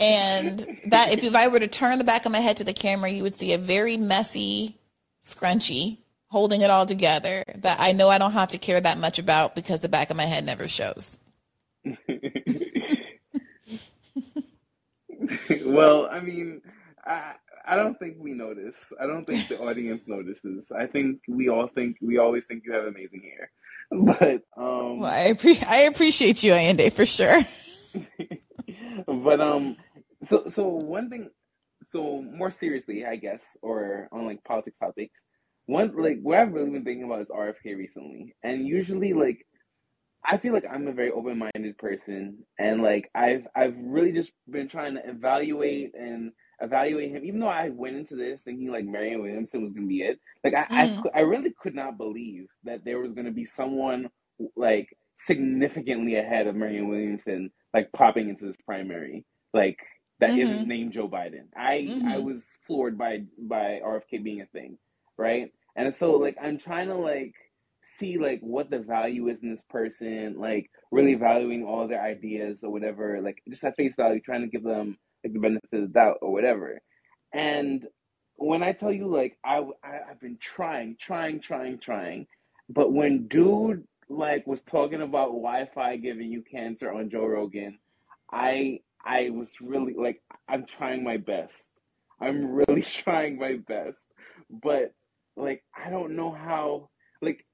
[0.00, 2.72] And that if, if I were to turn the back of my head to the
[2.72, 4.78] camera, you would see a very messy
[5.24, 5.98] scrunchie
[6.28, 9.54] holding it all together that I know I don't have to care that much about
[9.54, 11.18] because the back of my head never shows.
[15.64, 16.60] well, I mean,
[17.04, 17.34] I
[17.66, 18.76] I don't think we notice.
[19.00, 20.70] I don't think the audience notices.
[20.70, 23.50] I think we all think we always think you have amazing hair,
[23.90, 27.40] but um, Well, I, appre- I appreciate you, Ayende, for sure.
[29.06, 29.76] but um,
[30.22, 31.30] so so one thing,
[31.82, 35.14] so more seriously, I guess, or on like politics topics,
[35.66, 39.46] one like what I've really been thinking about is RFK recently, and usually like
[40.24, 44.68] I feel like I'm a very open-minded person, and like I've I've really just been
[44.68, 47.24] trying to evaluate and evaluate him.
[47.24, 50.54] Even though I went into this thinking like Marianne Williamson was gonna be it, like
[50.54, 51.06] I I, Mhm.
[51.14, 54.08] I really could not believe that there was gonna be someone
[54.56, 54.88] like
[55.20, 59.24] significantly ahead of Marianne Williamson, like popping into this primary,
[59.54, 59.78] like
[60.20, 60.38] that Mhm.
[60.38, 61.48] not named Joe Biden.
[61.56, 62.24] I I Mhm.
[62.24, 64.78] was floored by by RFK being a thing,
[65.16, 65.52] right?
[65.76, 67.34] And so like I'm trying to like
[67.98, 72.60] see like what the value is in this person, like really valuing all their ideas
[72.62, 75.80] or whatever, like just at face value, trying to give them like the benefit of
[75.82, 76.80] the doubt or whatever.
[77.32, 77.86] And
[78.36, 82.26] when I tell you like I, I I've been trying, trying, trying, trying,
[82.68, 87.78] but when dude like was talking about Wi-Fi giving you cancer on Joe Rogan,
[88.32, 91.70] I I was really like I'm trying my best.
[92.20, 94.00] I'm really trying my best,
[94.50, 94.94] but
[95.36, 96.90] like I don't know how
[97.20, 97.46] like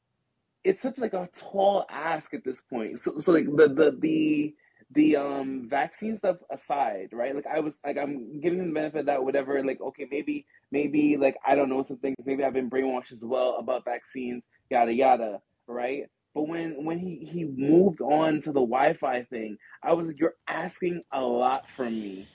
[0.65, 2.99] it's such like a tall ask at this point.
[2.99, 4.55] So, so like the the the
[4.93, 7.35] the um vaccine stuff aside, right?
[7.35, 9.63] Like I was like I'm giving the benefit of that, whatever.
[9.65, 12.17] Like okay, maybe maybe like I don't know some things.
[12.25, 16.05] Maybe I've been brainwashed as well about vaccines, yada yada, right?
[16.35, 20.35] But when when he he moved on to the Wi-Fi thing, I was like, you're
[20.49, 22.27] asking a lot from me,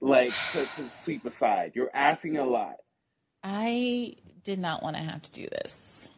[0.00, 1.72] like to, to sweep aside.
[1.74, 2.76] You're asking a lot.
[3.42, 6.10] I did not want to have to do this.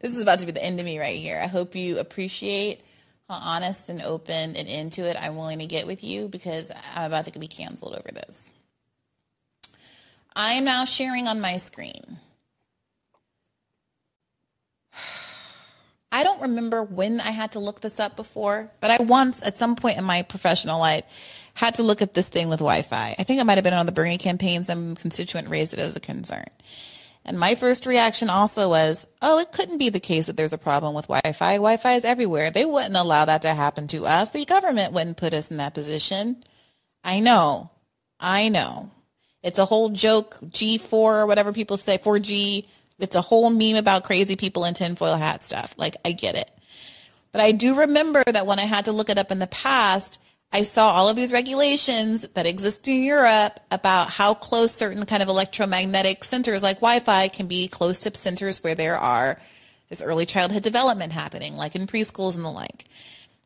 [0.00, 1.40] This is about to be the end of me right here.
[1.40, 2.80] I hope you appreciate
[3.28, 7.04] how honest and open and into it I'm willing to get with you because I'm
[7.04, 8.50] about to be canceled over this.
[10.34, 12.18] I am now sharing on my screen
[16.12, 19.58] I don't remember when I had to look this up before, but I once, at
[19.58, 21.04] some point in my professional life,
[21.54, 23.16] had to look at this thing with Wi-Fi.
[23.18, 24.62] I think it might have been on the Bernie campaign.
[24.62, 26.46] Some constituent raised it as a concern.
[27.24, 30.58] And my first reaction also was, oh, it couldn't be the case that there's a
[30.58, 31.54] problem with Wi-Fi.
[31.54, 32.52] Wi-Fi is everywhere.
[32.52, 34.30] They wouldn't allow that to happen to us.
[34.30, 36.44] The government wouldn't put us in that position.
[37.02, 37.70] I know.
[38.20, 38.90] I know.
[39.42, 42.68] It's a whole joke, G4 or whatever people say, 4G.
[42.98, 45.74] It's a whole meme about crazy people in tinfoil hat stuff.
[45.76, 46.50] Like, I get it.
[47.32, 50.18] But I do remember that when I had to look it up in the past,
[50.52, 55.22] I saw all of these regulations that exist in Europe about how close certain kind
[55.22, 59.38] of electromagnetic centers like Wi-Fi can be close to centers where there are
[59.90, 62.84] this early childhood development happening, like in preschools and the like.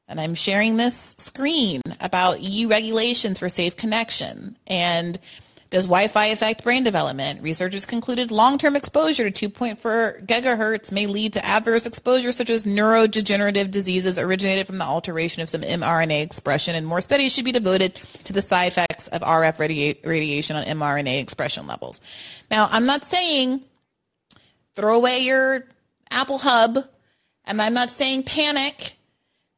[0.08, 5.18] And I'm sharing this screen about EU regulations for safe connection and
[5.70, 7.42] does Wi-Fi affect brain development?
[7.42, 13.70] Researchers concluded long-term exposure to 2.4 gigahertz may lead to adverse exposure such as neurodegenerative
[13.70, 17.94] diseases originated from the alteration of some mRNA expression, and more studies should be devoted
[18.24, 22.00] to the side effects of RF radi- radiation on mRNA expression levels.
[22.50, 23.64] Now, I'm not saying
[24.74, 25.66] throw away your
[26.10, 26.78] Apple Hub,
[27.44, 28.96] and I'm not saying panic.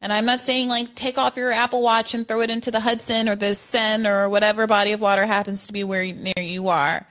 [0.03, 2.81] And I'm not saying like take off your Apple Watch and throw it into the
[2.81, 6.69] Hudson or the Seine or whatever body of water happens to be where near you
[6.69, 7.07] are.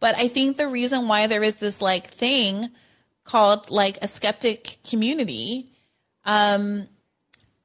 [0.00, 2.70] But I think the reason why there is this like thing
[3.24, 5.70] called like a skeptic community
[6.24, 6.88] um,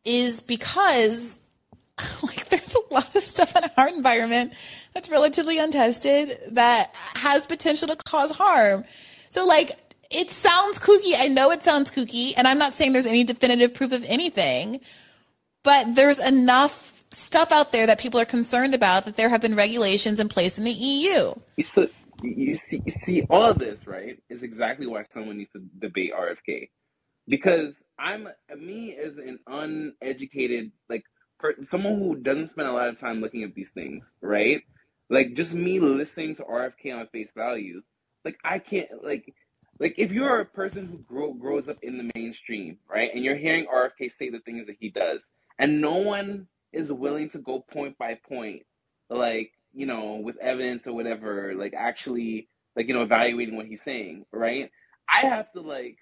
[0.03, 1.39] is because
[2.21, 4.53] like there's a lot of stuff in our environment
[4.93, 8.83] that's relatively untested that has potential to cause harm.
[9.29, 11.13] So like it sounds kooky.
[11.17, 14.79] I know it sounds kooky, and I'm not saying there's any definitive proof of anything,
[15.63, 19.55] but there's enough stuff out there that people are concerned about that there have been
[19.55, 21.33] regulations in place in the EU.
[21.65, 21.87] So
[22.21, 26.11] you see, you see, all of this, right, is exactly why someone needs to debate
[26.17, 26.69] RFK,
[27.27, 28.27] because I'm
[28.57, 31.03] me as an uneducated, like
[31.39, 34.61] per, someone who doesn't spend a lot of time looking at these things, right?
[35.09, 37.81] Like just me listening to RFK on face value,
[38.25, 39.33] like I can't like
[39.79, 43.35] like if you're a person who grow, grows up in the mainstream, right, and you're
[43.35, 45.19] hearing RFK say the things that he does,
[45.59, 48.63] and no one is willing to go point by point,
[49.09, 53.83] like you know, with evidence or whatever, like actually, like you know, evaluating what he's
[53.83, 54.71] saying, right?
[55.11, 55.97] I have to like,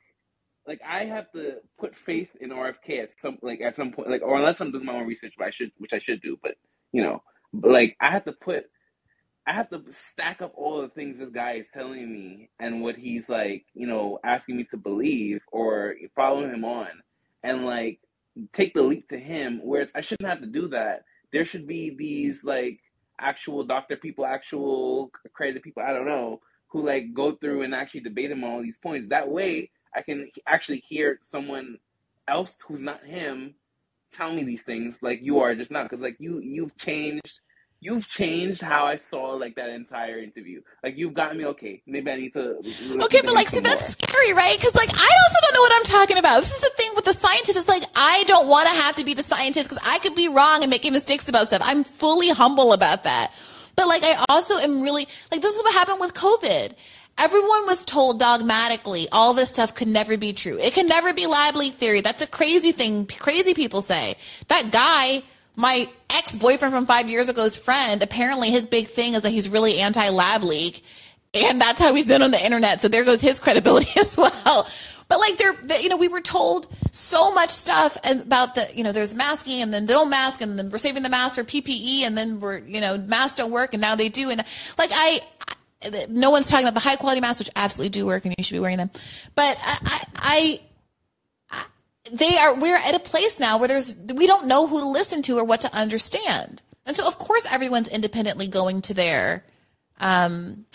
[0.68, 4.22] like I have to put faith in RFK at some like at some point, like
[4.22, 6.56] or unless I'm doing my own research, but I should, which I should do, but
[6.92, 7.22] you know,
[7.54, 8.66] like I have to put
[9.48, 12.96] I have to stack up all the things this guy is telling me and what
[12.96, 16.88] he's like, you know, asking me to believe or follow him on
[17.44, 18.00] and like
[18.54, 19.62] take the leap to him.
[19.64, 21.04] Whereas I shouldn't have to do that.
[21.32, 22.80] There should be these like
[23.20, 28.02] actual doctor people, actual accredited people, I don't know, who like go through and actually
[28.02, 29.10] debate him on all these points.
[29.10, 31.78] That way I can actually hear someone
[32.28, 33.54] else who's not him
[34.12, 37.42] tell me these things like you are just not because like you you've changed
[37.86, 40.62] you've changed how I saw like that entire interview.
[40.84, 41.84] Like you've gotten me okay.
[41.86, 42.58] Maybe I need to.
[43.06, 44.58] Okay, but like, see, that's scary, right?
[44.58, 46.42] Because like, I also don't know what I'm talking about.
[46.42, 47.58] This is the thing with the scientist.
[47.58, 50.28] It's like I don't want to have to be the scientist because I could be
[50.28, 51.62] wrong and making mistakes about stuff.
[51.64, 53.32] I'm fully humble about that.
[53.76, 56.74] But like, I also am really like, this is what happened with COVID.
[57.18, 60.58] Everyone was told dogmatically all this stuff could never be true.
[60.60, 62.02] It can never be lab leak theory.
[62.02, 63.06] That's a crazy thing.
[63.06, 64.16] Crazy people say.
[64.48, 65.24] That guy
[65.56, 69.80] my ex-boyfriend from five years ago's friend, apparently his big thing is that he's really
[69.80, 70.84] anti-lab leak.
[71.34, 72.82] And that's how he's been on the internet.
[72.82, 74.68] So there goes his credibility as well.
[75.08, 78.92] But like there, you know, we were told so much stuff about the, you know,
[78.92, 82.18] there's masking and then they'll mask and then we're saving the mask for PPE and
[82.18, 84.32] then we're, you know, masks don't work and now they do.
[84.32, 84.44] And
[84.78, 85.22] like I,
[86.10, 88.56] no one's talking about the high quality masks, which absolutely do work and you should
[88.56, 88.90] be wearing them.
[89.36, 90.60] But I, I,
[92.12, 95.22] they are we're at a place now where there's we don't know who to listen
[95.24, 96.62] to or what to understand.
[96.86, 99.44] And so of course everyone's independently going to their
[100.00, 100.66] um,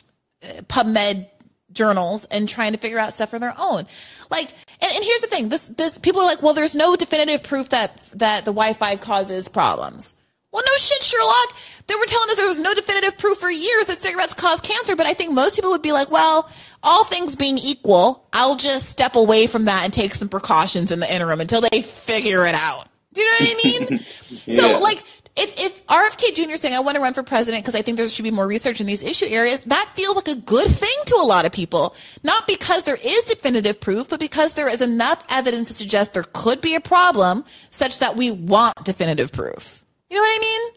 [0.43, 1.29] pubmed
[1.73, 3.87] journals and trying to figure out stuff for their own.
[4.31, 5.49] Like and, and here's the thing.
[5.49, 9.49] This this people are like well there's no definitive proof that that the wi-fi causes
[9.49, 10.15] problems.
[10.53, 11.55] Well, no shit, Sherlock.
[11.91, 14.95] They were telling us there was no definitive proof for years that cigarettes cause cancer,
[14.95, 16.49] but I think most people would be like, well,
[16.85, 21.01] all things being equal, I'll just step away from that and take some precautions in
[21.01, 22.87] the interim until they figure it out.
[23.13, 24.01] Do you know what I mean?
[24.47, 24.55] yeah.
[24.55, 25.03] So, like,
[25.35, 26.53] if, if RFK Jr.
[26.53, 28.47] is saying, I want to run for president because I think there should be more
[28.47, 31.51] research in these issue areas, that feels like a good thing to a lot of
[31.51, 31.97] people.
[32.23, 36.23] Not because there is definitive proof, but because there is enough evidence to suggest there
[36.23, 39.83] could be a problem such that we want definitive proof.
[40.09, 40.71] You know what I mean?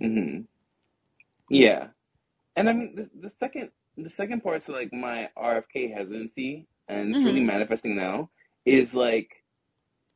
[0.00, 0.40] Mm-hmm.
[1.50, 1.88] Yeah,
[2.56, 7.10] and I mean the, the second the second part to like my RFK hesitancy, and
[7.10, 7.26] it's mm-hmm.
[7.26, 8.30] really manifesting now,
[8.64, 9.30] is like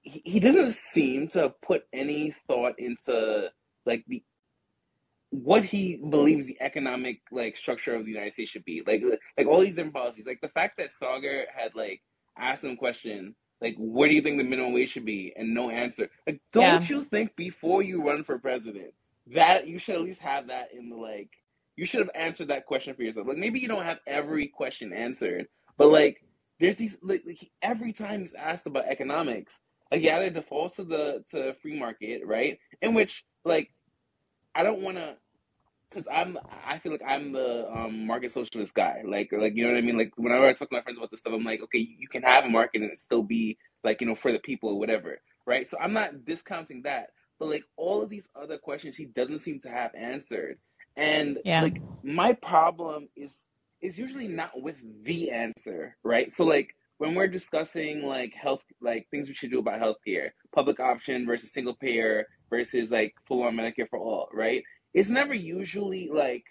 [0.00, 3.48] he, he doesn't seem to put any thought into
[3.84, 4.22] like the
[5.30, 8.82] what he believes the economic like structure of the United States should be.
[8.86, 9.02] Like
[9.36, 10.26] like all these different policies.
[10.26, 12.00] Like the fact that Saagar had like
[12.38, 15.52] asked him a question like where do you think the minimum wage should be and
[15.52, 16.10] no answer.
[16.26, 16.88] Like don't Yeah.
[16.88, 18.94] you think before you run for president
[19.32, 21.30] that you should at least have that in the like
[21.76, 23.26] you should have answered that question for yourself.
[23.26, 25.46] Like maybe you don't have every question answered,
[25.76, 26.22] but like
[26.60, 29.58] there's these like, like every time he's asked about economics,
[29.90, 32.58] like yeah, it defaults to the to free market, right?
[32.80, 33.70] In which like
[34.54, 35.16] I don't want to
[35.90, 39.02] because I'm I feel like I'm the um, market socialist guy.
[39.06, 39.98] Like like you know what I mean.
[39.98, 42.22] Like whenever I talk to my friends about this stuff, I'm like, okay, you can
[42.22, 45.18] have a market and it still be like you know for the people or whatever,
[45.46, 45.68] right?
[45.68, 49.60] So I'm not discounting that, but like all of these other questions, he doesn't seem
[49.60, 50.58] to have answered.
[50.96, 51.62] And Yeah.
[51.62, 53.34] like my problem is
[53.80, 56.32] is usually not with the answer, right?
[56.32, 60.80] So like when we're discussing like health, like things we should do about healthcare, public
[60.80, 64.62] option versus single payer versus like full on Medicare for all, right?
[64.94, 66.44] It's never usually like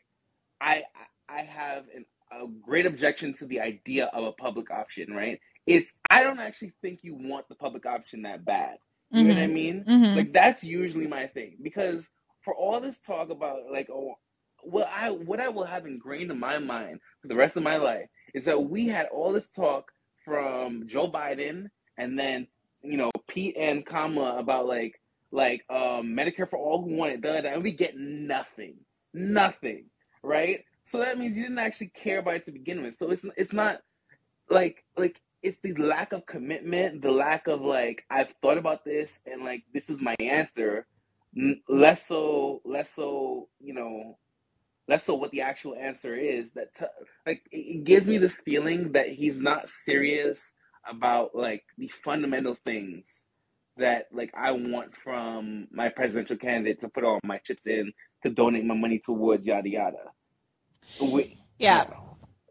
[0.61, 0.83] I
[1.29, 5.39] I have an, a great objection to the idea of a public option, right?
[5.65, 8.77] It's I don't actually think you want the public option that bad.
[9.15, 9.53] You know what I Mhm.
[9.53, 9.87] mean?
[9.87, 10.15] Mhm.
[10.15, 12.05] Like that's usually my thing because
[12.43, 14.15] for all this talk about like oh
[14.63, 17.77] what I what I will have ingrained in my mind for the rest of my
[17.77, 19.91] life is that we had all this talk
[20.25, 21.67] from Joe Biden
[21.97, 22.47] and then
[22.83, 24.99] you know Pete and Kamala about like
[25.31, 28.75] like um Medicare for all who want it, da, and we get nothing,
[29.13, 29.85] nothing,
[30.23, 30.63] right?
[30.85, 32.97] So that means you didn't actually care about it to begin with.
[32.97, 33.81] So it's it's not
[34.49, 39.11] like like it's the lack of commitment, the lack of like I've thought about this
[39.25, 40.87] and like this is my answer.
[41.67, 44.17] Less so, less so, you know,
[44.87, 46.53] less so what the actual answer is.
[46.53, 46.85] That t-
[47.27, 50.53] like it, gives me this feeling that he's not serious
[50.89, 53.03] about like the fundamental things
[53.77, 57.91] that like I want from my presidential candidate to put all my chips in
[58.23, 59.97] to donate my money towards yada yada.
[61.01, 61.85] We, Yeah.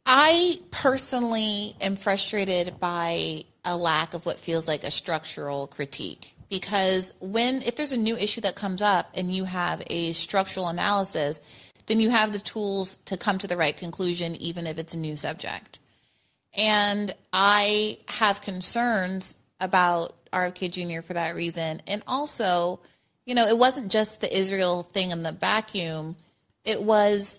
[0.05, 7.15] I personally am frustrated by a lack of what feels like a structural critique because
[7.21, 11.41] when if there's a new issue that comes up and you have a structural analysis,
[11.87, 14.99] then you have the tools to come to the right conclusion even if it's a
[14.99, 15.79] new subject.
[16.55, 21.01] And I have concerns about RFK Jr.
[21.01, 21.81] for that reason.
[21.87, 22.81] And also,
[23.25, 26.17] you know, it wasn't just the Israel thing in the vacuum.
[26.65, 27.39] It was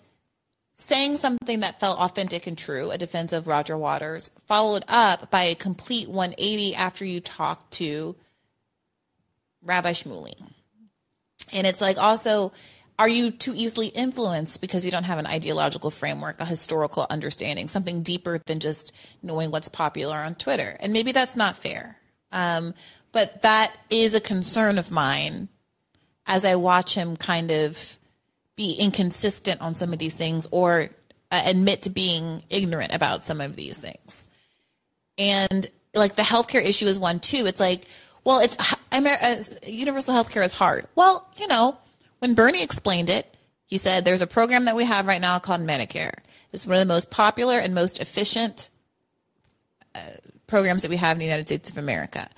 [0.74, 5.44] saying something that felt authentic and true, a defense of Roger Waters, followed up by
[5.44, 8.16] a complete 180 after you talked to
[9.62, 10.34] Rabbi Shmuley.
[11.52, 12.52] And it's like also,
[12.98, 17.68] are you too easily influenced because you don't have an ideological framework, a historical understanding,
[17.68, 18.92] something deeper than just
[19.22, 20.76] knowing what's popular on Twitter?
[20.80, 21.96] And maybe that's not fair.
[22.32, 22.74] Um,
[23.12, 25.48] but that is a concern of mine
[26.26, 27.98] as I watch him kind of
[28.56, 30.90] be inconsistent on some of these things or
[31.30, 34.28] uh, admit to being ignorant about some of these things.
[35.18, 37.46] And like the healthcare issue is one too.
[37.46, 37.86] It's like,
[38.24, 38.56] well, it's
[38.92, 39.36] Amer- uh,
[39.66, 40.86] universal healthcare is hard.
[40.94, 41.76] Well, you know,
[42.20, 43.36] when Bernie explained it,
[43.66, 46.14] he said there's a program that we have right now called Medicare.
[46.52, 48.70] It's one of the most popular and most efficient
[49.94, 49.98] uh,
[50.46, 52.28] programs that we have in the United States of America.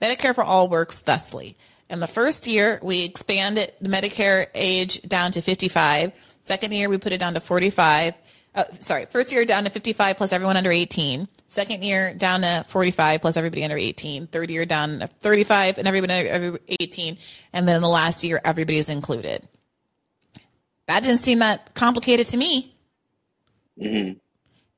[0.00, 1.56] Medicare for all works thusly.
[1.90, 6.12] In the first year, we expanded the Medicare age down to 55.
[6.42, 8.14] Second year, we put it down to 45.
[8.54, 11.28] Uh, sorry, first year down to 55 plus everyone under 18.
[11.48, 14.28] Second year down to 45 plus everybody under 18.
[14.28, 17.18] Third year down to 35 and everybody under 18.
[17.52, 19.46] And then the last year, everybody is included.
[20.86, 22.74] That didn't seem that complicated to me.
[23.80, 24.20] Mhm.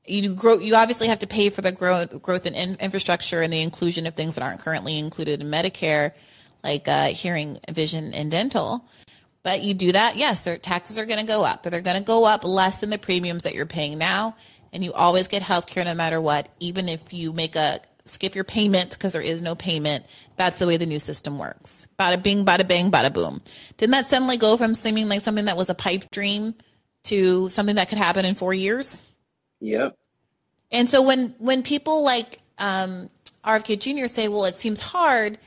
[0.05, 0.57] You grow.
[0.57, 4.15] You obviously have to pay for the growth, growth in infrastructure and the inclusion of
[4.15, 6.13] things that aren't currently included in Medicare,
[6.67, 8.85] like uh, hearing, vision, and dental.
[9.41, 11.97] But you do that, yes, their taxes are going to go up, but they're going
[11.97, 14.35] to go up less than the premiums that you're paying now.
[14.73, 18.35] And you always get health care no matter what, even if you make a skip
[18.35, 20.05] your payment because there is no payment.
[20.35, 21.87] That's the way the new system works.
[21.97, 23.41] Bada bing, bada bang, bada boom.
[23.77, 26.53] Didn't that suddenly go from seeming like something that was a pipe dream
[27.05, 29.01] to something that could happen in four years?
[29.61, 29.97] Yep.
[30.71, 33.09] And so when when people like um,
[33.45, 34.07] RFK Jr.
[34.07, 35.37] say, "Well, it seems hard,"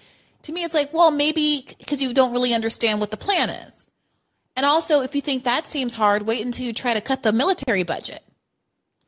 [0.42, 3.88] to me, it's like, well, maybe because you don't really understand what the plan is.
[4.56, 7.32] And also, if you think that seems hard, wait until you try to cut the
[7.32, 8.22] military budget.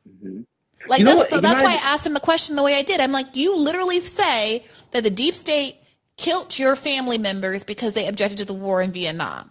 [0.07, 0.41] Mm-hmm.
[0.87, 1.41] Like You that's, what?
[1.41, 2.99] that's why I asked him the question the way I did.
[2.99, 5.77] I'm like, you literally say that the deep state
[6.17, 9.49] killed your family members because they objected to the war in Vietnam.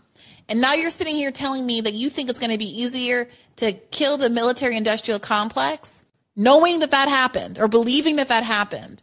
[0.48, 3.28] And now you're sitting here telling me that you think it's going to be easier
[3.56, 6.04] to kill the military industrial complex,
[6.36, 9.00] knowing that that happened or believing that that happened,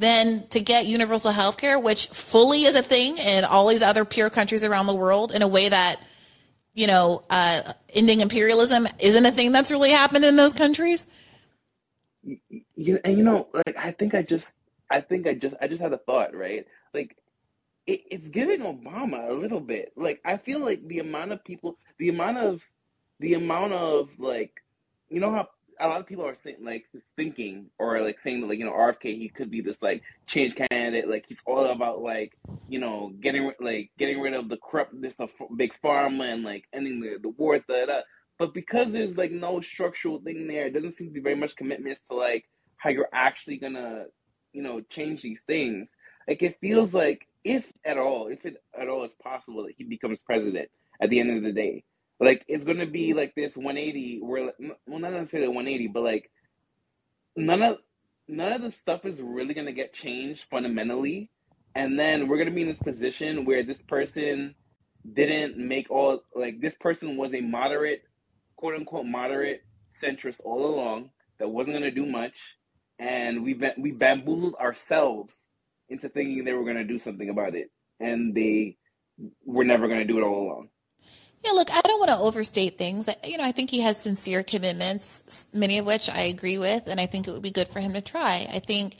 [0.00, 4.06] than to get universal health care, which fully is a thing in all these other
[4.06, 5.96] peer countries around the world in a way that,
[6.72, 11.06] you know, uh, ending imperialism isn't a thing that's really happened in those countries?
[12.76, 14.48] You, and you know, like I think I just,
[14.90, 16.66] I think I just, I just had a thought, right?
[16.94, 17.14] Like
[17.86, 19.92] it, it's giving Obama a little bit.
[19.96, 22.62] Like I feel like the amount of people, the amount of,
[23.18, 24.62] the amount of like,
[25.10, 25.48] you know how
[25.80, 26.86] a lot of people are saying like
[27.16, 30.54] thinking or like saying that like you know RFK he could be this like change
[30.54, 31.08] candidate.
[31.08, 32.36] Like he's all about like
[32.68, 37.00] you know getting like getting rid of the corruptness of big pharma and like ending
[37.00, 38.00] the the war da, da.
[38.38, 41.56] but because there's like no structural thing there it doesn't seem to be very much
[41.56, 42.44] commitments to like
[42.76, 44.04] how you're actually gonna
[44.52, 45.88] you know change these things.
[46.28, 49.84] Like it feels like if at all if it at all is possible that he
[49.84, 50.68] becomes president
[51.00, 51.84] at the end of the day
[52.20, 54.52] like it's gonna be like this 180 where
[54.86, 56.30] well not necessarily 180 but like
[57.36, 57.78] none of
[58.28, 61.30] none of the stuff is really gonna get changed fundamentally.
[61.74, 64.54] And then we're gonna be in this position where this person
[65.14, 68.02] didn't make all like this person was a moderate
[68.56, 69.62] quote unquote moderate
[70.02, 72.34] centrist all along that wasn't gonna do much.
[72.98, 75.34] And we we bamboozled ourselves
[75.88, 77.70] into thinking they were gonna do something about it.
[77.98, 78.76] And they
[79.44, 80.68] were never gonna do it all along
[81.44, 83.08] yeah, look, I don't want to overstate things.
[83.24, 87.00] You know, I think he has sincere commitments, many of which I agree with, and
[87.00, 88.46] I think it would be good for him to try.
[88.52, 88.96] I think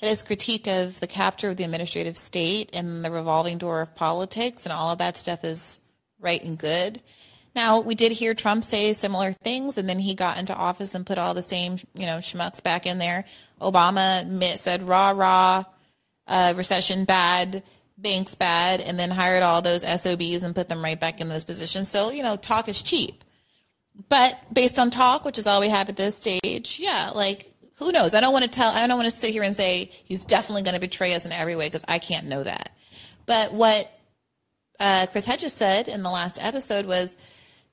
[0.00, 3.94] that his critique of the capture of the administrative state and the revolving door of
[3.94, 5.80] politics and all of that stuff is
[6.18, 7.02] right and good.
[7.54, 11.04] Now, we did hear Trump say similar things, and then he got into office and
[11.04, 13.26] put all the same, you know, schmucks back in there.
[13.60, 15.64] Obama said, rah, rah,
[16.26, 17.62] uh, recession bad
[18.02, 21.44] banks bad and then hired all those SOBs and put them right back in those
[21.44, 21.88] positions.
[21.88, 23.24] So, you know, talk is cheap.
[24.08, 27.92] But based on talk, which is all we have at this stage, yeah, like who
[27.92, 28.14] knows?
[28.14, 30.62] I don't want to tell, I don't want to sit here and say he's definitely
[30.62, 32.70] going to betray us in every way because I can't know that.
[33.26, 33.90] But what
[34.80, 37.16] uh, Chris Hedges said in the last episode was,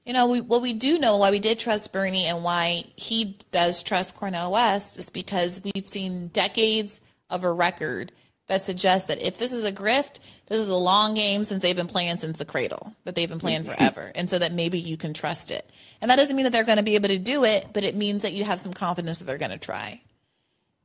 [0.06, 3.38] you know, we, what we do know why we did trust Bernie and why he
[3.52, 7.00] does trust Cornel West is because we've seen decades
[7.30, 8.12] of a record
[8.50, 11.76] that suggests that if this is a grift, this is a long game since they've
[11.76, 14.12] been playing since the cradle, that they've been playing forever.
[14.16, 15.70] And so that maybe you can trust it.
[16.02, 17.96] And that doesn't mean that they're going to be able to do it, but it
[17.96, 20.02] means that you have some confidence that they're going to try.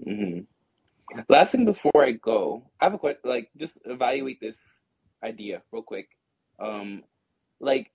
[0.07, 0.41] Mm-hmm.
[1.28, 3.20] Last thing before I go, I have a question.
[3.24, 4.57] Like, just evaluate this
[5.23, 6.09] idea real quick.
[6.59, 7.03] Um,
[7.61, 7.91] like,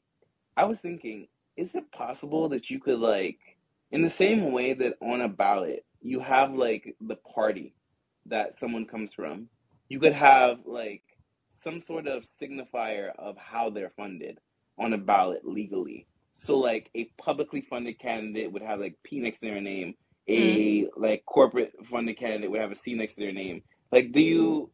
[0.58, 3.40] I was thinking, is it possible that you could like,
[3.92, 7.74] in the same way that on a ballot you have like the party
[8.26, 9.48] that someone comes from,
[9.90, 11.04] you could have like
[11.64, 14.40] some sort of signifier of how they're funded
[14.80, 16.08] on a ballot legally.
[16.34, 19.96] So like a publicly funded candidate would have like P next to their name.
[20.28, 20.88] A mm.
[20.96, 23.64] like corporate funded candidate would have a C next to their name.
[23.92, 24.72] Like, do you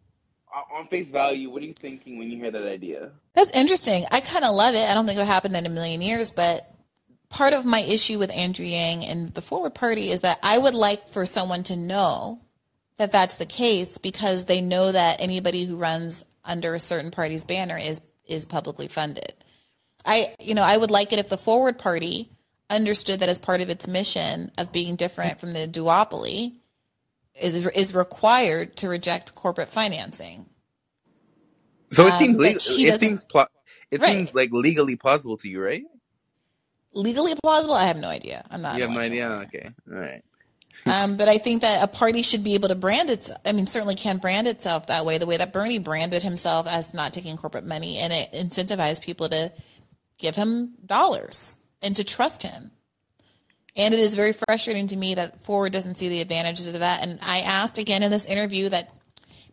[0.74, 3.12] on face value, what are you thinking when you hear that idea?
[3.34, 4.06] That's interesting.
[4.12, 4.90] I kind of love it.
[4.90, 6.72] I don't think it'll happen in a million years, but
[7.30, 10.74] part of my issue with Andrew Yang and the Forward Party is that I would
[10.74, 12.42] like for someone to know
[12.98, 17.44] that that's the case because they know that anybody who runs under a certain party's
[17.44, 19.34] banner is is publicly funded.
[20.06, 22.30] I you know, I would like it if the Forward Party
[22.70, 26.54] understood that as part of its mission of being different from the duopoly
[27.40, 30.46] is is required to reject corporate financing.
[31.92, 33.48] So it um, seems legal, it seems pl-
[33.92, 34.14] it right.
[34.14, 35.84] seems like legally plausible to you, right?
[36.94, 37.76] Legally plausible?
[37.76, 38.44] I have no idea.
[38.50, 38.78] I'm not.
[38.78, 39.30] You have no idea.
[39.48, 40.24] Okay, all right.
[40.86, 43.32] Um, but I think that a party should be able to brand its.
[43.44, 46.94] I mean, certainly can brand itself that way, the way that Bernie branded himself as
[46.94, 49.52] not taking corporate money, and it incentivized people to
[50.18, 52.72] give him dollars and to trust him.
[53.76, 57.02] And it is very frustrating to me that Forward doesn't see the advantages of that.
[57.02, 58.94] And I asked again in this interview that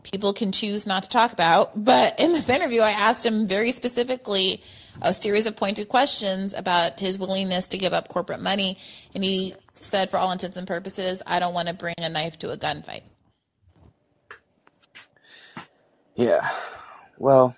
[0.02, 3.72] people can choose not to talk about, but in this interview, I asked him very
[3.72, 4.62] specifically
[5.00, 8.78] a series of pointed questions about his willingness to give up corporate money,
[9.14, 12.38] and he said, for all intents and purposes, I don't want to bring a knife
[12.40, 13.02] to a gunfight.
[16.14, 16.48] Yeah.
[17.18, 17.56] Well,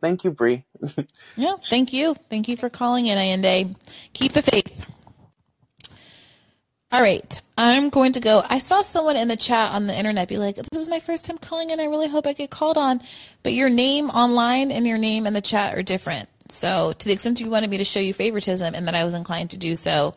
[0.00, 0.64] thank you, Bree.
[1.36, 2.14] yeah, thank you.
[2.30, 3.74] Thank you for calling in, Ayende.
[4.12, 4.86] Keep the faith.
[6.92, 7.40] All right.
[7.56, 8.42] I'm going to go.
[8.48, 11.24] I saw someone in the chat on the internet be like, This is my first
[11.24, 11.80] time calling in.
[11.80, 13.00] I really hope I get called on.
[13.42, 16.28] But your name online and your name in the chat are different.
[16.48, 19.14] So, to the extent you wanted me to show you favoritism and that I was
[19.14, 20.14] inclined to do so,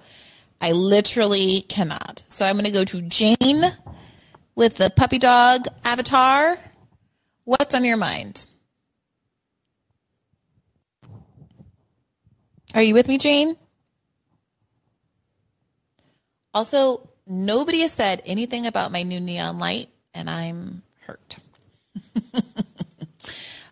[0.65, 2.23] I literally cannot.
[2.27, 3.65] So I'm going to go to Jane
[4.55, 6.57] with the puppy dog avatar.
[7.43, 8.47] What's on your mind?
[12.73, 13.55] Are you with me, Jane?
[16.51, 21.37] Also, nobody has said anything about my new neon light, and I'm hurt.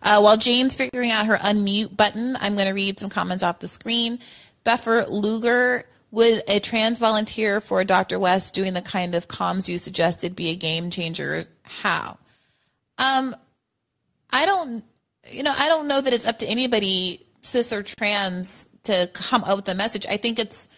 [0.00, 3.58] uh, while Jane's figuring out her unmute button, I'm going to read some comments off
[3.58, 4.20] the screen.
[4.62, 8.18] Beffer Luger, would a trans volunteer for Dr.
[8.18, 11.42] West doing the kind of comms you suggested be a game changer?
[11.62, 12.18] How?
[12.98, 13.34] Um,
[14.30, 14.84] I don't,
[15.30, 19.42] you know, I don't know that it's up to anybody, cis or trans, to come
[19.42, 20.06] up with a message.
[20.06, 20.68] I think it's,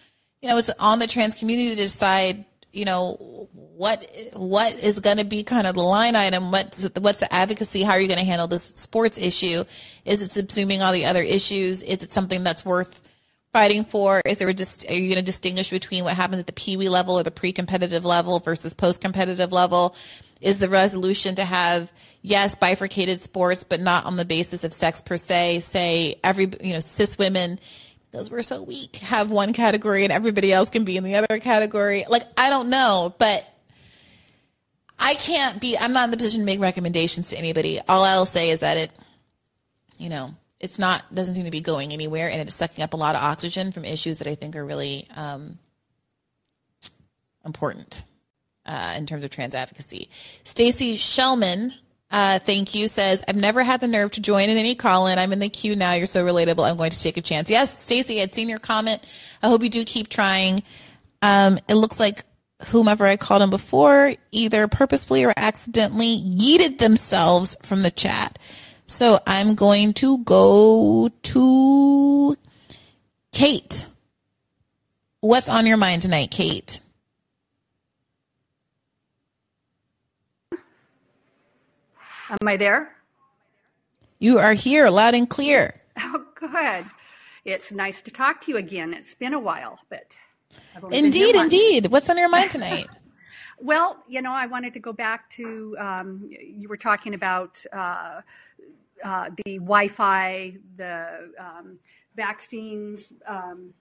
[0.41, 2.43] you know, it's on the trans community to decide,
[2.73, 6.51] you know, what what is going to be kind of the line item.
[6.51, 7.83] What's what's the advocacy?
[7.83, 9.63] How are you going to handle this sports issue?
[10.03, 11.83] Is it subsuming all the other issues?
[11.83, 13.06] Is it something that's worth
[13.57, 14.21] fighting for?
[14.23, 16.89] Is there just are you going to distinguish between what happens at the pee wee
[16.89, 19.95] level or the pre-competitive level versus post-competitive level?
[20.41, 25.01] Is the resolution to have yes bifurcated sports, but not on the basis of sex
[25.01, 25.61] per se?
[25.61, 27.59] Say every you know cis women
[28.11, 31.39] because we're so weak have one category and everybody else can be in the other
[31.39, 32.05] category.
[32.07, 33.51] Like I don't know, but
[34.99, 35.75] I can't be.
[35.75, 37.81] I'm not in the position to make recommendations to anybody.
[37.89, 38.91] All I'll say is that it,
[39.97, 42.97] you know, it's not doesn't seem to be going anywhere, and it's sucking up a
[42.97, 45.59] lot of oxygen from issues that I think are really um,
[47.45, 48.03] important
[48.65, 50.09] uh, in terms of trans advocacy.
[50.43, 51.73] Stacy Shellman,
[52.11, 55.19] uh, thank you, says I've never had the nerve to join in any call-in.
[55.19, 55.93] I'm in the queue now.
[55.93, 56.67] You're so relatable.
[56.69, 57.49] I'm going to take a chance.
[57.49, 59.05] Yes, Stacy, I'd seen your comment.
[59.43, 60.63] I hope you do keep trying.
[61.21, 62.23] Um, it looks like
[62.67, 68.39] whomever I called him before either purposefully or accidentally yeeted themselves from the chat.
[68.87, 72.35] So I'm going to go to
[73.33, 73.85] Kate.
[75.19, 76.79] What's on your mind tonight, Kate?
[82.29, 82.95] Am I there?
[84.19, 85.81] You are here, loud and clear.
[85.99, 86.85] Oh, good.
[87.43, 88.93] It's nice to talk to you again.
[88.93, 90.15] It's been a while, but
[90.91, 91.87] Indeed, indeed.
[91.87, 92.87] What's on your mind tonight?
[93.59, 98.21] well, you know, I wanted to go back to um, you were talking about uh,
[99.03, 101.79] uh, the Wi-Fi, the um,
[102.15, 103.73] vaccines, um,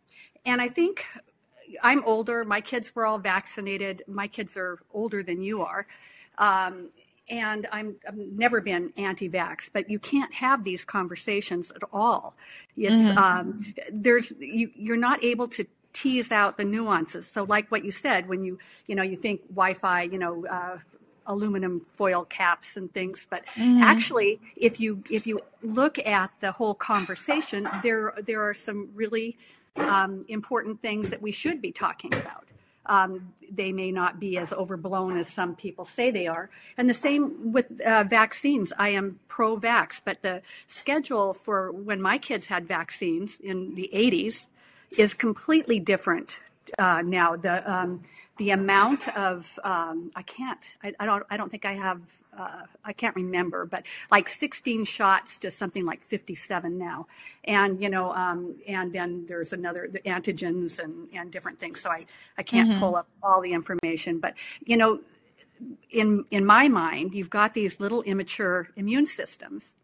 [0.45, 1.05] and I think
[1.83, 2.45] I'm older.
[2.45, 4.03] My kids were all vaccinated.
[4.07, 5.87] My kids are older than you are.
[6.39, 6.91] Um,
[7.29, 12.37] and I'm, I've never been anti-vax, but you can't have these conversations at all.
[12.77, 13.19] It's mm-hmm.
[13.19, 17.27] um, there's you, you're not able to tease out the nuances.
[17.27, 20.79] So like what you said, when you, you know, you think Wi-Fi, you know, uh,
[21.27, 23.81] aluminum foil caps and things, but mm.
[23.81, 29.37] actually, if you if you look at the whole conversation, there there are some really
[29.77, 32.45] um, important things that we should be talking about.
[32.87, 36.51] Um, they may not be as overblown as some people say they are.
[36.77, 38.73] And the same with uh, vaccines.
[38.79, 43.91] I am pro vax, but the schedule for when my kids had vaccines in the
[43.93, 44.47] 80s
[44.97, 46.39] is completely different
[46.79, 47.37] uh, now.
[47.37, 48.03] The um,
[48.37, 52.01] the amount of um, I can't I, I, don't I don't think I have
[52.39, 57.07] uh, I can't remember, but like 16 shots to something like 57 now,
[57.45, 61.81] and you know, um, and then there's another the antigens and and different things.
[61.81, 62.05] So I
[62.37, 62.81] I can't mm-hmm.
[62.81, 64.35] pull up all the information, but
[64.65, 65.01] you know,
[65.91, 69.75] in in my mind, you've got these little immature immune systems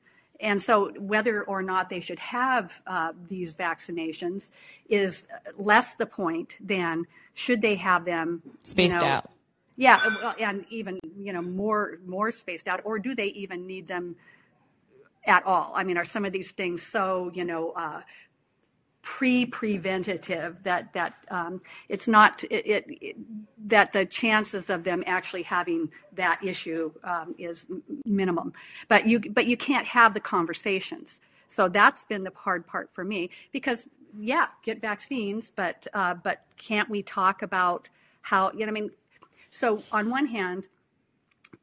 [0.42, 4.50] and so, whether or not they should have uh, these vaccinations
[4.88, 9.30] is less the point than should they have them spaced you know, out.
[9.76, 14.16] Yeah, and even you know more more spaced out, or do they even need them
[15.24, 15.72] at all?
[15.76, 18.00] I mean, are some of these things so you know uh,
[19.02, 23.16] pre-preventative that that um, it's not it, it, it,
[23.66, 27.66] that the chances of them actually having that issue um, is
[28.04, 28.52] minimum.
[28.88, 31.20] But you but you can't have the conversations.
[31.48, 33.88] So that's been the hard part for me because
[34.18, 37.88] yeah get vaccines but uh, but can't we talk about
[38.20, 38.90] how you know i mean?
[39.50, 40.68] So on one hand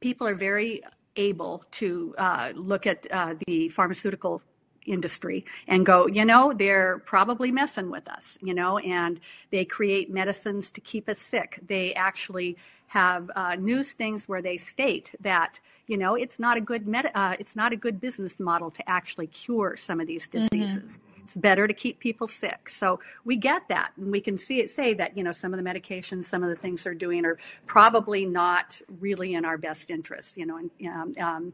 [0.02, 0.82] people are very
[1.16, 4.42] able to uh, look at uh, the pharmaceutical
[4.90, 9.20] industry and go, you know, they're probably messing with us, you know, and
[9.52, 11.60] they create medicines to keep us sick.
[11.66, 12.58] They actually
[12.90, 17.12] have uh, news things where they state that you know it's not a good med-
[17.14, 20.48] uh, it's not a good business model to actually cure some of these mm-hmm.
[20.48, 20.98] diseases.
[20.98, 21.24] Mm-hmm.
[21.24, 22.68] It's better to keep people sick.
[22.68, 25.64] So we get that, and we can see it say that you know some of
[25.64, 27.38] the medications, some of the things they're doing are
[27.68, 30.36] probably not really in our best interest.
[30.36, 31.54] You know, and, um, um,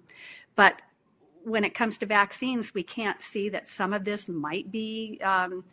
[0.56, 0.82] but
[1.46, 5.64] when it comes to vaccines, we can't see that some of this might be um,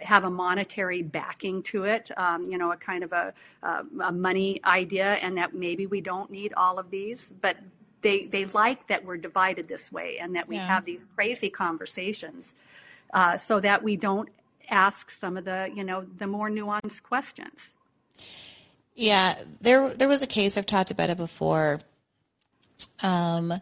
[0.00, 3.32] have a monetary backing to it, um, you know, a kind of a,
[3.62, 7.56] a, a, money idea, and that maybe we don't need all of these, but
[8.00, 10.66] they they like that we're divided this way and that we yeah.
[10.66, 12.54] have these crazy conversations,
[13.14, 14.28] uh, so that we don't
[14.70, 17.74] ask some of the you know the more nuanced questions.
[18.96, 21.80] Yeah, there there was a case I've talked about it before
[23.04, 23.54] um,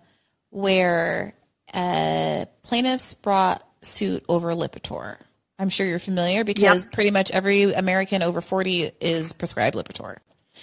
[0.48, 1.34] where
[1.72, 5.16] uh, plaintiffs brought suit over Lipitor.
[5.58, 6.92] I'm sure you're familiar because yep.
[6.92, 10.16] pretty much every American over 40 is prescribed Lipitor.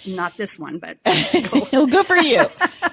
[0.06, 0.98] Not this one, but
[1.72, 2.46] well, good for you.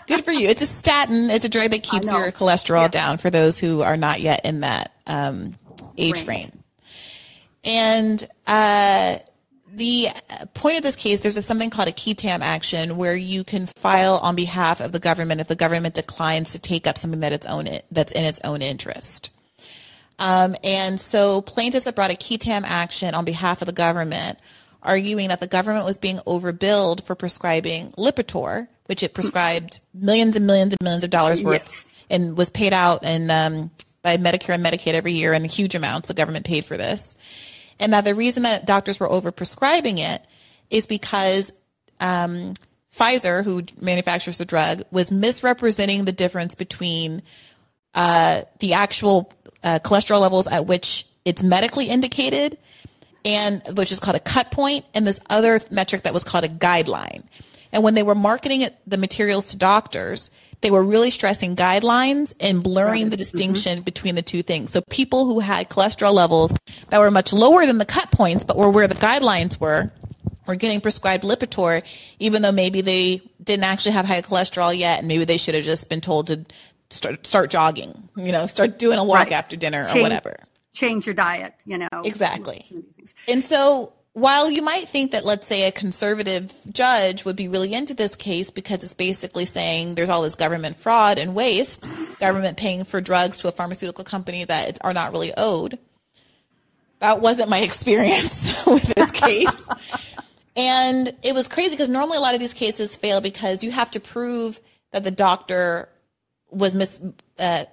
[0.07, 0.47] good for you.
[0.47, 1.29] It's a statin.
[1.29, 2.87] It's a drug that keeps your cholesterol yeah.
[2.87, 5.55] down for those who are not yet in that um,
[5.97, 6.51] age frame.
[7.63, 9.17] And uh,
[9.75, 10.09] the
[10.53, 13.65] point of this case, there's a, something called a qui tam action where you can
[13.65, 17.33] file on behalf of the government if the government declines to take up something that
[17.33, 19.31] its own that's in its own interest.
[20.17, 24.39] Um, and so plaintiffs have brought a qui tam action on behalf of the government,
[24.81, 30.47] arguing that the government was being overbilled for prescribing Lipitor, which it prescribed millions and
[30.47, 31.87] millions and millions of dollars worth yes.
[32.09, 33.71] and was paid out in, um,
[34.03, 36.07] by Medicare and Medicaid every year in huge amounts.
[36.07, 37.15] The government paid for this.
[37.79, 40.23] And that the reason that doctors were overprescribing it
[40.69, 41.51] is because
[41.99, 42.53] um,
[42.95, 47.21] Pfizer, who manufactures the drug, was misrepresenting the difference between
[47.93, 49.31] uh, the actual
[49.63, 52.57] uh, cholesterol levels at which it's medically indicated,
[53.25, 56.49] and which is called a cut point, and this other metric that was called a
[56.49, 57.23] guideline.
[57.71, 60.29] And when they were marketing the materials to doctors,
[60.61, 63.83] they were really stressing guidelines and blurring the distinction mm-hmm.
[63.83, 64.71] between the two things.
[64.71, 66.53] So people who had cholesterol levels
[66.89, 69.91] that were much lower than the cut points, but were where the guidelines were,
[70.47, 71.83] were getting prescribed Lipitor,
[72.19, 75.63] even though maybe they didn't actually have high cholesterol yet, and maybe they should have
[75.63, 76.45] just been told to
[76.89, 79.31] start start jogging, you know, start doing a walk right.
[79.31, 80.35] after dinner change, or whatever.
[80.73, 81.87] Change your diet, you know.
[82.03, 82.65] Exactly.
[83.27, 87.73] And so while you might think that let's say a conservative judge would be really
[87.73, 92.55] into this case because it's basically saying there's all this government fraud and waste, government
[92.55, 95.77] paying for drugs to a pharmaceutical company that are not really owed.
[96.99, 99.61] That wasn't my experience with this case.
[100.55, 103.91] and it was crazy because normally a lot of these cases fail because you have
[103.91, 104.61] to prove
[104.91, 105.89] that the doctor
[106.51, 107.01] was mis
[107.37, 107.65] uh,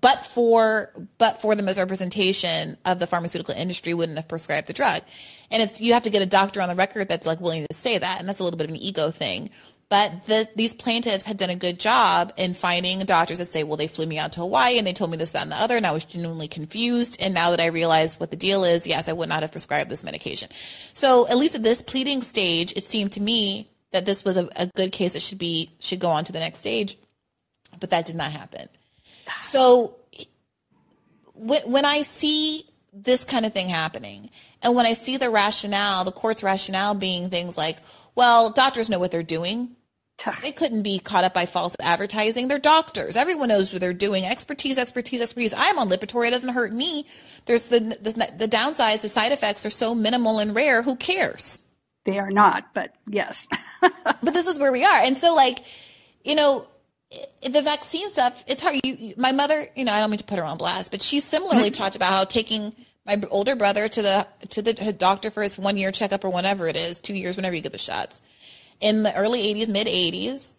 [0.00, 5.02] but for but for the misrepresentation of the pharmaceutical industry wouldn't have prescribed the drug.
[5.50, 7.74] And it's you have to get a doctor on the record that's like willing to
[7.74, 9.50] say that and that's a little bit of an ego thing.
[9.90, 13.76] But the, these plaintiffs had done a good job in finding doctors that say well
[13.76, 15.76] they flew me out to hawaii and they told me this that and the other
[15.76, 19.08] and i was genuinely confused and now that i realize what the deal is yes
[19.08, 20.48] i would not have prescribed this medication.
[20.94, 24.48] So at least at this pleading stage it seemed to me that this was a,
[24.56, 26.96] a good case that should be should go on to the next stage
[27.78, 28.68] but that did not happen.
[29.42, 29.96] So
[31.34, 34.30] when, when I see this kind of thing happening,
[34.62, 37.78] and when I see the rationale, the court's rationale being things like,
[38.14, 39.76] well, doctors know what they're doing.
[40.40, 42.48] They couldn't be caught up by false advertising.
[42.48, 43.16] They're doctors.
[43.16, 44.24] Everyone knows what they're doing.
[44.24, 45.52] Expertise, expertise, expertise.
[45.54, 46.26] I'm on Lipitor.
[46.26, 47.06] It doesn't hurt me.
[47.46, 49.02] There's the, the the downsides.
[49.02, 50.82] The side effects are so minimal and rare.
[50.82, 51.62] Who cares?
[52.04, 53.48] They are not, but yes.
[53.80, 55.00] but this is where we are.
[55.00, 55.64] And so, like,
[56.22, 56.66] you know,
[57.42, 58.80] the vaccine stuff, it's hard.
[58.82, 61.02] You, you, my mother, you know, I don't mean to put her on blast, but
[61.02, 61.82] she similarly mm-hmm.
[61.82, 62.72] talked about how taking
[63.06, 66.68] my older brother to the to the doctor for his one year checkup or whatever
[66.68, 68.22] it is, two years, whenever you get the shots,
[68.80, 70.56] in the early '80s, mid '80s,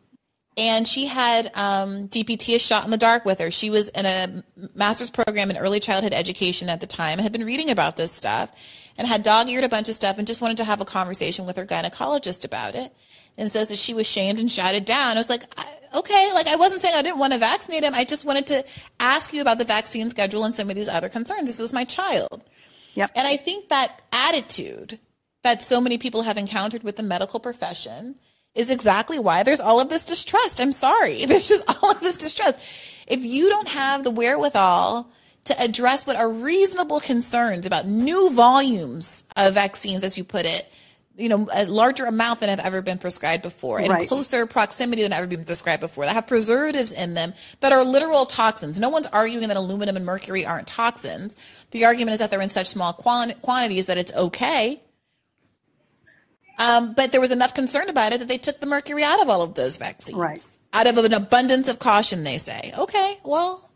[0.57, 3.52] and she had um, DPT a shot in the dark with her.
[3.52, 4.44] She was in a
[4.76, 8.52] master's program in early childhood education at the time, had been reading about this stuff,
[8.98, 11.45] and had dog eared a bunch of stuff, and just wanted to have a conversation
[11.45, 12.94] with her gynecologist about it
[13.38, 15.18] and says that she was shamed and shouted down.
[15.18, 15.44] I was like,
[15.94, 17.94] okay, like I wasn't saying I didn't want to vaccinate him.
[17.94, 18.66] I just wanted to
[18.99, 21.48] ask you about the vaccine schedule and some of these other concerns.
[21.48, 22.44] This is my child.
[22.95, 23.12] Yep.
[23.16, 24.99] And I think that attitude
[25.44, 28.16] that so many people have encountered with the medical profession
[28.56, 30.60] is exactly why there's all of this distrust.
[30.60, 31.26] I'm sorry.
[31.28, 32.57] There's just all of this distrust.
[33.06, 35.12] If you don't have the wherewithal
[35.44, 40.72] to address what are reasonable concerns about new volumes of vaccines, as you put it,
[41.18, 44.08] you know, a larger amount than have ever been prescribed before and right.
[44.08, 48.26] closer proximity than ever been prescribed before that have preservatives in them that are literal
[48.26, 48.80] toxins.
[48.80, 51.36] No one's arguing that aluminum and mercury aren't toxins.
[51.72, 54.82] The argument is that they're in such small quantities that it's okay.
[56.58, 59.30] Um, but there was enough concern about it that they took the mercury out of
[59.30, 60.18] all of those vaccines.
[60.18, 60.46] Right.
[60.74, 62.74] Out of an abundance of caution, they say.
[62.78, 63.70] Okay, well.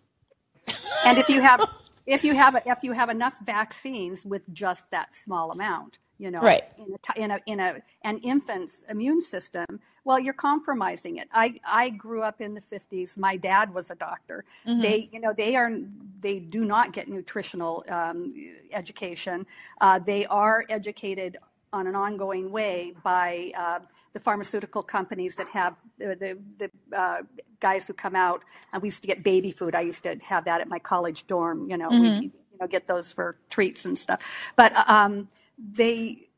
[1.06, 1.66] and if you have
[2.06, 6.42] if you have if you have enough vaccines with just that small amount, you know,
[6.42, 6.64] right.
[6.78, 9.66] in a, in a, in a, an infant's immune system,
[10.04, 11.30] well, you're compromising it.
[11.32, 13.18] I, I grew up in the 50s.
[13.18, 14.44] My dad was a doctor.
[14.68, 14.82] Mm-hmm.
[14.82, 15.72] They, you know, they are,
[16.20, 18.36] they do not get nutritional um,
[18.74, 19.48] education.
[19.80, 21.38] Uh, they are educated
[21.72, 23.80] on an ongoing way by uh,
[24.12, 27.22] the pharmaceutical companies that have the, the, the uh,
[27.62, 28.44] guys who come out.
[28.74, 29.74] And we used to get baby food.
[29.74, 32.02] I used to have that at my college dorm, you know, mm-hmm.
[32.02, 34.20] we, you know, get those for treats and stuff.
[34.58, 35.30] But, um,
[35.60, 36.30] they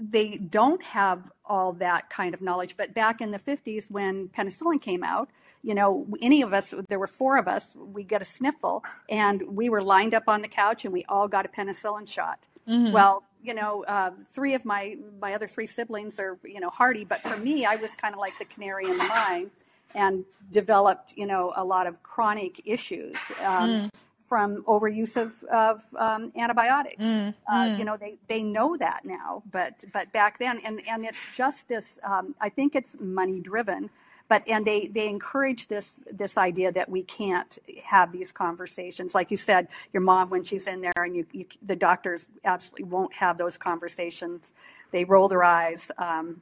[0.00, 2.76] they don't have all that kind of knowledge.
[2.76, 5.28] But back in the 50s, when penicillin came out,
[5.62, 9.42] you know, any of us, there were four of us, we get a sniffle, and
[9.56, 12.46] we were lined up on the couch and we all got a penicillin shot.
[12.66, 12.92] Mm-hmm.
[12.92, 17.04] Well, you know, uh, three of my my other three siblings are you know hardy,
[17.04, 19.50] but for me, I was kind of like the canary in the mine,
[19.94, 23.16] and developed you know a lot of chronic issues.
[23.42, 23.90] Um, mm.
[24.30, 27.34] From overuse of, of um, antibiotics, mm.
[27.48, 27.78] Uh, mm.
[27.78, 31.66] you know they, they know that now, but but back then, and and it's just
[31.66, 31.98] this.
[32.04, 33.90] Um, I think it's money driven
[34.30, 39.30] but and they they encourage this this idea that we can't have these conversations like
[39.30, 43.12] you said your mom when she's in there and you, you the doctors absolutely won't
[43.12, 44.54] have those conversations
[44.92, 46.40] they roll their eyes um,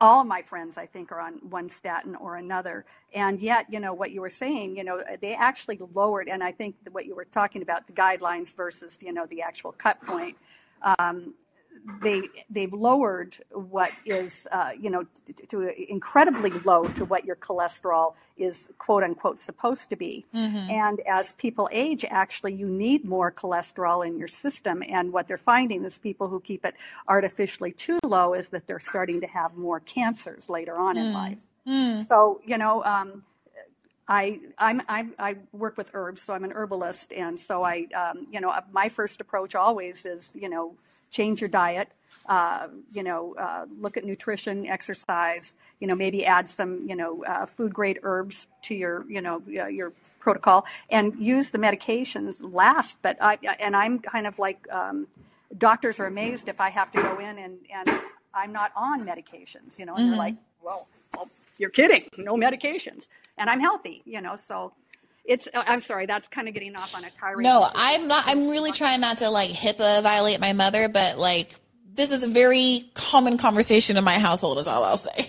[0.00, 2.84] all my friends i think are on one statin or another.
[3.14, 6.52] And yet you know what you were saying you know they actually lowered and i
[6.52, 10.36] think what you were talking about the guidelines versus you know the actual cut point
[10.82, 11.34] um,
[12.02, 17.36] they they've lowered what is uh, you know to, to, incredibly low to what your
[17.36, 20.70] cholesterol is quote unquote supposed to be mm-hmm.
[20.70, 25.36] and as people age actually you need more cholesterol in your system and what they're
[25.36, 26.74] finding is people who keep it
[27.08, 31.00] artificially too low is that they're starting to have more cancers later on mm.
[31.00, 32.08] in life mm.
[32.08, 33.22] so you know um,
[34.10, 38.26] I, I'm, I'm, i work with herbs, so I'm an herbalist, and so I, um,
[38.30, 40.76] you know, my first approach always is, you know,
[41.10, 41.88] change your diet.
[42.28, 45.56] Uh, you know, uh, look at nutrition, exercise.
[45.80, 49.40] You know, maybe add some, you know, uh, food grade herbs to your, you know,
[49.46, 52.98] your protocol, and use the medications last.
[53.00, 55.06] But I and I'm kind of like um,
[55.56, 58.00] doctors are amazed if I have to go in and and
[58.34, 59.78] I'm not on medications.
[59.78, 60.10] You know, and mm-hmm.
[60.10, 60.86] they're like, well,
[61.16, 63.08] well, you're kidding, no medications,
[63.38, 64.02] and I'm healthy.
[64.04, 64.74] You know, so
[65.28, 67.44] it's uh, i'm sorry that's kind of getting off on a tirade.
[67.44, 71.54] No i'm not i'm really trying not to like hipaa violate my mother but like
[71.94, 75.28] this is a very common conversation in my household is all i'll say.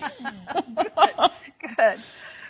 [1.60, 2.00] Good, good.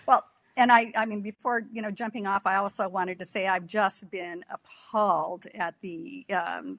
[0.07, 0.25] Well
[0.57, 3.67] and i i mean before you know jumping off i also wanted to say i've
[3.67, 6.79] just been appalled at the um,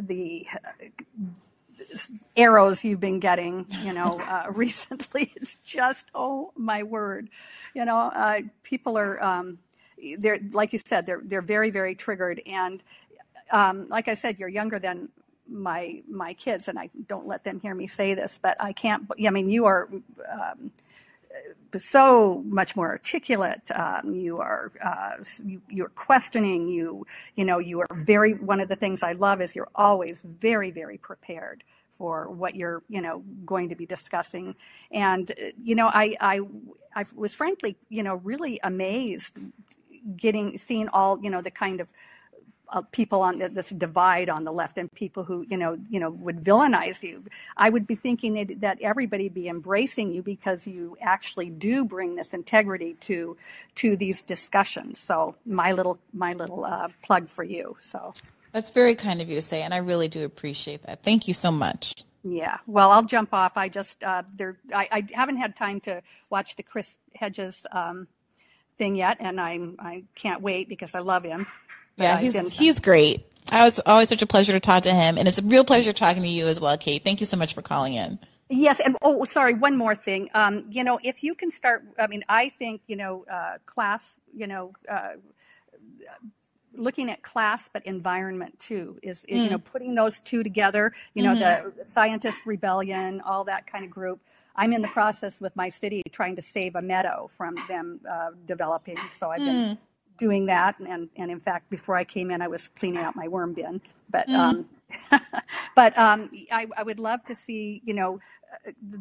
[0.00, 0.86] the uh,
[2.36, 5.32] arrows you've been getting you know uh, recently.
[5.36, 7.28] It's just oh my word.
[7.74, 9.58] You know uh, people are um,
[10.18, 12.82] they're like you said, they're they're very very triggered, and
[13.50, 15.08] um, like I said, you're younger than
[15.48, 19.10] my my kids, and I don't let them hear me say this, but I can't.
[19.24, 19.88] I mean, you are.
[20.30, 20.72] Um,
[21.78, 23.62] so much more articulate.
[23.74, 26.68] Um, you are uh, you, you're questioning.
[26.68, 27.06] You
[27.36, 28.34] you know you are very.
[28.34, 32.82] One of the things I love is you're always very very prepared for what you're
[32.88, 34.54] you know going to be discussing.
[34.90, 36.40] And you know I I
[36.94, 39.38] I was frankly you know really amazed
[40.16, 41.88] getting seeing all you know the kind of
[42.72, 46.00] uh, people on the, this divide on the left and people who you know you
[46.00, 47.24] know would villainize you.
[47.56, 52.16] I would be thinking that, that everybody be embracing you because you actually do bring
[52.16, 53.36] this integrity to
[53.76, 54.98] to these discussions.
[54.98, 58.14] So my little my little uh, plug for you so.
[58.52, 61.02] That's very kind of you to say and i really do appreciate that.
[61.02, 61.94] Thank you so much.
[62.24, 63.56] Yeah, well, I'll jump off.
[63.56, 64.56] I just uh, there.
[64.72, 68.06] I, I haven't had time to watch the Chris Hedges um,
[68.78, 71.46] thing yet, and I'm I can't wait because I love him.
[71.96, 73.26] Yeah, he's he's great.
[73.50, 75.92] I was always such a pleasure to talk to him, and it's a real pleasure
[75.92, 77.04] talking to you as well, Kate.
[77.04, 78.18] Thank you so much for calling in.
[78.48, 80.28] Yes, and oh, sorry, one more thing.
[80.34, 84.20] Um, you know, if you can start, I mean, I think you know, uh, class,
[84.34, 84.72] you know.
[84.88, 85.12] Uh,
[86.74, 89.44] looking at class but environment too is mm.
[89.44, 91.78] you know putting those two together you know mm-hmm.
[91.78, 94.20] the scientist rebellion all that kind of group
[94.56, 98.30] I'm in the process with my city trying to save a meadow from them uh,
[98.46, 98.98] developing.
[99.10, 99.78] So I've been mm.
[100.18, 103.28] doing that, and and in fact, before I came in, I was cleaning out my
[103.28, 103.80] worm bin.
[104.10, 104.34] But mm.
[104.38, 104.68] um,
[105.76, 108.20] but um, I, I would love to see you know.
[108.90, 109.00] The,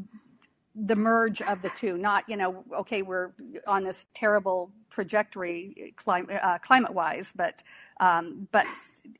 [0.73, 3.32] the merge of the two, not you know, okay, we're
[3.68, 7.61] on this terrible trajectory climate uh, climate wise, but
[7.99, 8.65] um, but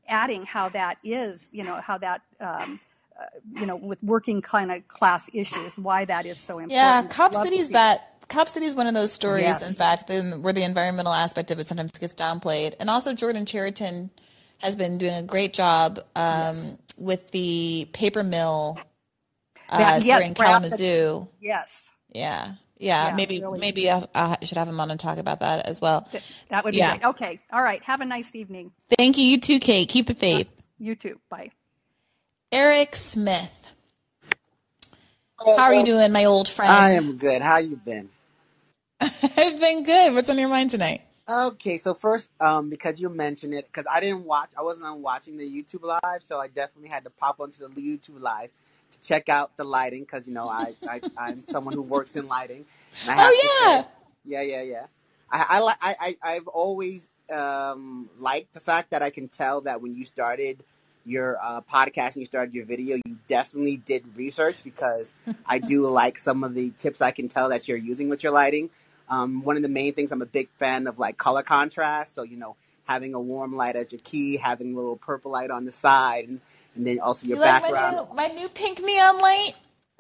[0.08, 2.80] adding how that is, you know, how that um,
[3.20, 3.26] uh,
[3.60, 6.72] you know, with working kind of class issues, why that is so important.
[6.72, 8.08] Yeah, Cop City is that.
[8.30, 9.68] Cop City is one of those stories, yes.
[9.68, 12.76] in fact, where the environmental aspect of it sometimes gets downplayed.
[12.80, 14.10] And also, Jordan Chariton
[14.60, 16.78] has been doing a great job um, yes.
[16.98, 18.78] with the paper mill
[19.68, 20.78] uh, that, yes, in Kalamazoo.
[20.78, 21.90] The, yes.
[22.14, 22.54] Yeah.
[22.82, 25.68] Yeah, yeah, maybe really maybe I, I, should have him on and talk about that
[25.68, 26.10] as well.
[26.50, 26.98] That would be yeah.
[26.98, 27.10] great.
[27.10, 27.82] Okay, all right.
[27.84, 28.72] Have a nice evening.
[28.98, 29.24] Thank you.
[29.24, 29.88] You too, Kate.
[29.88, 30.48] Keep the faith.
[30.80, 31.20] You too.
[31.30, 31.52] Bye.
[32.52, 33.50] Eric Smith.
[35.40, 36.72] How are you doing, my old friend?
[36.72, 37.42] I am good.
[37.42, 38.10] How you been?
[39.00, 40.14] I've been good.
[40.14, 41.02] What's on your mind tonight?
[41.30, 45.02] Okay, so first, um, because you mentioned it, because I didn't watch, I wasn't on
[45.02, 48.50] watching the YouTube live, so I definitely had to pop onto the YouTube live
[48.92, 52.28] to check out the lighting because you know I, I I'm someone who works in
[52.28, 52.66] lighting.
[53.08, 53.82] Oh yeah.
[53.82, 53.88] say,
[54.26, 54.86] yeah, yeah, yeah.
[55.32, 59.82] I I I, I I've always um, liked the fact that I can tell that
[59.82, 60.64] when you started
[61.06, 65.14] your uh, podcast and you started your video, you definitely did research because
[65.46, 68.32] I do like some of the tips I can tell that you're using with your
[68.32, 68.70] lighting.
[69.10, 72.14] Um, one of the main things I'm a big fan of like color contrast.
[72.16, 72.56] So you know,
[72.86, 76.28] having a warm light as your key, having a little purple light on the side,
[76.28, 76.42] and,
[76.76, 78.08] and then also your You like my background.
[78.10, 79.54] new my new pink neon light?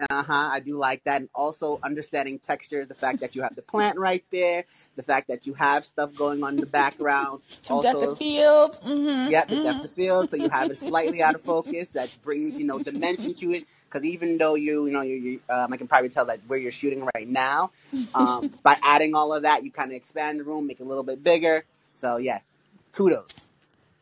[0.09, 0.49] Uh huh.
[0.51, 2.87] I do like that, and also understanding textures.
[2.87, 4.65] The fact that you have the plant right there,
[4.95, 7.41] the fact that you have stuff going on in the background.
[7.61, 8.79] Some depth of field.
[8.83, 9.31] Mm-hmm.
[9.31, 11.91] yeah, the depth of field, so you have it slightly out of focus.
[11.91, 13.65] That brings you know dimension to it.
[13.89, 16.57] Because even though you you know you, you um, I can probably tell that where
[16.57, 17.71] you're shooting right now,
[18.15, 20.87] um, by adding all of that, you kind of expand the room, make it a
[20.87, 21.65] little bit bigger.
[21.93, 22.39] So yeah,
[22.93, 23.50] kudos.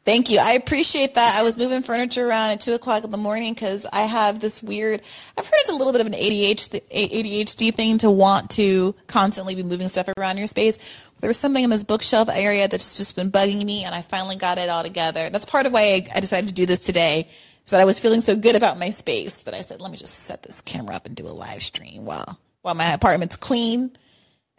[0.06, 0.40] Thank you.
[0.40, 1.38] I appreciate that.
[1.38, 4.64] I was moving furniture around at two o'clock in the morning because I have this
[4.64, 5.02] weird.
[5.38, 9.56] I've heard it's a little bit of an ADHD, ADHD thing to want to constantly
[9.56, 10.80] be moving stuff around your space.
[11.20, 14.38] There was something in this bookshelf area that's just been bugging me, and I finally
[14.38, 15.30] got it all together.
[15.30, 17.28] That's part of why I, decided to do this today.
[17.66, 19.98] Is that I was feeling so good about my space that I said, let me
[19.98, 23.92] just set this camera up and do a live stream while while my apartment's clean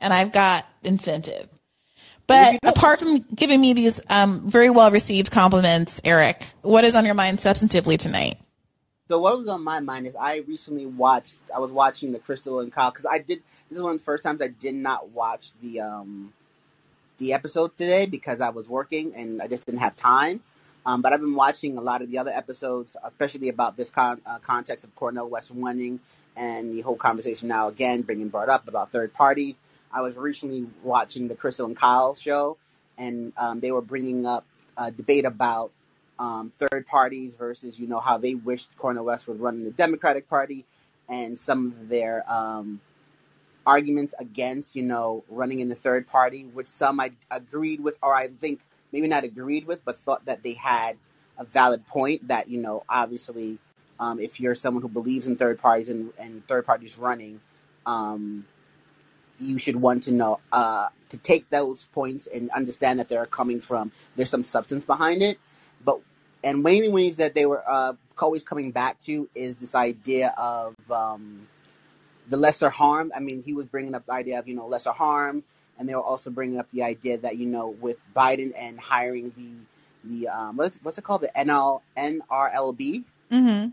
[0.01, 1.49] and I've got incentive.
[2.31, 7.05] But apart from giving me these um, very well received compliments, Eric, what is on
[7.05, 8.39] your mind substantively tonight?
[9.09, 11.39] So what was on my mind is I recently watched.
[11.55, 13.43] I was watching the Krystal and Kyle because I did.
[13.69, 16.33] This is one of the first times I did not watch the um
[17.19, 20.41] the episode today because I was working and I just didn't have time.
[20.87, 24.23] Um, but I've been watching a lot of the other episodes, especially about this con-
[24.25, 25.99] uh, context of Cornel West winning
[26.37, 29.57] and the whole conversation now again being brought up about third party.
[29.93, 32.57] I was recently watching the Krystal and Kyle show,
[32.97, 34.47] and um, they were bringing up
[34.77, 35.73] a debate about
[36.19, 39.71] um, third parties versus you know how they wished Cornel West would run in the
[39.71, 40.65] Democratic Party,
[41.09, 42.81] and some of their um,
[43.67, 48.15] arguments against you know running in the third party, which some I agreed with, or
[48.15, 48.61] I think
[48.93, 50.97] maybe not agreed with, but thought that they had
[51.37, 52.29] a valid point.
[52.29, 53.59] That you know obviously,
[53.99, 57.41] um, if you're someone who believes in third parties and, and third parties running.
[59.41, 63.61] You should want to know uh, to take those points and understand that they're coming
[63.61, 65.39] from there's some substance behind it.
[65.85, 66.01] But
[66.45, 70.75] and mainly ways that they were uh, always coming back to is this idea of
[70.91, 71.49] um,
[72.29, 73.13] the lesser harm.
[73.15, 75.43] I mean he was bringing up the idea of you know lesser harm
[75.79, 79.33] and they were also bringing up the idea that you know with biden and hiring
[79.37, 79.51] the
[80.03, 81.23] the um, what's, what's it called?
[81.23, 83.69] The NL, nrlb Mm-hmm.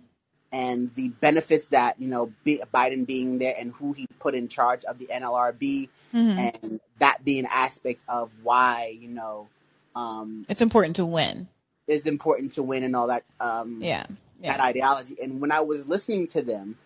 [0.51, 4.47] And the benefits that you know B- Biden being there and who he put in
[4.47, 6.53] charge of the NLRB Mhm.
[6.63, 9.47] and that being an aspect of why you know
[9.95, 11.47] um, It's important to win.
[11.87, 14.05] it's important to win and all that um, Yeah.
[14.41, 15.15] that ideology.
[15.21, 16.77] And when I was listening to them,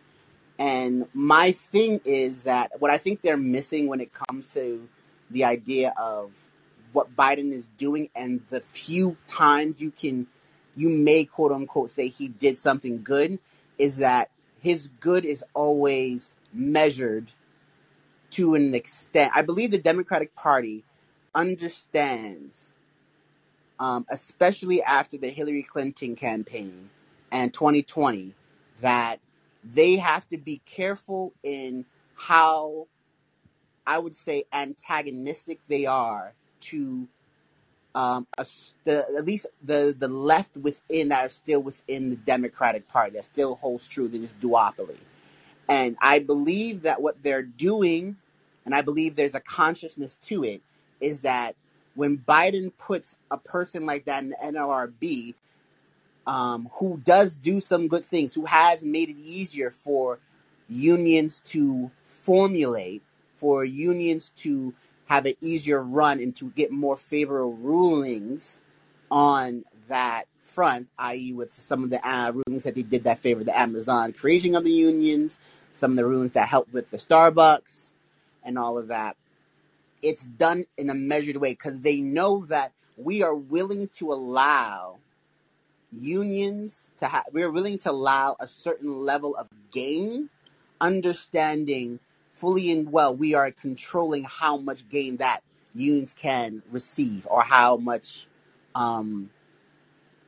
[0.57, 4.87] and my thing is that what I think they're missing when it comes to
[5.29, 6.31] the idea of
[6.93, 10.27] what Biden is doing and the few times you can
[10.75, 13.39] you may quote unquote say he did something good
[13.81, 14.31] is that
[14.61, 17.31] his good is always measured
[18.31, 19.33] to an extent.
[19.35, 20.83] I believe the Democratic Party
[21.35, 22.69] understands
[23.79, 26.89] um, especially after the Hillary Clinton campaign
[27.31, 28.33] and 2020,
[28.81, 29.17] that
[29.63, 31.85] they have to be careful in
[32.15, 32.87] how
[33.87, 37.07] I would say antagonistic they are to
[37.95, 38.45] um, a
[38.83, 43.25] the, at least the the left within that are still within the Democratic Party that
[43.25, 44.97] still holds true to this duopoly.
[45.69, 48.17] And I believe that what they're doing,
[48.65, 50.61] and I believe there's a consciousness to it,
[50.99, 51.55] is that
[51.95, 55.33] when Biden puts a person like that in the NLRB,
[56.27, 60.19] um, who does do some good things, who has made it easier for
[60.69, 63.01] unions to formulate,
[63.37, 64.73] for unions to
[65.11, 68.61] have an easier run and to get more favorable rulings
[69.11, 73.43] on that front, i.e., with some of the uh, rulings that they did that favor
[73.43, 75.37] the Amazon creation of the unions,
[75.73, 77.91] some of the rulings that helped with the Starbucks,
[78.45, 79.17] and all of that.
[80.01, 84.99] It's done in a measured way because they know that we are willing to allow
[85.91, 90.29] unions to have, we're willing to allow a certain level of gain,
[90.79, 91.99] understanding
[92.41, 95.43] fully and well we are controlling how much gain that
[95.75, 98.27] unions can receive or how much
[98.75, 99.31] um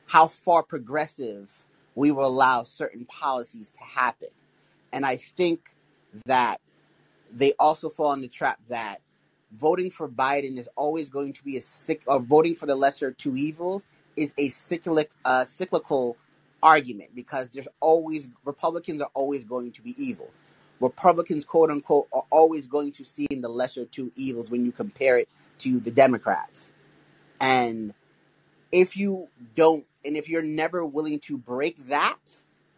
[0.07, 1.52] how far progressive
[1.95, 4.30] we will allow certain policies to happen
[4.94, 5.76] and i think
[6.27, 6.61] that
[7.34, 9.02] they also fall in the trap that
[9.60, 13.11] voting for biden is always going to be a sick or voting for the lesser
[13.11, 13.84] two evils
[14.18, 16.18] is a cyclic uh cyclical
[16.64, 20.30] argument because there's always Republicans are always going to be evil.
[20.79, 25.17] Republicans, quote unquote, are always going to seem the lesser two evils when you compare
[25.17, 25.29] it
[25.59, 26.71] to the Democrats.
[27.39, 27.93] And
[28.71, 32.19] if you don't, and if you're never willing to break that,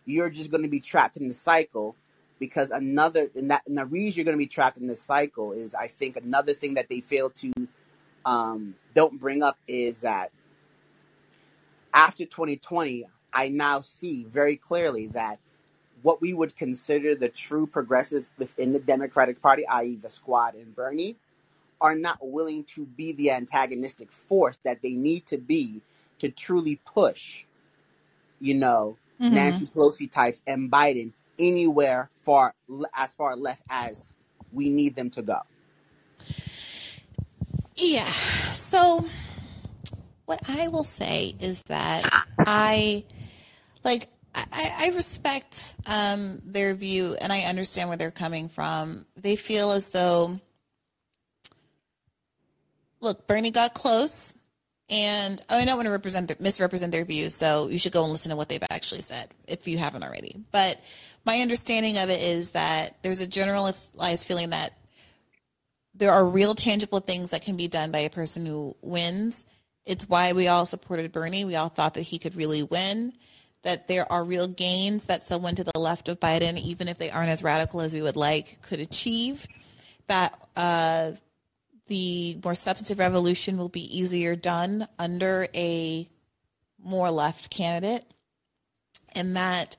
[0.06, 1.96] you're just going to be trapped in the cycle.
[2.38, 5.54] Because another, and that, and the reason you're going to be trapped in this cycle
[5.54, 7.54] is, I think, another thing that they fail to,
[8.26, 10.32] um, don't bring up is that
[11.94, 15.40] after 2020, I now see very clearly that
[16.06, 20.76] what we would consider the true progressives within the Democratic Party, i.e., the squad and
[20.76, 21.16] Bernie,
[21.82, 25.82] are not willing to be the antagonistic force that they need to be
[26.20, 27.46] to truly push,
[28.40, 29.34] you know, mm-hmm.
[29.34, 32.54] Nancy Pelosi types and Biden anywhere far
[32.96, 34.14] as far left as
[34.54, 35.40] we need them to go.
[37.76, 38.12] Yeah.
[38.54, 39.10] So
[40.26, 42.08] what I will say is that
[42.38, 43.06] I
[43.84, 49.06] like I, I respect um, their view and I understand where they're coming from.
[49.16, 50.40] They feel as though
[53.06, 54.34] look, Bernie got close,
[54.90, 58.12] and oh, I don't want to represent misrepresent their views, so you should go and
[58.12, 60.36] listen to what they've actually said if you haven't already.
[60.52, 60.80] But
[61.26, 64.74] my understanding of it is that there's a generalized feeling that
[65.94, 69.46] there are real tangible things that can be done by a person who wins.
[69.86, 71.46] It's why we all supported Bernie.
[71.46, 73.14] We all thought that he could really win.
[73.66, 77.10] That there are real gains that someone to the left of Biden, even if they
[77.10, 79.48] aren't as radical as we would like, could achieve.
[80.08, 81.12] That uh,
[81.88, 86.08] the more substantive revolution will be easier done under a
[86.84, 88.06] more left candidate,
[89.14, 89.76] and that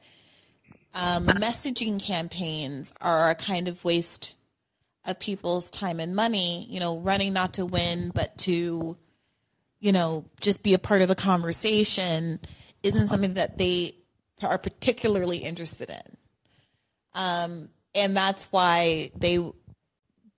[0.94, 4.34] um, messaging campaigns are a kind of waste
[5.04, 8.96] of people's time and money, you know, running not to win, but to,
[9.78, 12.40] you know, just be a part of the conversation
[12.86, 13.96] isn't something that they
[14.42, 16.16] are particularly interested in.
[17.14, 19.38] Um, and that's why they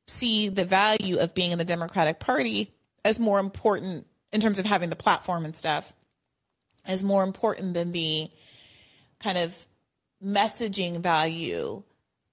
[0.06, 2.72] see the value of being in the Democratic Party
[3.04, 5.92] as more important in terms of having the platform and stuff,
[6.84, 8.30] as more important than the
[9.20, 9.66] kind of
[10.24, 11.82] messaging value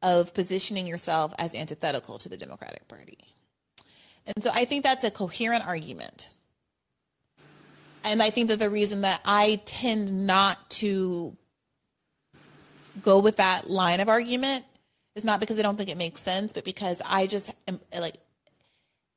[0.01, 3.17] of positioning yourself as antithetical to the Democratic Party.
[4.25, 6.29] And so I think that's a coherent argument.
[8.05, 11.35] And I think that the reason that I tend not to
[13.01, 14.63] go with that line of argument
[15.15, 18.17] is not because I don't think it makes sense, but because I just am like,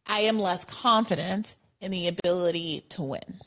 [0.07, 3.41] I am less confident in the ability to win.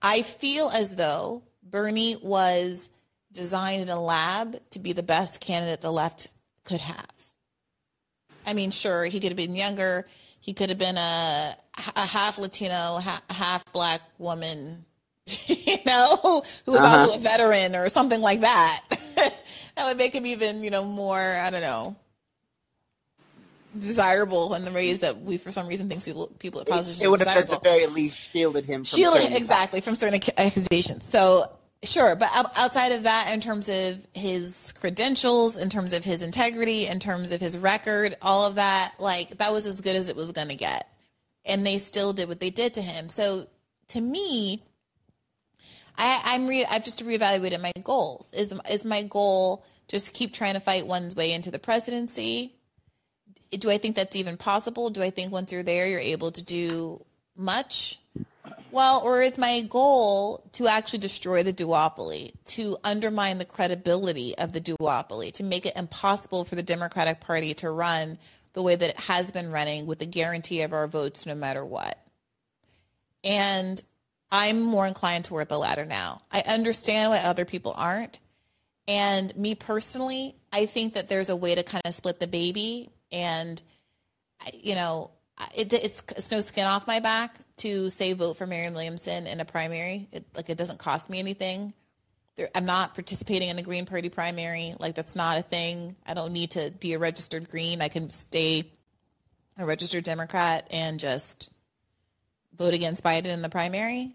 [0.00, 2.88] I feel as though Bernie was
[3.32, 6.28] designed in a lab to be the best candidate the left
[6.62, 7.10] could have.
[8.46, 10.06] I mean, sure, he could have been younger.
[10.46, 11.56] He could have been a,
[11.96, 14.84] a half Latino, half black woman,
[15.26, 16.98] you know, who was uh-huh.
[16.98, 18.84] also a veteran or something like that.
[19.16, 21.96] that would make him even, you know, more, I don't know,
[23.76, 27.10] desirable in the ways that we, for some reason, think people, people at politicians It
[27.10, 31.04] would have, at the very least, shielded him from shielded exactly from certain accusations.
[31.04, 31.50] So,
[31.86, 36.86] sure, but outside of that, in terms of his credentials, in terms of his integrity,
[36.86, 40.16] in terms of his record, all of that, like that was as good as it
[40.16, 40.88] was going to get,
[41.44, 43.08] and they still did what they did to him.
[43.08, 43.48] So,
[43.88, 44.60] to me,
[45.96, 48.28] I, I'm re, I've just reevaluated my goals.
[48.32, 52.54] Is is my goal just keep trying to fight one's way into the presidency?
[53.52, 54.90] Do I think that's even possible?
[54.90, 57.04] Do I think once you're there, you're able to do
[57.36, 58.00] much?
[58.70, 64.52] Well, or is my goal to actually destroy the duopoly, to undermine the credibility of
[64.52, 68.18] the duopoly, to make it impossible for the Democratic Party to run
[68.52, 71.64] the way that it has been running with the guarantee of our votes no matter
[71.64, 71.98] what?
[73.22, 73.80] And
[74.30, 76.22] I'm more inclined toward the latter now.
[76.32, 78.18] I understand why other people aren't.
[78.88, 82.90] And me personally, I think that there's a way to kind of split the baby.
[83.10, 83.60] And,
[84.52, 85.10] you know,
[85.54, 89.40] it, it's, it's no skin off my back to say vote for Marianne Williamson in
[89.40, 90.08] a primary.
[90.12, 91.72] It, like, it doesn't cost me anything.
[92.36, 94.74] There, I'm not participating in a Green Party primary.
[94.78, 95.96] Like, that's not a thing.
[96.06, 97.82] I don't need to be a registered Green.
[97.82, 98.70] I can stay
[99.58, 101.50] a registered Democrat and just
[102.56, 104.14] vote against Biden in the primary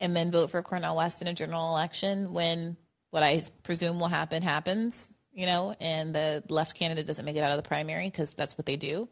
[0.00, 2.76] and then vote for Cornel West in a general election when
[3.10, 7.42] what I presume will happen happens, you know, and the left candidate doesn't make it
[7.42, 9.08] out of the primary because that's what they do.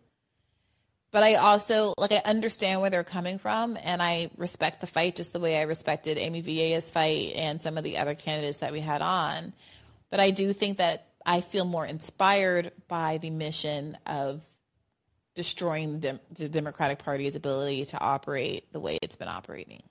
[1.13, 5.15] But I also like I understand where they're coming from and I respect the fight
[5.15, 8.73] just the way I respected Amy Vilela's fight and some of the other candidates that
[8.73, 9.53] we had on.
[10.11, 14.41] But I do think that I feel more inspired by the mission of
[15.35, 19.83] destroying the, the Democratic Party's ability to operate the way it's been operating.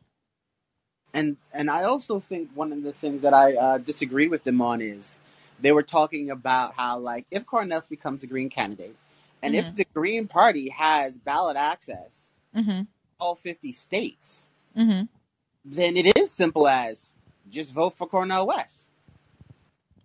[1.14, 4.62] And and I also think one of the things that I uh, disagreed with them
[4.62, 5.20] on is
[5.60, 8.96] they were talking about how like if Cornel becomes the Green candidate,
[9.44, 9.68] and Mm-hmm.
[9.68, 12.82] if the Green Party has ballot access Mm-hmm.
[13.20, 14.46] all fifty states,
[14.78, 15.06] Mm-hmm.
[15.66, 17.12] then it is simple as
[17.50, 18.88] just vote for Cornel West.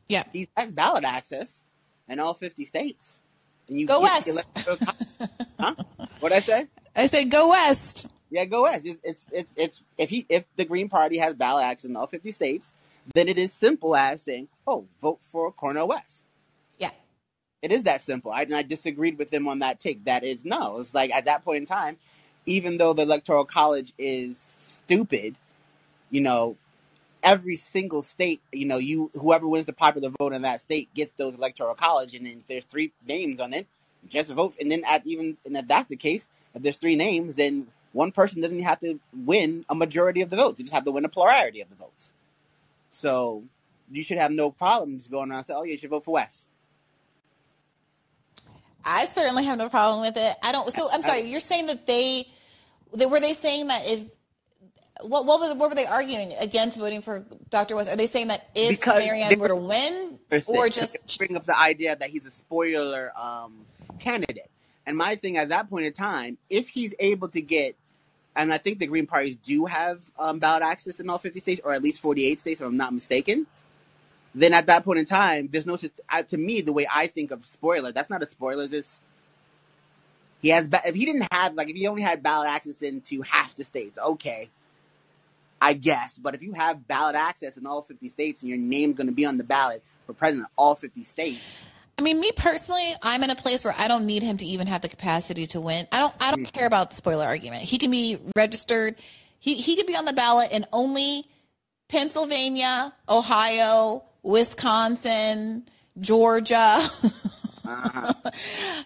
[0.09, 0.25] Yeah.
[0.33, 1.63] He has ballot access
[2.09, 3.19] in all fifty states,
[3.69, 4.29] and you Go West.
[5.61, 5.75] huh?
[6.21, 6.67] What I say?
[6.95, 8.07] I said go west.
[8.31, 8.87] Yeah, go West.
[8.87, 12.07] It's, it's it's it's if he if the Green Party has ballot access in all
[12.07, 12.75] fifty states,
[13.15, 16.25] then it is simple as saying, "Oh, vote for Cornel West."
[17.63, 18.31] It is that simple.
[18.31, 20.05] I, and I disagreed with them on that take.
[20.05, 20.79] That is no.
[20.79, 21.97] It's like at that point in time,
[22.45, 25.37] even though the Electoral College is stupid,
[26.11, 26.57] you know,
[27.23, 31.13] every single state, you know, you whoever wins the popular vote in that state gets
[31.17, 33.67] those Electoral College, and then if there's three names on it,
[34.09, 34.55] just vote.
[34.61, 38.13] And then at even and if that's the case, if there's three names, then one
[38.13, 41.05] person doesn't have to win a majority of the votes; they just have to win
[41.05, 42.13] a plurality of the votes.
[42.91, 43.43] So
[43.91, 46.13] you should have no problems going around and say, "Oh, yeah, you should vote for
[46.15, 46.47] West."
[48.87, 50.37] I certainly have no problem with it.
[50.43, 50.73] I don't.
[50.73, 51.29] So I'm sorry.
[51.31, 52.29] You're saying that they,
[52.95, 54.03] they were they saying that if
[55.03, 57.77] what what were, what were they arguing against voting for Dr.
[57.77, 57.91] West?
[57.91, 61.45] Are they saying that if Marianne they were to win, Or or just bring up
[61.45, 63.67] the idea that he's a spoiler um,
[63.99, 64.51] candidate.
[64.87, 67.75] And my thing at that point in time, if he's able to get,
[68.37, 71.61] and I think the Green parties do have um, ballot access in all 50 states,
[71.65, 73.49] or at least 48 states, if I'm not mistaken,
[74.37, 77.47] then at that point in time, there's no, to me, the way I think of
[77.47, 78.69] spoiler, that's not a spoiler.
[78.71, 79.01] It's,
[80.43, 83.55] he has, if he didn't have, like, if he only had ballot access into half
[83.55, 84.51] the states, okay,
[85.61, 86.19] I guess.
[86.19, 89.13] But if you have ballot access in all 50 states and your name's going to
[89.13, 91.41] be on the ballot for president of all 50 states,
[91.99, 94.67] I mean, me personally, I'm in a place where I don't need him to even
[94.67, 95.89] have the capacity to win.
[95.91, 96.15] I don't.
[96.21, 96.53] I don't hmm.
[96.53, 97.63] care about the spoiler argument.
[97.63, 98.97] He can be registered.
[99.39, 101.27] He he could be on the ballot in only
[101.89, 105.65] Pennsylvania, Ohio, Wisconsin,
[106.01, 106.91] Georgia,
[107.65, 108.13] uh-huh.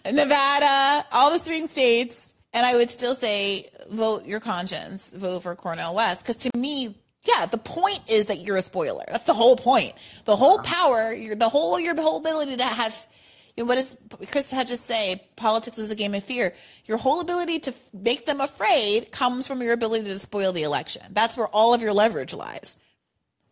[0.12, 5.56] Nevada, all the swing states, and I would still say vote your conscience, vote for
[5.56, 6.20] Cornel West.
[6.22, 9.04] Because to me, yeah, the point is that you're a spoiler.
[9.08, 9.94] That's the whole point.
[10.26, 10.74] The whole uh-huh.
[10.74, 13.06] power, your the whole your whole ability to have.
[13.56, 13.96] You know, what does
[14.30, 15.26] Chris Hedges say?
[15.36, 16.54] Politics is a game of fear.
[16.84, 21.02] Your whole ability to make them afraid comes from your ability to spoil the election.
[21.10, 22.76] That's where all of your leverage lies.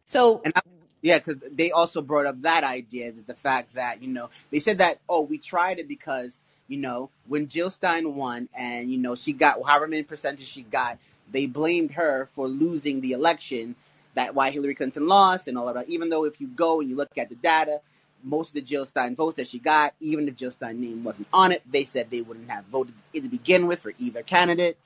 [0.06, 0.60] So and I,
[1.02, 4.60] yeah, because they also brought up that idea that the fact that you know they
[4.60, 8.98] said that oh we tried it because you know when Jill Stein won and you
[8.98, 10.98] know she got however many percentage she got,
[11.30, 13.76] they blamed her for losing the election.
[14.14, 15.88] That why Hillary Clinton lost and all of that.
[15.88, 17.80] Even though if you go and you look at the data,
[18.24, 21.28] most of the Jill Stein votes that she got, even if Jill Stein's name wasn't
[21.32, 24.76] on it, they said they wouldn't have voted to begin with for either candidate.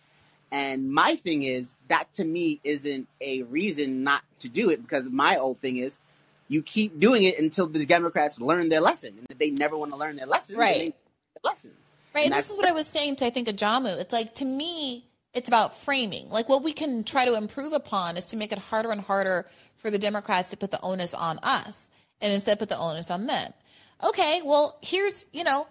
[0.53, 5.09] And my thing is that to me isn't a reason not to do it because
[5.09, 5.99] my old thing is
[6.49, 9.15] you keep doing it until the Democrats learn their lesson.
[9.17, 10.95] And if they never want to learn their lesson, Right.
[11.35, 11.71] their lesson.
[12.15, 12.27] Right.
[12.27, 13.99] And this is what I was saying to I think Ajamu.
[13.99, 16.29] It's like to me, it's about framing.
[16.29, 19.47] Like what we can try to improve upon is to make it harder and harder
[19.77, 21.89] for the Democrats to put the onus on us
[22.21, 23.55] and instead put the onus on them.
[24.05, 25.67] Okay, well, here's, you know,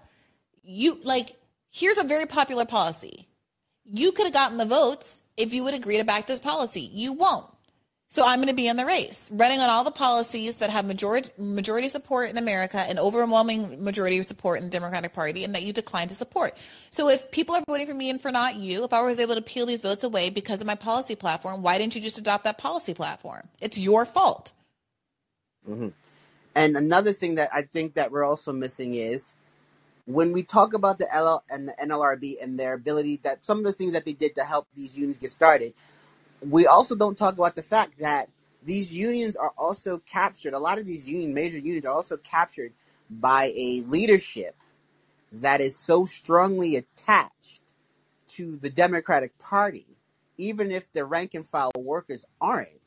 [0.64, 1.38] you like
[1.70, 3.28] here's a very popular policy.
[3.86, 6.82] You could have gotten the votes if you would agree to back this policy.
[6.94, 7.46] You won't.
[8.10, 10.86] So I'm going to be in the race, running on all the policies that have
[10.86, 15.64] majority majority support in America and overwhelming majority support in the Democratic Party, and that
[15.64, 16.58] you decline to support.
[16.92, 19.36] So if people are voting for me and for not you, if I was able
[19.36, 22.44] to peel these votes away because of my policy platform, why didn't you just adopt
[22.46, 23.48] that policy platform?
[23.62, 24.52] It's your fault.
[25.66, 25.90] hmm
[26.56, 29.36] And another thing that I think that we're also missing is
[30.14, 33.64] when we talk about the LL and the NLRB and their ability that some of
[33.64, 35.74] the things that they did to help these unions get started,
[36.42, 38.30] we also don't talk about the fact that
[38.64, 40.54] these unions are also captured.
[40.54, 42.74] A lot of these union major unions are also captured
[43.10, 44.56] by a leadership
[45.34, 47.62] that is so strongly attached
[48.28, 49.86] to the Democratic Party,
[50.38, 52.81] even if the rank and file workers aren't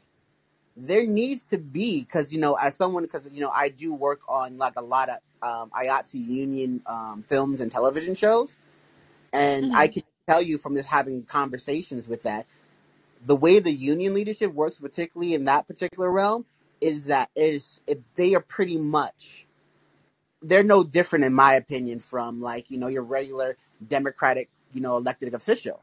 [0.77, 4.21] there needs to be because you know as someone because you know i do work
[4.29, 8.57] on like a lot of um IATSE union um films and television shows.
[9.33, 12.47] And i can tell you from just having conversations with that
[13.27, 16.45] the way the union leadership works particularly in that particular realm
[16.81, 19.47] is that it is it, they are pretty much
[20.43, 23.57] they're no different in my opinion from like you know your regular
[23.87, 25.83] democratic you know elected official.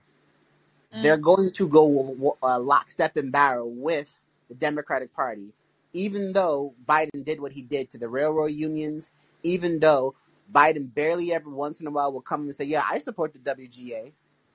[0.94, 4.22] They're going to go uh, lockstep and barrel with
[4.52, 5.54] the Democratic Party,
[5.94, 9.12] even though Biden did what he did to the railroad unions,
[9.44, 10.16] even though
[10.54, 13.40] Biden barely ever once in a while will come and say, Yeah, I support the
[13.40, 14.12] WGA,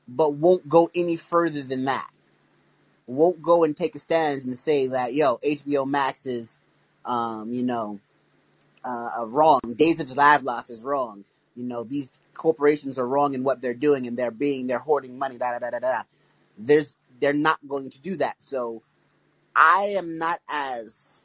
[0.09, 2.11] but won't go any further than that.
[3.07, 6.59] won't go and take a stance and say that yo HBO Max is,
[7.07, 8.01] um, you know,
[8.85, 9.61] uh, uh, wrong.
[9.77, 11.25] Days of Life is wrong.
[11.57, 15.19] You know, these corporations are wrong in what they're doing and they're being they're hoarding
[15.19, 15.39] money.
[15.39, 16.03] Da da da da da.
[16.59, 18.37] There's they're not going to do that.
[18.43, 18.83] So
[19.57, 21.23] I am not as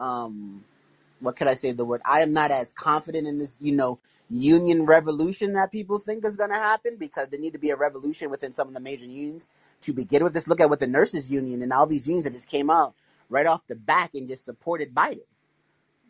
[0.00, 0.64] um
[1.20, 2.02] what could I say the word?
[2.04, 3.98] I am not as confident in this, you know,
[4.30, 7.76] union revolution that people think is going to happen because there need to be a
[7.76, 9.48] revolution within some of the major unions
[9.82, 10.34] to begin with.
[10.34, 12.94] Just look at what the nurses union and all these unions that just came out
[13.30, 15.20] right off the back and just supported Biden.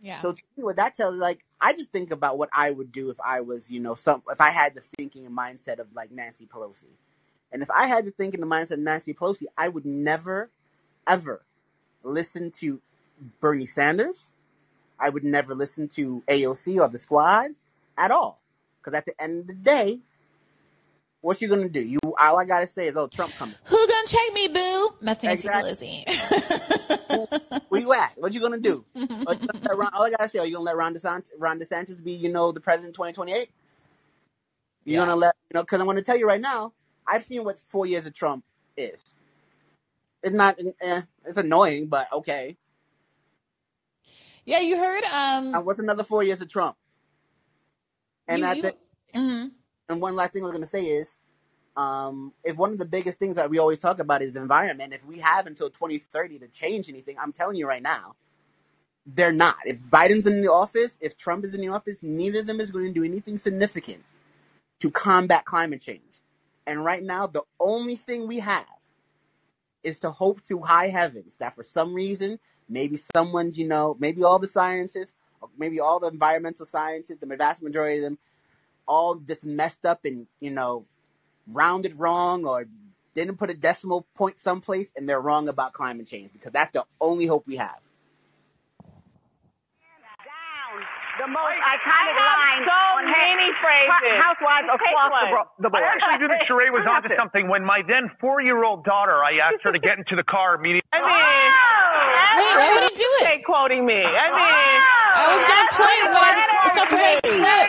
[0.02, 0.22] Yeah.
[0.22, 3.10] So to me, what that tells, like, I just think about what I would do
[3.10, 6.12] if I was, you know, some if I had the thinking and mindset of like
[6.12, 6.86] Nancy Pelosi,
[7.52, 10.50] and if I had the thinking and the mindset of Nancy Pelosi, I would never,
[11.06, 11.42] ever
[12.02, 12.80] listen to
[13.40, 14.32] Bernie Sanders.
[14.98, 17.50] I would never listen to AOC or the Squad
[17.98, 18.40] at all,
[18.80, 19.98] because at the end of the day,
[21.20, 21.80] what you gonna do?
[21.80, 23.56] You all I gotta say is, oh, Trump coming.
[23.64, 24.90] Who gonna check me, boo?
[25.02, 26.04] That's Nancy Exactly.
[26.06, 27.28] Pelosi.
[27.68, 28.12] Where you at?
[28.16, 28.84] What you gonna do?
[28.94, 32.02] You gonna Ron, all I gotta say, are you gonna let Ron DeSantis, Ron DeSantis
[32.02, 33.50] be, you know, the president twenty twenty eight?
[34.84, 35.06] You're Yeah.
[35.06, 35.62] gonna let you know?
[35.62, 36.72] Because I'm gonna tell you right now,
[37.06, 38.44] I've seen what four years of Trump
[38.76, 39.14] is.
[40.22, 42.56] It's not, eh, it's annoying, but okay.
[44.46, 45.04] yeah, you heard.
[45.04, 46.76] Um, And what's another four years of Trump?
[48.28, 48.76] And you, I think,
[49.14, 49.46] hmm
[49.88, 51.18] and one last thing I was gonna say is,
[51.76, 54.94] um, if one of the biggest things that we always talk about is the environment,
[54.94, 58.16] if we have until 2030 to change anything, I'm telling you right now,
[59.06, 59.56] they're not.
[59.66, 62.70] If Biden's in the office, if Trump is in the office, neither of them is
[62.70, 64.04] going to do anything significant
[64.80, 66.22] to combat climate change.
[66.66, 68.66] And right now, the only thing we have
[69.84, 72.38] is to hope to high heavens that for some reason,
[72.68, 75.14] maybe someone, you know, maybe all the scientists,
[75.58, 78.18] maybe all the environmental scientists, the vast majority of them,
[78.86, 80.84] all just messed up and, you know,
[81.46, 82.66] rounded wrong or
[83.14, 86.84] didn't put a decimal point someplace and they're wrong about climate change because that's the
[87.00, 87.78] only hope we have.
[91.22, 94.18] The most iconic I line so on many Ha- phrases.
[94.18, 95.30] Housewives Take across the, one.
[95.30, 95.86] bro- the board.
[95.86, 97.18] I actually knew that Sheree was onto Nothing.
[97.22, 100.82] something when my then four-year-old daughter, I asked her to get into the car immediately.
[100.90, 101.50] I mean,
[102.42, 103.44] Wait, why would he do it?
[103.46, 104.02] Quoting me.
[104.02, 104.76] I mean,
[105.14, 106.32] I was gonna play it, but I,
[106.66, 107.68] it's not the right clip.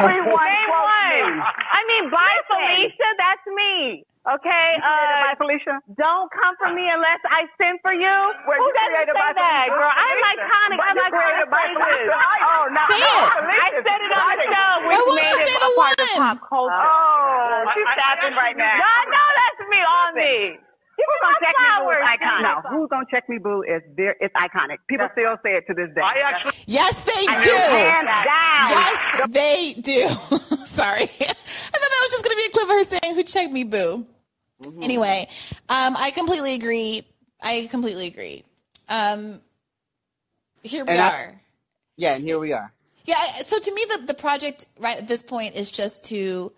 [0.00, 1.32] Everyone Same quotes one.
[1.36, 1.42] me.
[1.44, 2.48] I mean, bye, Listen.
[2.48, 3.08] Felicia.
[3.20, 3.74] That's me.
[4.22, 4.68] Okay.
[4.78, 5.74] Uh, by Felicia.
[5.98, 8.16] don't come for me unless I send for you.
[8.46, 9.74] Were Who you doesn't say that, Felicia?
[9.74, 9.92] girl?
[9.92, 10.78] I'm iconic.
[10.78, 12.06] I'm you created by iconic.
[12.06, 12.18] Felicia.
[12.46, 13.28] Oh, no, Say no, it.
[13.50, 15.94] I said it on the show, Why which won't you say the a one?
[16.22, 16.72] pop culture.
[16.72, 18.76] Oh, she's I- I tapping right now.
[18.78, 20.34] No, I know that's me on me.
[21.02, 22.42] Give me Who's gonna check me boo is iconic.
[22.42, 24.78] No, who's gonna check me boo is very, it's iconic.
[24.88, 26.00] People still say it to this day.
[26.00, 27.50] I actually Yes, they I do.
[28.30, 28.70] down.
[28.70, 30.56] Yes, they do.
[30.64, 31.02] Sorry.
[31.02, 33.52] I thought that was just going to be a clip of her saying, Who checked
[33.52, 34.06] me, boo?
[34.62, 34.82] Mm-hmm.
[34.82, 35.28] Anyway,
[35.68, 37.04] um, I completely agree.
[37.40, 38.44] I completely agree.
[38.88, 39.40] Um,
[40.62, 41.40] here we And I- are.
[41.96, 42.72] Yeah, and here we are.
[43.04, 43.42] Yeah.
[43.44, 46.52] So to me, the, the project right at this point is just to,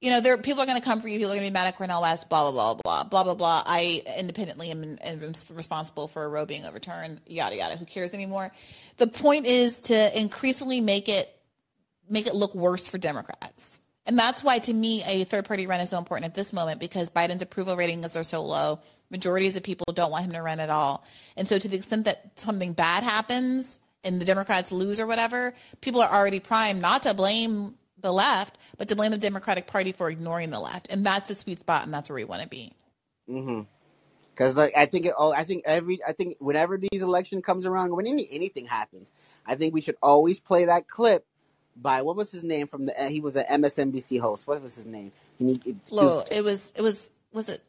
[0.00, 1.18] you know, there people are going to come for you.
[1.18, 2.28] People are going to be mad at Cornel West.
[2.28, 3.62] Blah blah blah blah blah blah blah.
[3.66, 7.20] I independently am, am responsible for a Roe being overturned.
[7.26, 7.76] Yada yada.
[7.76, 8.50] Who cares anymore?
[8.96, 11.34] The point is to increasingly make it
[12.08, 13.80] make it look worse for Democrats.
[14.06, 16.80] And that's why, to me, a third party run is so important at this moment
[16.80, 18.80] because Biden's approval ratings are so low.
[19.10, 21.04] Majorities of people don't want him to run at all.
[21.36, 25.54] And so, to the extent that something bad happens and the Democrats lose or whatever,
[25.80, 29.92] people are already primed not to blame the left, but to blame the Democratic Party
[29.92, 30.88] for ignoring the left.
[30.90, 32.72] And that's the sweet spot, and that's where we want to be.
[33.30, 33.62] Mm-hmm.
[34.34, 37.66] Because like I think it, oh I think every I think whenever these election comes
[37.66, 39.10] around when any anything happens
[39.46, 41.26] I think we should always play that clip
[41.76, 44.86] by what was his name from the he was an MSNBC host what was his
[44.86, 45.76] name he, it,
[46.30, 47.62] it was, it was, was it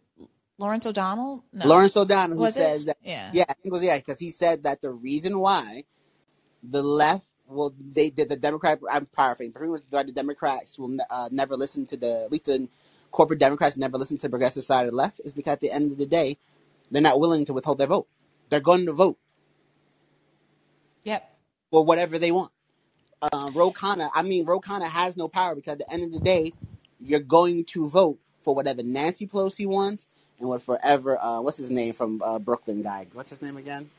[0.58, 1.44] Lawrence O'Donnell?
[1.52, 1.68] No.
[1.68, 2.60] Lawrence O'Donnell who Was it?
[2.60, 3.30] says that Yeah.
[3.34, 5.84] yeah it was yeah because he said that the reason why
[6.64, 11.06] the left will they did the Democrat I'm paraphrasing pretty much the Democrats will ne-
[11.10, 12.68] uh, never listen to the at least the
[13.11, 15.72] corporate Democrats never listen to the progressive side of the left is because at the
[15.72, 16.38] end of the day
[16.91, 18.07] they're not willing to withhold their vote
[18.49, 19.18] they're going to vote
[21.03, 21.30] Yep.
[21.72, 22.52] for whatever they want.
[23.22, 26.11] Uh, Ro Khanna, I mean, Ro Khanna has no power because at the end of
[26.14, 26.53] the day,
[27.02, 30.07] you're going to vote for whatever Nancy Pelosi wants
[30.40, 33.07] and what forever, uh, what's his name from uh, Brooklyn guy?
[33.14, 33.90] What's his name again?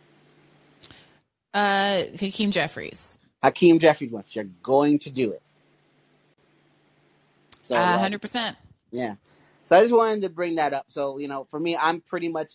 [1.55, 3.19] Uh, Hakeem Jeffries.
[3.43, 4.35] Hakeem Jeffries wants.
[4.37, 5.43] You're going to do it.
[7.65, 8.57] So, Uh, hundred percent.
[8.91, 9.15] yeah.
[9.67, 10.87] So I just wanted to bring that up.
[10.89, 12.55] So, you know, for me, I'm pretty much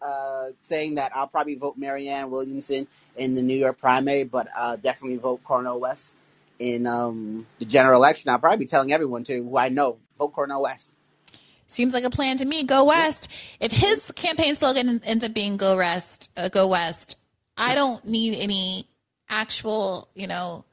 [0.00, 4.76] uh, saying that I'll probably vote Marianne Williamson in the New York primary, but uh,
[4.76, 6.16] definitely vote Cornel West
[6.58, 8.30] in um, the general election.
[8.30, 10.94] I'll probably be telling everyone to who I know vote Cornel West.
[11.68, 12.64] Seems like a plan to me.
[12.64, 13.28] Go West.
[13.60, 17.16] If his campaign slogan ends up being "Go West," uh, "Go West,"
[17.56, 18.88] I don't need any
[19.30, 20.64] actual, you know,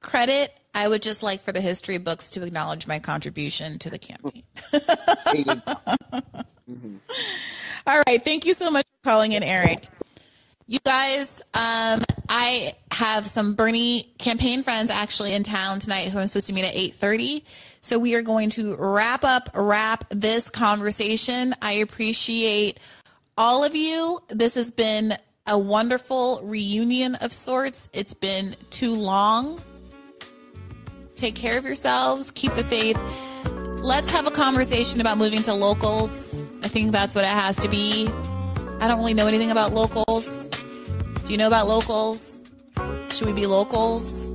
[0.00, 0.52] credit.
[0.74, 4.42] I would just like for the history books to acknowledge my contribution to the campaign.
[4.72, 5.70] mm-hmm.
[7.86, 8.24] All right.
[8.24, 9.86] Thank you so much for calling in, Eric.
[10.68, 16.26] You guys, um, I have some Bernie campaign friends actually in town tonight who I'm
[16.26, 17.44] supposed to meet at 8:30.
[17.82, 21.54] So we are going to wrap up, wrap this conversation.
[21.62, 22.80] I appreciate
[23.38, 24.18] all of you.
[24.28, 25.16] This has been
[25.46, 27.88] a wonderful reunion of sorts.
[27.92, 29.60] It's been too long.
[31.14, 32.30] Take care of yourselves.
[32.32, 32.98] Keep the faith.
[33.80, 36.36] Let's have a conversation about moving to locals.
[36.62, 38.08] I think that's what it has to be.
[38.80, 40.26] I don't really know anything about locals.
[41.24, 42.42] Do you know about locals?
[43.10, 44.32] Should we be locals?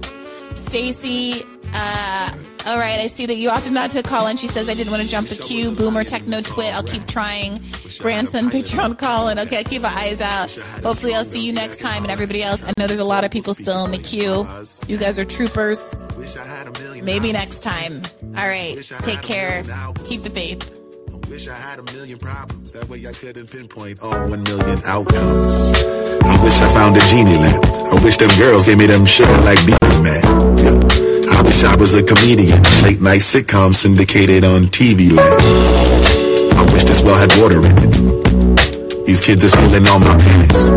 [0.55, 1.43] Stacy,
[1.73, 2.33] uh,
[2.65, 4.38] all right, I see that you opted not to call in.
[4.38, 5.71] She says I didn't want to jump the queue.
[5.71, 6.73] Boomer techno twit.
[6.73, 7.61] I'll keep trying.
[7.99, 9.39] Branson picture on calling.
[9.39, 10.51] Okay, keep our eyes out.
[10.83, 12.03] Hopefully, I'll see you next time.
[12.03, 14.47] And everybody else, I know there's a lot of people still in the queue.
[14.88, 15.95] You guys are troopers.
[17.03, 18.01] Maybe next time.
[18.38, 19.63] All right, take care.
[20.05, 20.77] Keep the faith.
[21.11, 22.71] I wish I had a million problems.
[22.73, 25.71] That way I couldn't pinpoint all one million outcomes.
[26.23, 27.65] I wish I found a genie lamp.
[27.65, 30.57] I wish them girls gave me them sugar like Beanie Man.
[30.57, 31.10] Yeah.
[31.41, 32.61] I wish I was a comedian.
[32.84, 35.41] Late night sitcom syndicated on TV land.
[36.53, 39.05] I wish this well had water in it.
[39.07, 40.69] These kids are stealing all my pennies.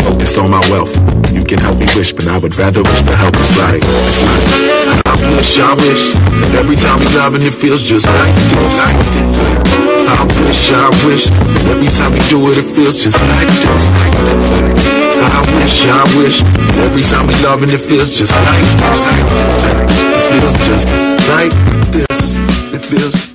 [0.00, 0.96] Focused on my wealth.
[1.30, 3.36] You can help me wish, but I would rather wish for help.
[3.36, 6.16] It's like, it's like, I wish, I wish.
[6.16, 8.80] And every time we loving, it feels just like this.
[10.08, 11.28] I wish, I wish.
[11.68, 14.99] Every time we do it, it feels just like this.
[15.22, 16.42] I wish, I wish.
[16.86, 19.00] Every time we loving, it feels just like this.
[20.16, 20.88] It feels just
[21.28, 21.52] like
[21.92, 22.38] this.
[22.72, 23.30] It feels